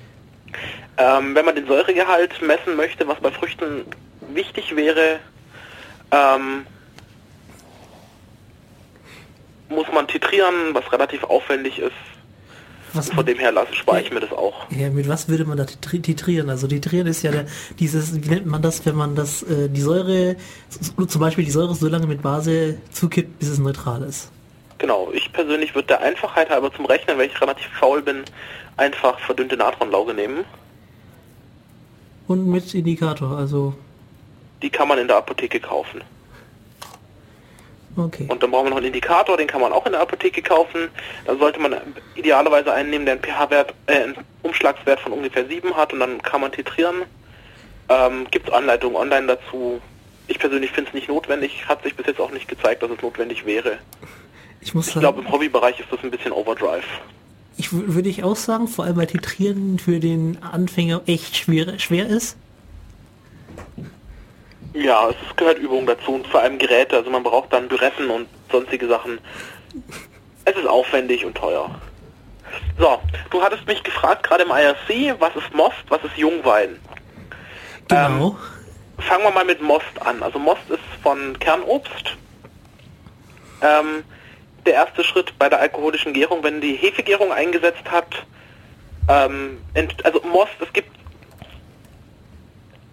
[0.97, 3.85] Ähm, wenn man den Säuregehalt messen möchte, was bei Früchten
[4.33, 5.19] wichtig wäre,
[6.11, 6.65] ähm,
[9.69, 11.91] muss man titrieren, was relativ aufwendig ist.
[12.95, 14.69] Was, Von dem her lasse, spare ich mir das auch.
[14.69, 16.49] ja, mit was würde man da titri- titrieren?
[16.49, 17.45] Also titrieren ist ja der,
[17.79, 20.35] dieses, wie nennt man das, wenn man das, äh, die Säure,
[21.07, 24.29] zum Beispiel die Säure so lange mit Base zukippt, bis es neutral ist.
[24.77, 28.23] Genau, ich persönlich würde der Einfachheit halber zum Rechnen, weil ich relativ faul bin,
[28.77, 30.43] einfach verdünnte Natronlauge nehmen.
[32.27, 33.73] Und mit Indikator, also,
[34.61, 36.01] Die kann man in der Apotheke kaufen.
[37.97, 38.25] Okay.
[38.29, 40.89] Und dann braucht man noch einen Indikator, den kann man auch in der Apotheke kaufen.
[41.25, 41.75] Dann sollte man
[42.15, 46.21] idealerweise einen nehmen, der einen pH-Wert, äh, einen Umschlagswert von ungefähr 7 hat und dann
[46.21, 46.95] kann man titrieren.
[47.89, 49.81] Ähm, Gibt es Anleitungen online dazu?
[50.27, 53.01] Ich persönlich finde es nicht notwendig, hat sich bis jetzt auch nicht gezeigt, dass es
[53.01, 53.77] notwendig wäre.
[54.61, 56.85] Ich muss Ich glaube, im Hobbybereich ist das ein bisschen Overdrive.
[57.57, 61.77] ich wü- würde ich auch sagen, vor allem weil Titrieren für den Anfänger echt schwer,
[61.77, 62.37] schwer ist.
[64.73, 68.27] Ja, es gehört Übung dazu und vor allem Geräte, also man braucht dann Büretten und
[68.51, 69.19] sonstige Sachen.
[70.45, 71.69] Es ist aufwendig und teuer.
[72.77, 76.79] So, du hattest mich gefragt, gerade im IRC, was ist Most, was ist Jungwein?
[77.87, 78.37] Genau.
[78.99, 80.23] Fangen wir mal mit Most an.
[80.23, 82.15] Also Most ist von Kernobst.
[83.61, 84.03] Ähm,
[84.65, 88.25] der erste Schritt bei der alkoholischen Gärung, wenn die Hefegärung eingesetzt hat.
[89.09, 89.59] Ähm,
[90.03, 90.92] also Most, es gibt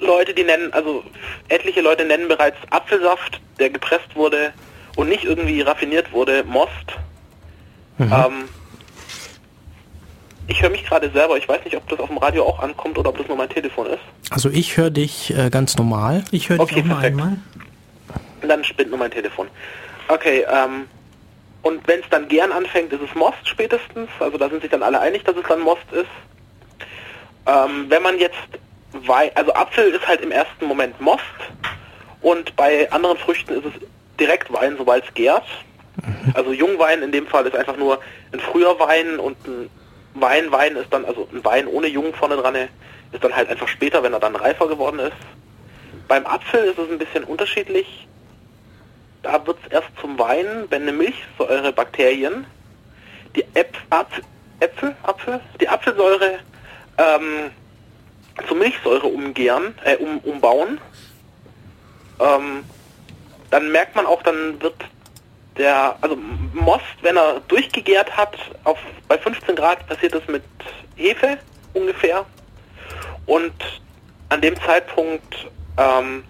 [0.01, 1.05] Leute, die nennen, also
[1.49, 4.53] etliche Leute nennen bereits Apfelsaft, der gepresst wurde
[4.97, 6.71] und nicht irgendwie raffiniert wurde, Most.
[7.99, 8.49] Ähm,
[10.49, 12.99] ich höre mich gerade selber, ich weiß nicht, ob das auf dem Radio auch ankommt
[12.99, 14.01] oder ob das nur mein Telefon ist.
[14.31, 16.25] Also ich höre dich äh, ganz normal.
[16.31, 17.21] Ich höre dich Okay, noch mal perfekt.
[17.21, 17.37] einmal.
[18.43, 19.49] Und dann spinnt nur mein Telefon.
[20.09, 20.87] Okay, ähm,
[21.63, 24.09] und wenn es dann gern anfängt, ist es Most spätestens.
[24.19, 26.07] Also da sind sich dann alle einig, dass es dann Most ist.
[27.47, 28.35] Ähm, wenn man jetzt
[28.93, 31.23] Wein, also Apfel ist halt im ersten Moment Most
[32.21, 33.73] und bei anderen Früchten ist es
[34.19, 35.47] direkt Wein, sobald es gärt.
[36.35, 38.01] Also Jungwein in dem Fall ist einfach nur
[38.33, 39.71] ein früher Wein und ein
[40.15, 42.55] Wein, Wein ist dann, also ein Wein ohne Jung vorne dran,
[43.13, 45.17] ist dann halt einfach später, wenn er dann reifer geworden ist.
[46.09, 48.09] Beim Apfel ist es ein bisschen unterschiedlich.
[49.23, 52.47] Da wird es erst zum Wein, wenn eine Milchsäurebakterien
[53.37, 54.21] die Äpf Apf
[54.61, 56.39] Äpfel, Apfel, die Apfelsäure
[56.99, 57.51] ähm,
[58.47, 60.81] zur Milchsäure umgären, äh, um, umbauen.
[62.21, 62.65] Ähm,
[63.51, 64.75] dann merkt man auch, dann wird
[65.57, 66.17] der, also
[66.55, 70.43] Most, wenn er durchgegärt hat, auf, bei 15 Grad passiert das mit
[70.97, 71.39] Hefe
[71.75, 72.25] ungefähr.
[73.27, 73.55] Und
[74.29, 76.25] an dem Zeitpunkt ähm,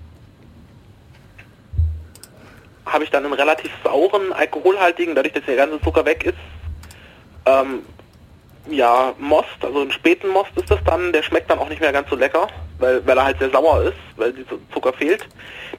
[2.86, 6.38] habe ich dann einen relativ sauren, alkoholhaltigen, dadurch, dass der ganze Zucker weg ist,
[7.46, 7.84] ähm,
[8.68, 11.92] ja, Most, also einen späten Most ist das dann, der schmeckt dann auch nicht mehr
[11.92, 15.26] ganz so lecker, weil, weil er halt sehr sauer ist, weil dieser Zucker fehlt.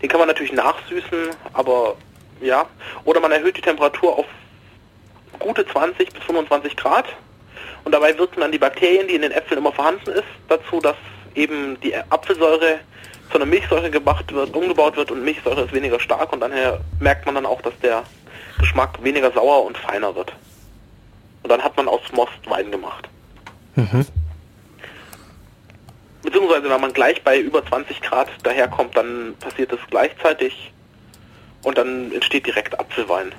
[0.01, 1.95] Den kann man natürlich nachsüßen, aber
[2.41, 2.65] ja.
[3.05, 4.25] Oder man erhöht die Temperatur auf
[5.39, 7.05] gute 20 bis 25 Grad
[7.83, 10.95] und dabei wirken dann die Bakterien, die in den Äpfeln immer vorhanden ist, dazu, dass
[11.35, 12.79] eben die Apfelsäure
[13.29, 17.25] zu einer Milchsäure gemacht wird, umgebaut wird und Milchsäure ist weniger stark und daher merkt
[17.25, 18.03] man dann auch, dass der
[18.59, 20.33] Geschmack weniger sauer und feiner wird.
[21.43, 23.07] Und dann hat man aus Most Wein gemacht.
[26.23, 30.71] Beziehungsweise wenn man gleich bei über 20 Grad daherkommt, dann passiert es gleichzeitig
[31.63, 33.31] und dann entsteht direkt Apfelwein.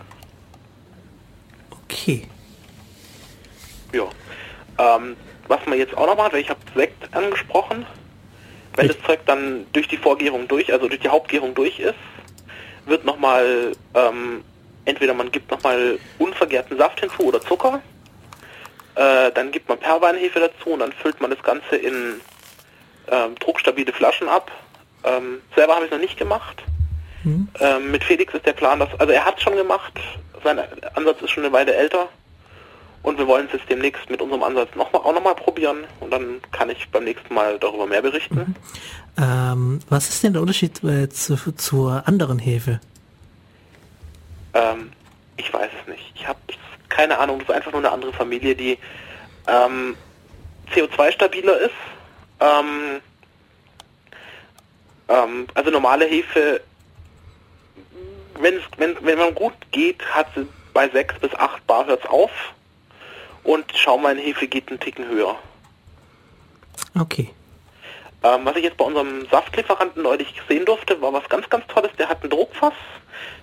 [1.85, 2.27] Okay.
[3.93, 4.05] Ja.
[4.79, 5.17] Ähm,
[5.49, 7.87] was man jetzt auch noch macht, weil ich habe Sekt angesprochen,
[8.77, 11.95] wenn Ich- das Zeug dann durch die Vorgärung durch, also durch die Hauptgärung durch ist,
[12.87, 14.43] wird nochmal, ähm,
[14.87, 17.81] entweder man gibt nochmal unvergärten Saft hinzu oder Zucker,
[18.95, 22.21] äh, dann gibt man Perlweinhefe dazu und dann füllt man das Ganze in
[23.11, 24.51] ähm, druckstabile Flaschen ab.
[25.05, 26.63] Ähm, selber habe ich noch nicht gemacht.
[27.61, 29.93] Ähm, mit Felix ist der Plan, dass, also er hat es schon gemacht,
[30.43, 30.59] sein
[30.95, 32.09] Ansatz ist schon eine Weile älter
[33.03, 36.11] und wir wollen es jetzt demnächst mit unserem Ansatz noch mal, auch nochmal probieren und
[36.11, 38.57] dann kann ich beim nächsten Mal darüber mehr berichten.
[39.17, 42.81] Ähm, was ist denn der Unterschied äh, zu, zur anderen Hefe?
[45.37, 46.13] Ich weiß es nicht.
[46.15, 46.39] Ich habe
[46.89, 47.39] keine Ahnung.
[47.39, 48.79] Das ist einfach nur eine andere Familie, die
[49.47, 49.97] ähm,
[50.75, 51.75] CO2-stabiler ist.
[52.41, 53.01] Ähm,
[55.09, 56.61] ähm, also normale Hefe,
[58.41, 62.07] wenn, es, wenn, wenn man gut geht, hat sie bei 6 bis 8 Bar hört's
[62.07, 62.31] auf.
[63.45, 65.37] Und Schaumweinhefe geht einen Ticken höher.
[66.99, 67.31] Okay.
[68.25, 71.91] Ähm, was ich jetzt bei unserem Saftlieferanten neulich sehen durfte, war was ganz, ganz Tolles.
[71.99, 72.75] Der hat ein Druckfass,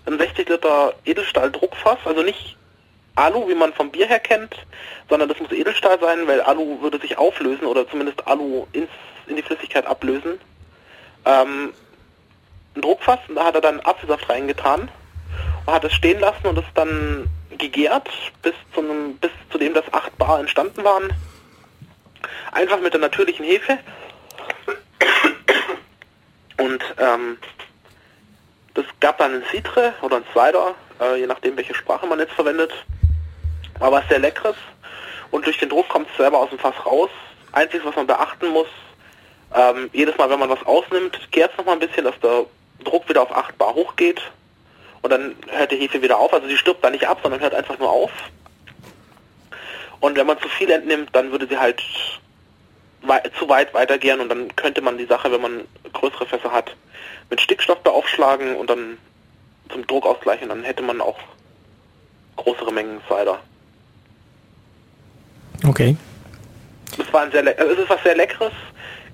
[0.05, 2.57] ein 60 Liter Edelstahl-Druckfass, also nicht
[3.15, 4.55] Alu, wie man vom Bier her kennt,
[5.09, 8.89] sondern das muss Edelstahl sein, weil Alu würde sich auflösen oder zumindest Alu ins,
[9.27, 10.39] in die Flüssigkeit ablösen.
[11.25, 11.73] Ähm,
[12.75, 14.89] ein Druckfass, und da hat er dann Apfelsaft reingetan
[15.65, 17.27] und hat es stehen lassen und es dann
[17.57, 18.09] gegärt
[18.41, 21.09] bis zu, einem, bis zu dem, dass 8 Bar entstanden waren.
[22.53, 23.79] Einfach mit der natürlichen Hefe.
[26.59, 27.37] Und ähm,
[28.73, 32.33] das gab dann ein Citre oder ein Cider, äh, je nachdem welche Sprache man jetzt
[32.33, 32.71] verwendet.
[33.79, 34.55] Aber was sehr leckeres.
[35.31, 37.09] Und durch den Druck kommt es selber aus dem Fass raus.
[37.51, 38.67] Einziges, was man beachten muss,
[39.55, 42.45] ähm, jedes Mal, wenn man was ausnimmt, gärt es nochmal ein bisschen, dass der
[42.83, 44.21] Druck wieder auf 8 Bar hochgeht.
[45.01, 46.33] Und dann hört die Hefe wieder auf.
[46.33, 48.11] Also sie stirbt da nicht ab, sondern hört einfach nur auf.
[49.99, 51.81] Und wenn man zu viel entnimmt, dann würde sie halt
[53.37, 55.61] zu weit weitergehen und dann könnte man die Sache, wenn man
[55.93, 56.75] größere Fässer hat,
[57.29, 58.97] mit Stickstoff beaufschlagen und dann
[59.71, 60.49] zum Druck ausgleichen.
[60.49, 61.17] Dann hätte man auch
[62.35, 63.39] größere Mengen Cider.
[65.67, 65.95] Okay.
[66.97, 68.53] Es war ein sehr, also es ist was sehr Leckeres.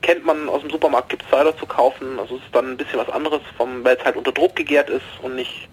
[0.01, 2.19] Kennt man aus dem Supermarkt, gibt Cider zu kaufen.
[2.19, 4.89] Also es ist dann ein bisschen was anderes, vom, weil es halt unter Druck gegärt
[4.89, 5.67] ist und nicht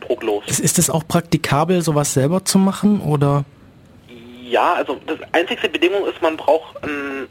[0.00, 0.44] drucklos.
[0.46, 3.44] Ist, ist es auch praktikabel, sowas selber zu machen oder?
[4.48, 7.28] Ja, also das einzigste Bedingung ist, man braucht ein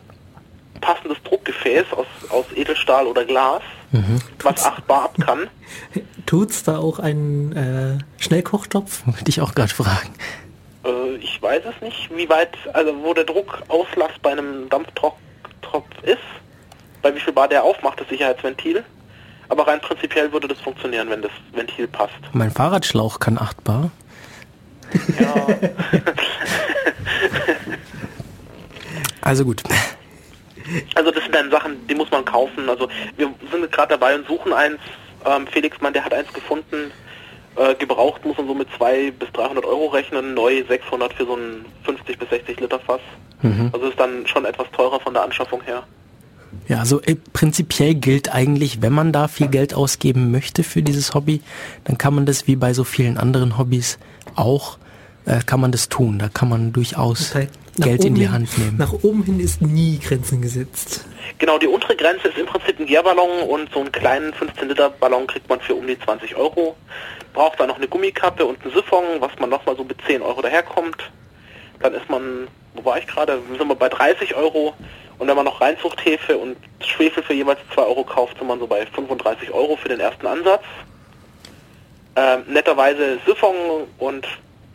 [0.81, 3.61] passendes Druckgefäß aus, aus Edelstahl oder Glas,
[4.43, 5.47] was 8 Bar ab kann.
[6.25, 9.03] Tut's da auch einen äh, Schnellkochtopf?
[9.05, 10.13] Wollte ich auch gerade fragen.
[10.85, 15.15] Äh, ich weiß es nicht, wie weit, also wo der Druckauslass bei einem Dampftropf
[16.03, 16.17] ist,
[17.01, 18.83] bei wie viel Bar der aufmacht, das Sicherheitsventil.
[19.49, 22.13] Aber rein prinzipiell würde das funktionieren, wenn das Ventil passt.
[22.33, 23.91] Mein Fahrradschlauch kann 8 Bar.
[25.19, 25.47] Ja,
[29.27, 29.61] Also gut.
[30.95, 32.69] also das sind dann Sachen, die muss man kaufen.
[32.69, 32.87] Also
[33.17, 34.79] wir sind gerade dabei und suchen eins.
[35.25, 36.91] Ähm, Felix, Mann, der hat eins gefunden.
[37.55, 41.35] Äh, gebraucht muss man so mit 200 bis 300 Euro rechnen, neu 600 für so
[41.35, 43.01] ein 50 bis 60 Liter Fass.
[43.73, 45.83] Also ist dann schon etwas teurer von der Anschaffung her.
[46.67, 51.13] Ja, also äh, prinzipiell gilt eigentlich, wenn man da viel Geld ausgeben möchte für dieses
[51.13, 51.41] Hobby,
[51.83, 53.99] dann kann man das wie bei so vielen anderen Hobbys
[54.35, 54.77] auch,
[55.25, 56.19] äh, kann man das tun.
[56.19, 57.41] Da kann man durchaus nach
[57.83, 58.77] Geld in die hin- Hand nehmen.
[58.77, 61.05] Nach oben hin ist nie Grenzen gesetzt.
[61.39, 64.89] Genau, die untere Grenze ist im Prinzip ein Gärballon und so einen kleinen 15 Liter
[64.89, 66.75] Ballon kriegt man für um die 20 Euro.
[67.33, 70.41] Braucht dann noch eine Gummikappe und einen Siphon, was man nochmal so mit 10 Euro
[70.41, 70.97] daherkommt.
[71.79, 74.73] Dann ist man, wo war ich gerade, sind wir bei 30 Euro.
[75.19, 78.67] Und wenn man noch Reinzuchthefe und Schwefel für jeweils 2 Euro kauft, sind man so
[78.67, 80.63] bei 35 Euro für den ersten Ansatz.
[82.15, 83.55] Ähm, netterweise Siphon
[83.99, 84.27] und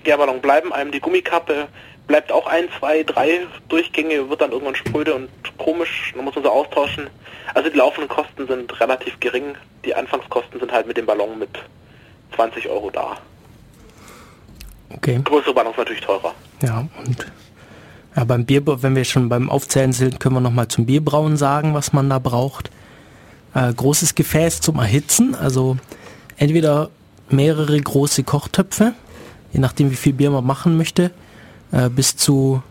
[0.04, 1.66] Gärballon bleiben einem, die Gummikappe
[2.12, 6.44] bleibt auch ein, zwei, drei Durchgänge, wird dann irgendwann spröde und komisch, dann muss man
[6.44, 7.06] sie austauschen.
[7.54, 9.54] Also die laufenden Kosten sind relativ gering,
[9.86, 11.48] die Anfangskosten sind halt mit dem Ballon mit
[12.36, 13.16] 20 Euro da.
[14.90, 15.22] Okay.
[15.24, 16.34] Größere Ballons natürlich teurer.
[16.60, 17.32] Ja, und
[18.14, 21.72] ja, beim Bier, wenn wir schon beim Aufzählen sind, können wir nochmal zum Bierbrauen sagen,
[21.72, 22.70] was man da braucht.
[23.54, 25.78] Äh, großes Gefäß zum Erhitzen, also
[26.36, 26.90] entweder
[27.30, 28.92] mehrere große Kochtöpfe,
[29.54, 31.10] je nachdem wie viel Bier man machen möchte,
[31.72, 32.62] äh, bis zu,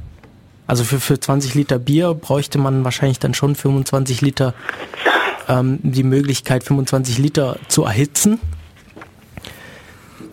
[0.68, 4.54] also für, für 20 Liter Bier bräuchte man wahrscheinlich dann schon 25 Liter,
[5.50, 8.40] ähm, die Möglichkeit 25 Liter zu erhitzen.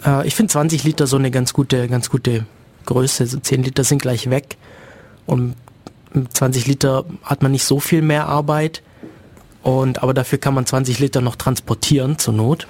[0.05, 2.47] Äh, ich finde 20 Liter so eine ganz gute, ganz gute
[2.87, 3.27] Größe.
[3.27, 4.57] So 10 Liter sind gleich weg.
[5.27, 5.57] Und
[6.13, 8.83] mit 20 Liter hat man nicht so viel mehr Arbeit.
[9.63, 12.67] Und, aber dafür kann man 20 Liter noch transportieren zur Not.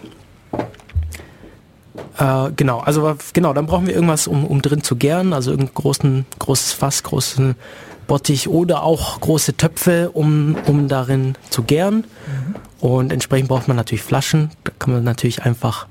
[2.19, 5.75] Äh, genau, also genau, dann brauchen wir irgendwas, um, um drin zu gären, also irgendein
[5.75, 7.55] großen, großes Fass, großen
[8.07, 12.05] Bottich oder auch große Töpfe, um, um darin zu gären.
[12.81, 14.51] Und entsprechend braucht man natürlich Flaschen.
[14.65, 15.87] Da kann man natürlich einfach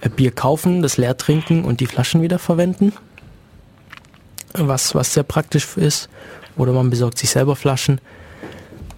[0.00, 2.92] äh, Bier kaufen, das leer trinken und die Flaschen wieder verwenden.
[4.52, 6.08] Was, was sehr praktisch ist.
[6.56, 8.00] Oder man besorgt sich selber Flaschen.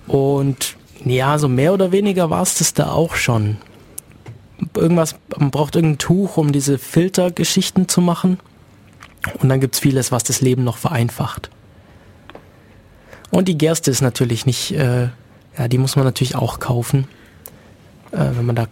[0.06, 3.58] Und ja, so mehr oder weniger war es das da auch schon.
[4.74, 8.38] Irgendwas, man braucht irgendein Tuch, um diese Filtergeschichten zu machen.
[9.38, 11.50] Und dann gibt's vieles, was das Leben noch vereinfacht.
[13.30, 15.08] Und die Gerste ist natürlich nicht, äh,
[15.56, 17.06] ja, die muss man natürlich auch kaufen,
[18.12, 18.66] äh, wenn man da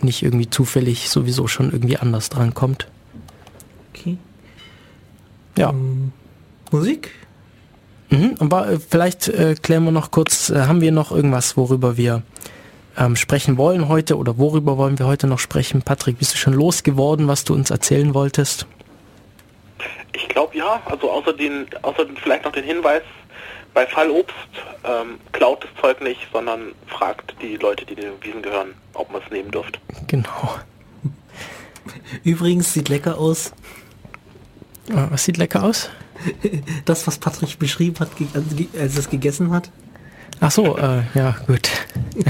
[0.00, 2.88] nicht irgendwie zufällig sowieso schon irgendwie anders dran kommt.
[3.92, 4.16] Okay.
[5.58, 5.70] Ja.
[5.70, 6.12] Ähm,
[6.70, 7.10] Musik?
[8.10, 8.36] Mhm.
[8.38, 12.22] Aber äh, vielleicht äh, klären wir noch kurz, äh, haben wir noch irgendwas, worüber wir
[12.96, 15.82] ähm, sprechen wollen heute oder worüber wollen wir heute noch sprechen?
[15.82, 18.66] Patrick, bist du schon losgeworden, was du uns erzählen wolltest?
[20.12, 23.02] Ich glaube ja, also außer den, außer vielleicht noch den Hinweis,
[23.72, 24.34] bei Fallobst
[24.84, 29.22] ähm, klaut das Zeug nicht, sondern fragt die Leute, die den Wiesen gehören, ob man
[29.24, 29.78] es nehmen dürft.
[30.08, 30.56] Genau.
[32.24, 33.52] Übrigens sieht lecker aus.
[34.88, 35.88] Äh, Was sieht lecker aus?
[36.84, 38.26] Das, was Patrick beschrieben hat, ge-
[38.78, 39.70] als er es gegessen hat.
[40.40, 41.68] Ach so, äh, ja, gut.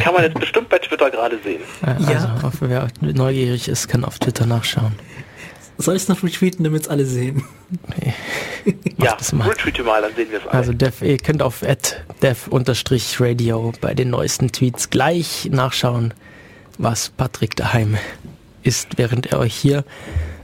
[0.03, 1.61] Kann man jetzt bestimmt bei Twitter gerade sehen.
[1.82, 2.37] Äh, Ja.
[2.43, 4.95] Also, wer neugierig ist, kann auf Twitter nachschauen.
[5.78, 7.43] Soll ich es noch retweeten, damit es alle sehen?
[8.99, 9.49] Ja, das mal.
[9.49, 10.53] retweete mal, dann sehen wir es alle.
[10.53, 11.65] Also Dev, ihr könnt auf
[12.23, 16.12] dev-radio bei den neuesten Tweets gleich nachschauen,
[16.77, 17.97] was Patrick daheim
[18.62, 19.85] isst, während er euch hier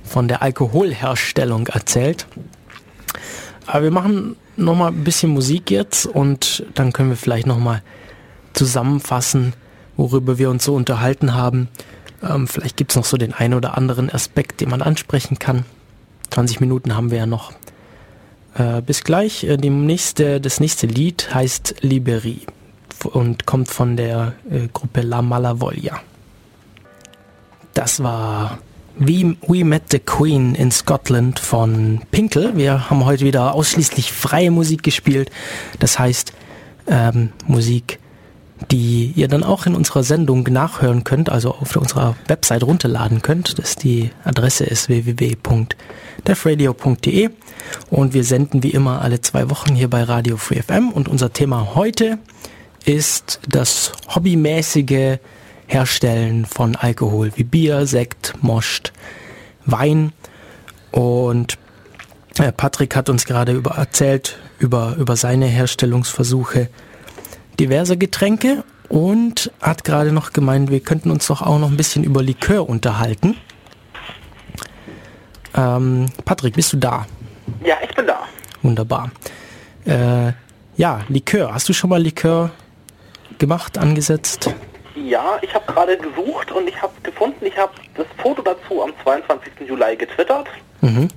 [0.05, 2.27] von der Alkoholherstellung erzählt.
[3.67, 7.59] Aber wir machen noch mal ein bisschen Musik jetzt und dann können wir vielleicht noch
[7.59, 7.83] mal
[8.53, 9.53] zusammenfassen,
[9.97, 11.69] worüber wir uns so unterhalten haben.
[12.23, 15.65] Ähm, vielleicht gibt's noch so den einen oder anderen Aspekt, den man ansprechen kann.
[16.31, 17.53] 20 Minuten haben wir ja noch.
[18.55, 19.45] Äh, bis gleich.
[19.45, 22.41] Äh, nächste, das nächste Lied heißt Liberi
[23.05, 26.01] und kommt von der äh, Gruppe La Malavoglia.
[27.75, 28.59] Das war
[28.99, 32.57] We, We Met the Queen in Scotland von Pinkel.
[32.57, 35.31] Wir haben heute wieder ausschließlich freie Musik gespielt.
[35.79, 36.33] Das heißt
[36.87, 37.99] ähm, Musik,
[38.71, 43.59] die ihr dann auch in unserer Sendung nachhören könnt, also auf unserer Website runterladen könnt.
[43.59, 47.29] Das die Adresse ist www.defradio.de
[47.91, 51.35] und wir senden wie immer alle zwei Wochen hier bei Radio Free FM und unser
[51.35, 52.19] Thema heute
[52.87, 55.19] ist das hobbymäßige
[55.67, 58.93] Herstellen von Alkohol wie Bier, Sekt, Most,
[59.65, 60.13] Wein
[60.93, 61.59] und
[62.39, 66.69] äh, Patrick hat uns gerade über erzählt über, über seine Herstellungsversuche
[67.59, 72.05] diverser Getränke und hat gerade noch gemeint, wir könnten uns doch auch noch ein bisschen
[72.05, 73.37] über Likör unterhalten.
[75.55, 77.07] Ähm, Patrick, bist du da?
[77.65, 78.21] Ja, ich bin da.
[78.63, 79.11] Wunderbar.
[79.85, 80.33] Äh,
[80.77, 81.55] ja, Likör.
[81.55, 82.51] Hast du schon mal Likör
[83.39, 84.51] gemacht, angesetzt?
[84.97, 88.93] Ja, ich habe gerade gesucht und ich habe gefunden, ich habe das Foto dazu am
[89.03, 89.53] 22.
[89.69, 90.49] Juli getwittert.
[90.81, 91.09] Mhm.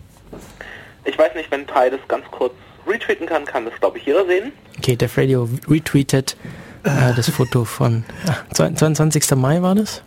[1.06, 2.54] Ich weiß nicht, wenn Teil das ganz kurz
[2.86, 4.52] retweeten kann, kann das glaube ich jeder sehen.
[4.78, 6.36] Okay, Def Radio retweetet
[6.84, 9.36] äh, das Foto von ja, 22.
[9.36, 10.02] Mai war das?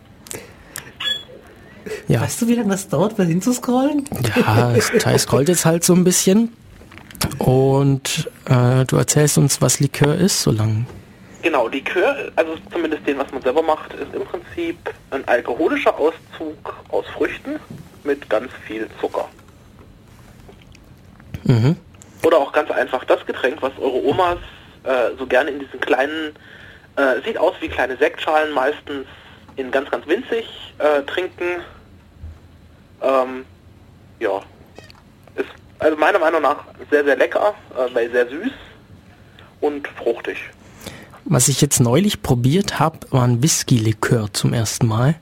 [2.07, 2.21] Ja.
[2.21, 4.05] Weißt du, wie lange das dauert, mal hinzuscrollen?
[4.35, 6.53] Ja, Teil scrollt jetzt halt so ein bisschen.
[7.39, 10.85] Und äh, du erzählst uns, was Likör ist, so lang.
[11.43, 14.77] Genau, Likör, also zumindest den, was man selber macht, ist im Prinzip
[15.11, 17.59] ein alkoholischer Auszug aus Früchten
[18.05, 19.27] mit ganz viel Zucker.
[21.43, 21.75] Mhm.
[22.23, 24.37] Oder auch ganz einfach das Getränk, was eure Omas
[24.83, 26.33] äh, so gerne in diesen kleinen,
[26.95, 29.05] äh, sieht aus wie kleine Sektschalen, meistens
[29.57, 31.59] in ganz, ganz winzig äh, trinken.
[33.01, 33.45] Ähm,
[34.21, 34.41] ja,
[35.35, 35.49] ist
[35.79, 38.51] also meiner Meinung nach sehr, sehr lecker, äh, weil sehr süß
[39.59, 40.37] und fruchtig.
[41.25, 45.15] Was ich jetzt neulich probiert habe, war ein Whisky-Likör zum ersten Mal.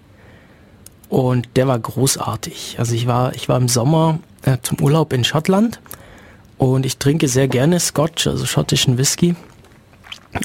[1.09, 2.75] Und der war großartig.
[2.79, 5.79] Also ich war, ich war im Sommer äh, zum Urlaub in Schottland
[6.57, 9.35] und ich trinke sehr gerne Scotch, also schottischen Whisky.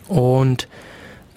[0.09, 0.69] Und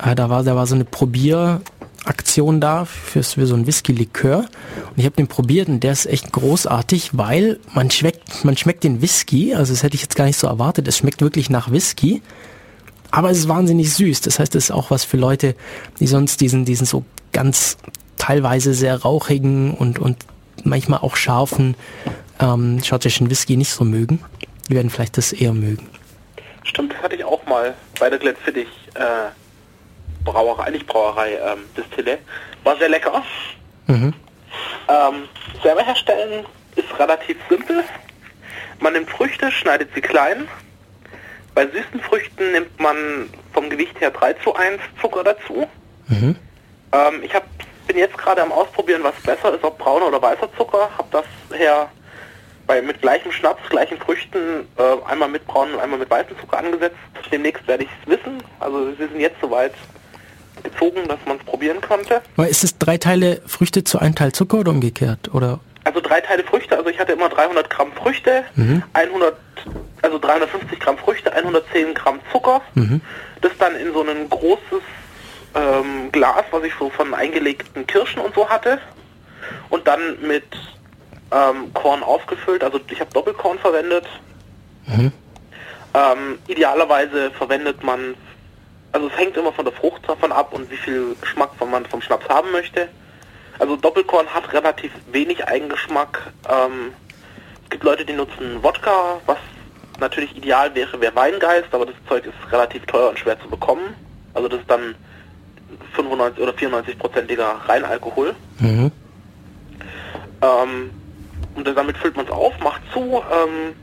[0.03, 4.39] äh, da war, da war so eine Probieraktion da für, für so ein Whisky-Likör.
[4.39, 8.83] Und ich habe den probiert und der ist echt großartig, weil man schmeckt, man schmeckt
[8.83, 11.71] den Whisky, also das hätte ich jetzt gar nicht so erwartet, es schmeckt wirklich nach
[11.71, 12.21] Whisky.
[13.11, 14.21] Aber es ist wahnsinnig süß.
[14.21, 15.55] Das heißt, es ist auch was für Leute,
[15.99, 17.77] die sonst diesen, diesen so ganz
[18.17, 20.17] teilweise sehr rauchigen und, und
[20.63, 21.75] manchmal auch scharfen
[22.39, 24.23] ähm, schottischen Whisky nicht so mögen.
[24.69, 25.87] Die werden vielleicht das eher mögen.
[26.63, 29.29] Stimmt, hatte ich auch mal bei der Glenfiddich äh,
[30.23, 32.19] Brauerei, nicht Brauerei, ähm, Distille.
[32.63, 33.23] War sehr lecker.
[33.87, 34.13] Mhm.
[34.87, 35.13] Ähm,
[35.63, 36.45] selber herstellen
[36.75, 37.83] ist relativ simpel.
[38.79, 40.47] Man nimmt Früchte, schneidet sie klein.
[41.55, 45.67] Bei süßen Früchten nimmt man vom Gewicht her 3 zu 1 Zucker dazu.
[46.07, 46.35] Mhm.
[46.91, 47.43] Ähm, ich hab,
[47.87, 50.89] bin jetzt gerade am Ausprobieren, was besser ist, ob brauner oder weißer Zucker.
[50.97, 51.89] Hab das her
[52.67, 56.59] bei, mit gleichem Schnaps, gleichen Früchten, äh, einmal mit braunen und einmal mit weißem Zucker
[56.59, 56.95] angesetzt.
[57.31, 58.43] Demnächst werde ich es wissen.
[58.59, 59.73] Also sie sind jetzt soweit
[60.63, 62.21] gezogen, dass man es probieren konnte.
[62.37, 65.33] Aber ist es drei Teile Früchte zu ein Teil Zucker oder umgekehrt?
[65.33, 65.59] Oder?
[65.85, 68.83] Also drei Teile Früchte, also ich hatte immer 300 Gramm Früchte, Mhm.
[68.93, 69.35] 100,
[70.01, 72.61] also 350 Gramm Früchte, 110 Gramm Zucker.
[72.75, 73.01] Mhm.
[73.41, 74.83] Das dann in so ein großes
[75.55, 78.79] ähm, Glas, was ich so von eingelegten Kirschen und so hatte.
[79.69, 80.45] Und dann mit
[81.31, 84.05] ähm, Korn aufgefüllt, also ich habe Doppelkorn verwendet.
[84.87, 85.11] Mhm.
[85.93, 88.15] Ähm, idealerweise verwendet man,
[88.91, 92.01] also es hängt immer von der Frucht davon ab und wie viel Geschmack man vom
[92.01, 92.89] Schnaps haben möchte.
[93.57, 96.31] Also Doppelkorn hat relativ wenig Eigengeschmack.
[96.49, 96.93] Ähm,
[97.63, 99.37] es gibt Leute, die nutzen Wodka, was
[99.99, 103.95] natürlich ideal wäre, wäre Weingeist, aber das Zeug ist relativ teuer und schwer zu bekommen.
[104.33, 104.95] Also das ist dann
[105.93, 108.35] 95 oder 94-prozentiger Reinalkohol.
[108.59, 108.91] Mhm.
[110.41, 110.89] Ähm,
[111.55, 113.75] und damit füllt man es auf, macht zu, ähm,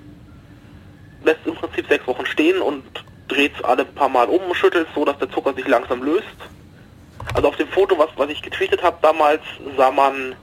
[1.24, 2.84] lässt im Prinzip sechs Wochen stehen und
[3.28, 6.24] dreht es alle paar Mal um, schüttelt so, dass der Zucker sich langsam löst.
[7.34, 9.42] Also auf dem Foto, was, was ich getweetet habe damals,
[9.76, 10.36] sah man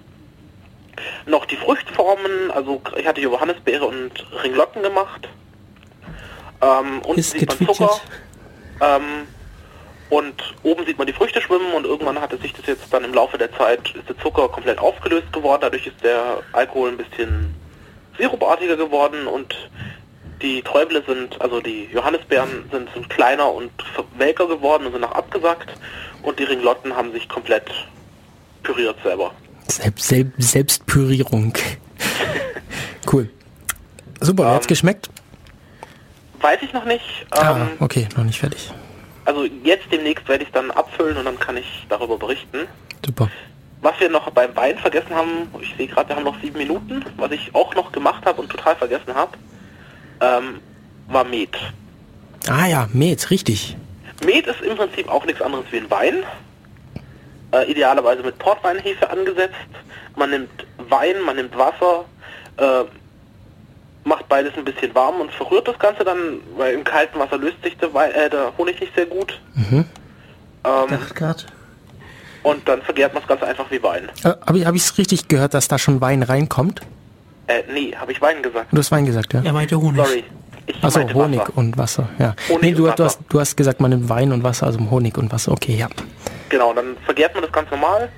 [1.25, 4.11] noch die Früchtformen, also ich hatte Johannisbeere und
[4.43, 5.27] Ringlotten gemacht.
[6.64, 7.57] Ähm, unten Ist sieht man.
[7.76, 7.99] Zucker.
[8.81, 9.27] Ähm,
[10.10, 13.14] und oben sieht man die Früchte schwimmen und irgendwann hatte sich das jetzt dann im
[13.14, 17.56] Laufe der Zeit, ist der Zucker komplett aufgelöst geworden, dadurch ist der Alkohol ein bisschen
[18.19, 19.56] sirupartiger geworden und
[20.44, 23.72] die Träuble sind, also die Johannisbeeren sind, sind kleiner und
[24.18, 25.73] welker geworden und sind auch abgesackt
[26.22, 27.72] und die Ringlotten haben sich komplett
[28.61, 29.31] püriert selber.
[29.68, 31.53] Selbst, Selb Selbstpürierung.
[33.11, 33.30] cool.
[34.19, 35.10] Super, Ähm, hat's geschmeckt?
[36.44, 37.26] Weiß ich noch nicht.
[37.32, 38.72] ah, Ähm, okay, noch nicht fertig.
[39.26, 42.68] Also jetzt demnächst werde ich dann abfüllen und dann kann ich darüber berichten.
[43.06, 43.30] Super.
[43.82, 47.03] Was wir noch beim Wein vergessen haben, ich sehe gerade, wir haben noch sieben Minuten,
[47.18, 49.38] was ich auch noch gemacht habe und total vergessen habe,
[50.20, 50.60] ähm,
[51.07, 51.56] war Met.
[52.49, 53.78] Ah ja, Met, richtig.
[54.26, 56.24] Met ist im Prinzip auch nichts anderes wie ein Wein.
[57.53, 59.56] Äh, idealerweise mit Portweinhefe angesetzt.
[60.18, 62.03] Man nimmt Wein, man nimmt Wasser,
[62.57, 62.84] äh,
[64.05, 67.61] macht beides ein bisschen warm und verrührt das Ganze dann, weil im kalten Wasser löst
[67.63, 69.39] sich der, Wein, äh, der Honig nicht sehr gut.
[69.71, 69.85] Ähm,
[70.63, 71.45] Dachte grad.
[72.43, 74.09] und dann vergärt man das Ganze einfach wie Wein.
[74.23, 76.81] Äh, Habe ich es richtig gehört, dass da schon Wein reinkommt?
[77.47, 78.67] Äh, nee, habe ich Wein gesagt.
[78.71, 79.41] Du hast Wein gesagt, ja?
[79.43, 80.05] Er meinte Honig.
[80.05, 80.23] Sorry.
[80.65, 81.57] Ich Achso, meinte Honig Wasser.
[81.57, 82.35] und Wasser, ja.
[82.47, 83.25] Honig nee, du, und du, hast, Wasser.
[83.27, 85.51] du hast gesagt, man nimmt Wein und Wasser, also Honig und Wasser.
[85.51, 85.88] Okay, ja.
[86.47, 88.09] Genau, dann vergärt man das ganz normal.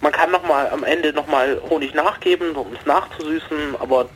[0.00, 4.08] Man kann noch mal am Ende nochmal Honig nachgeben, um es nachzusüßen, aber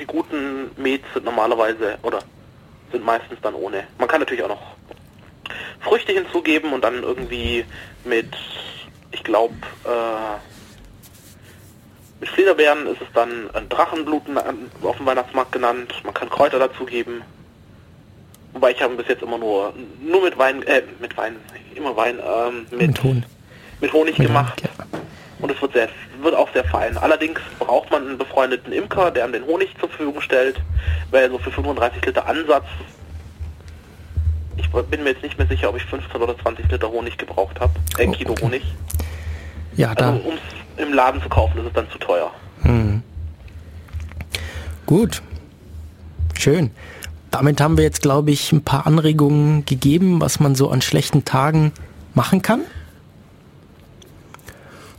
[0.00, 2.20] die guten Mets sind normalerweise oder
[2.90, 3.84] sind meistens dann ohne.
[3.98, 4.62] Man kann natürlich auch noch
[5.80, 7.64] Früchte hinzugeben und dann irgendwie
[8.04, 8.28] mit,
[9.12, 9.54] ich glaube,
[9.84, 10.38] äh,
[12.20, 15.92] mit Fliederbeeren ist es dann ein Drachenblut an- auf dem Weihnachtsmarkt genannt.
[16.04, 17.22] Man kann Kräuter dazugeben.
[18.52, 19.72] Wobei ich habe bis jetzt immer nur
[20.02, 21.36] nur mit Wein, äh, mit Wein,
[21.74, 23.24] immer Wein, ähm, mit, Mit Honig.
[23.80, 24.60] mit Honig gemacht.
[24.62, 24.99] Honig, ja.
[25.40, 25.88] Und es wird sehr,
[26.22, 26.98] wird auch sehr fein.
[26.98, 30.60] Allerdings braucht man einen befreundeten Imker, der einem den Honig zur Verfügung stellt,
[31.10, 32.66] weil so für 35 Liter Ansatz,
[34.56, 37.58] ich bin mir jetzt nicht mehr sicher, ob ich 15 oder 20 Liter Honig gebraucht
[37.60, 38.44] habe, äh, Oh, Kilo okay.
[38.44, 38.62] Honig.
[39.76, 40.10] Ja, da.
[40.10, 42.30] Also um es im Laden zu kaufen, ist es dann zu teuer.
[44.86, 45.22] Gut.
[46.36, 46.70] Schön.
[47.30, 51.24] Damit haben wir jetzt, glaube ich, ein paar Anregungen gegeben, was man so an schlechten
[51.24, 51.72] Tagen
[52.14, 52.62] machen kann.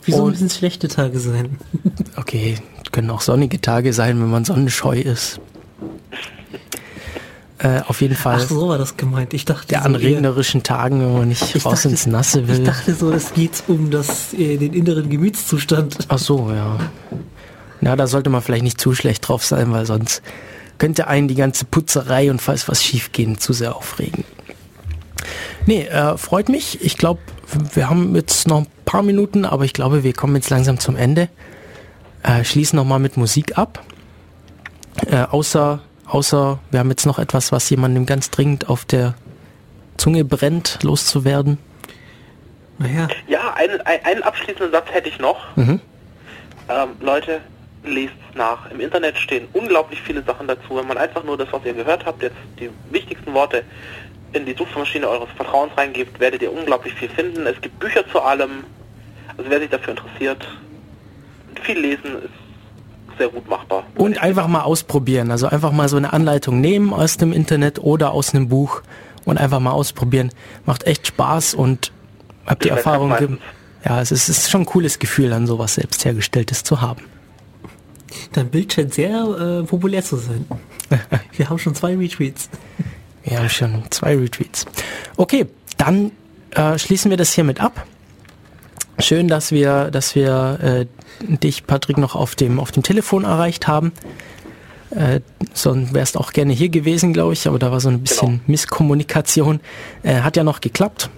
[0.03, 1.57] Wieso müssen es schlechte Tage sein?
[2.17, 2.57] Okay,
[2.91, 5.39] können auch sonnige Tage sein, wenn man sonnenscheu ist.
[7.57, 9.33] Äh, auf jeden Fall Ach, so war das gemeint.
[9.33, 12.41] Ich dachte, der so an regnerischen Tagen, wenn man nicht Ich raus dachte- ins Nasse
[12.41, 12.63] Ich will.
[12.63, 15.99] dachte so, es geht um das, äh, den inneren Gemütszustand.
[16.09, 16.79] Ach so, ja.
[17.81, 20.21] Na, da sollte man vielleicht nicht zu schlecht drauf sein, weil sonst
[20.79, 24.23] könnte einen die ganze Putzerei und falls was schief gehen zu sehr aufregen.
[25.65, 26.83] Nee, äh, freut mich.
[26.83, 27.19] Ich glaube,
[27.73, 30.95] wir haben jetzt noch ein paar Minuten, aber ich glaube, wir kommen jetzt langsam zum
[30.95, 31.29] Ende.
[32.23, 33.83] Äh, schließen nochmal mit Musik ab.
[35.07, 39.15] Äh, außer, außer, wir haben jetzt noch etwas, was jemandem ganz dringend auf der
[39.97, 41.57] Zunge brennt, loszuwerden.
[42.77, 45.37] Naja, Ja, einen, ein- einen abschließenden Satz hätte ich noch.
[45.55, 45.79] Mhm.
[46.69, 47.41] Ähm, Leute,
[47.83, 48.69] lest nach.
[48.71, 50.75] Im Internet stehen unglaublich viele Sachen dazu.
[50.75, 53.63] Wenn man einfach nur das, was ihr gehört habt, jetzt die wichtigsten Worte
[54.33, 57.45] in die Suchmaschine eures Vertrauens reingebt, werdet ihr unglaublich viel finden.
[57.45, 58.63] Es gibt Bücher zu allem.
[59.37, 60.47] Also wer sich dafür interessiert,
[61.63, 63.83] viel lesen ist sehr gut machbar.
[63.95, 65.31] Und einfach mal ausprobieren.
[65.31, 68.81] Also einfach mal so eine Anleitung nehmen aus dem Internet oder aus einem Buch
[69.25, 70.31] und einfach mal ausprobieren.
[70.65, 71.91] Macht echt Spaß und
[72.45, 73.39] habt die Erfahrung.
[73.83, 77.01] Ja, es ist, es ist schon ein cooles Gefühl, dann sowas selbst hergestelltes zu haben.
[78.33, 80.45] dein Bild scheint sehr äh, populär zu sein.
[81.31, 82.49] Wir haben schon zwei Retweets.
[83.23, 84.65] Wir haben schon zwei Retweets.
[85.17, 85.45] Okay,
[85.77, 86.11] dann
[86.51, 87.85] äh, schließen wir das hiermit ab.
[88.99, 90.85] Schön, dass wir, dass wir äh,
[91.37, 93.93] dich, Patrick, noch auf dem, auf dem Telefon erreicht haben.
[94.91, 95.21] Äh,
[95.53, 98.41] sonst wärst auch gerne hier gewesen, glaube ich, aber da war so ein bisschen Genau.
[98.47, 99.59] Misskommunikation.
[100.03, 101.09] Äh, hat ja noch geklappt.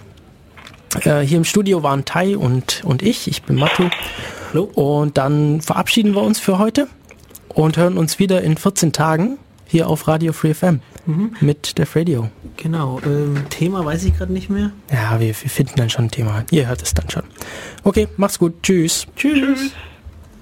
[1.04, 3.28] Äh, hier im Studio waren Tai und, und ich.
[3.28, 3.90] Ich bin Matu.
[4.52, 4.64] Hallo.
[4.76, 6.88] Und dann verabschieden wir uns für heute
[7.50, 10.82] und hören uns wieder in 14 Tagen hier auf Radio Free FM
[11.40, 12.30] mit Def Radio.
[12.58, 14.72] Genau, ähm, Thema weiß ich gerade nicht mehr.
[14.92, 16.46] Ja, wir, wir finden dann schon ein Thema.
[16.52, 17.24] Ihr hört es dann schon.
[17.84, 18.62] Okay, macht's gut.
[18.64, 19.08] Tschüss.
[19.16, 19.72] Tschüss.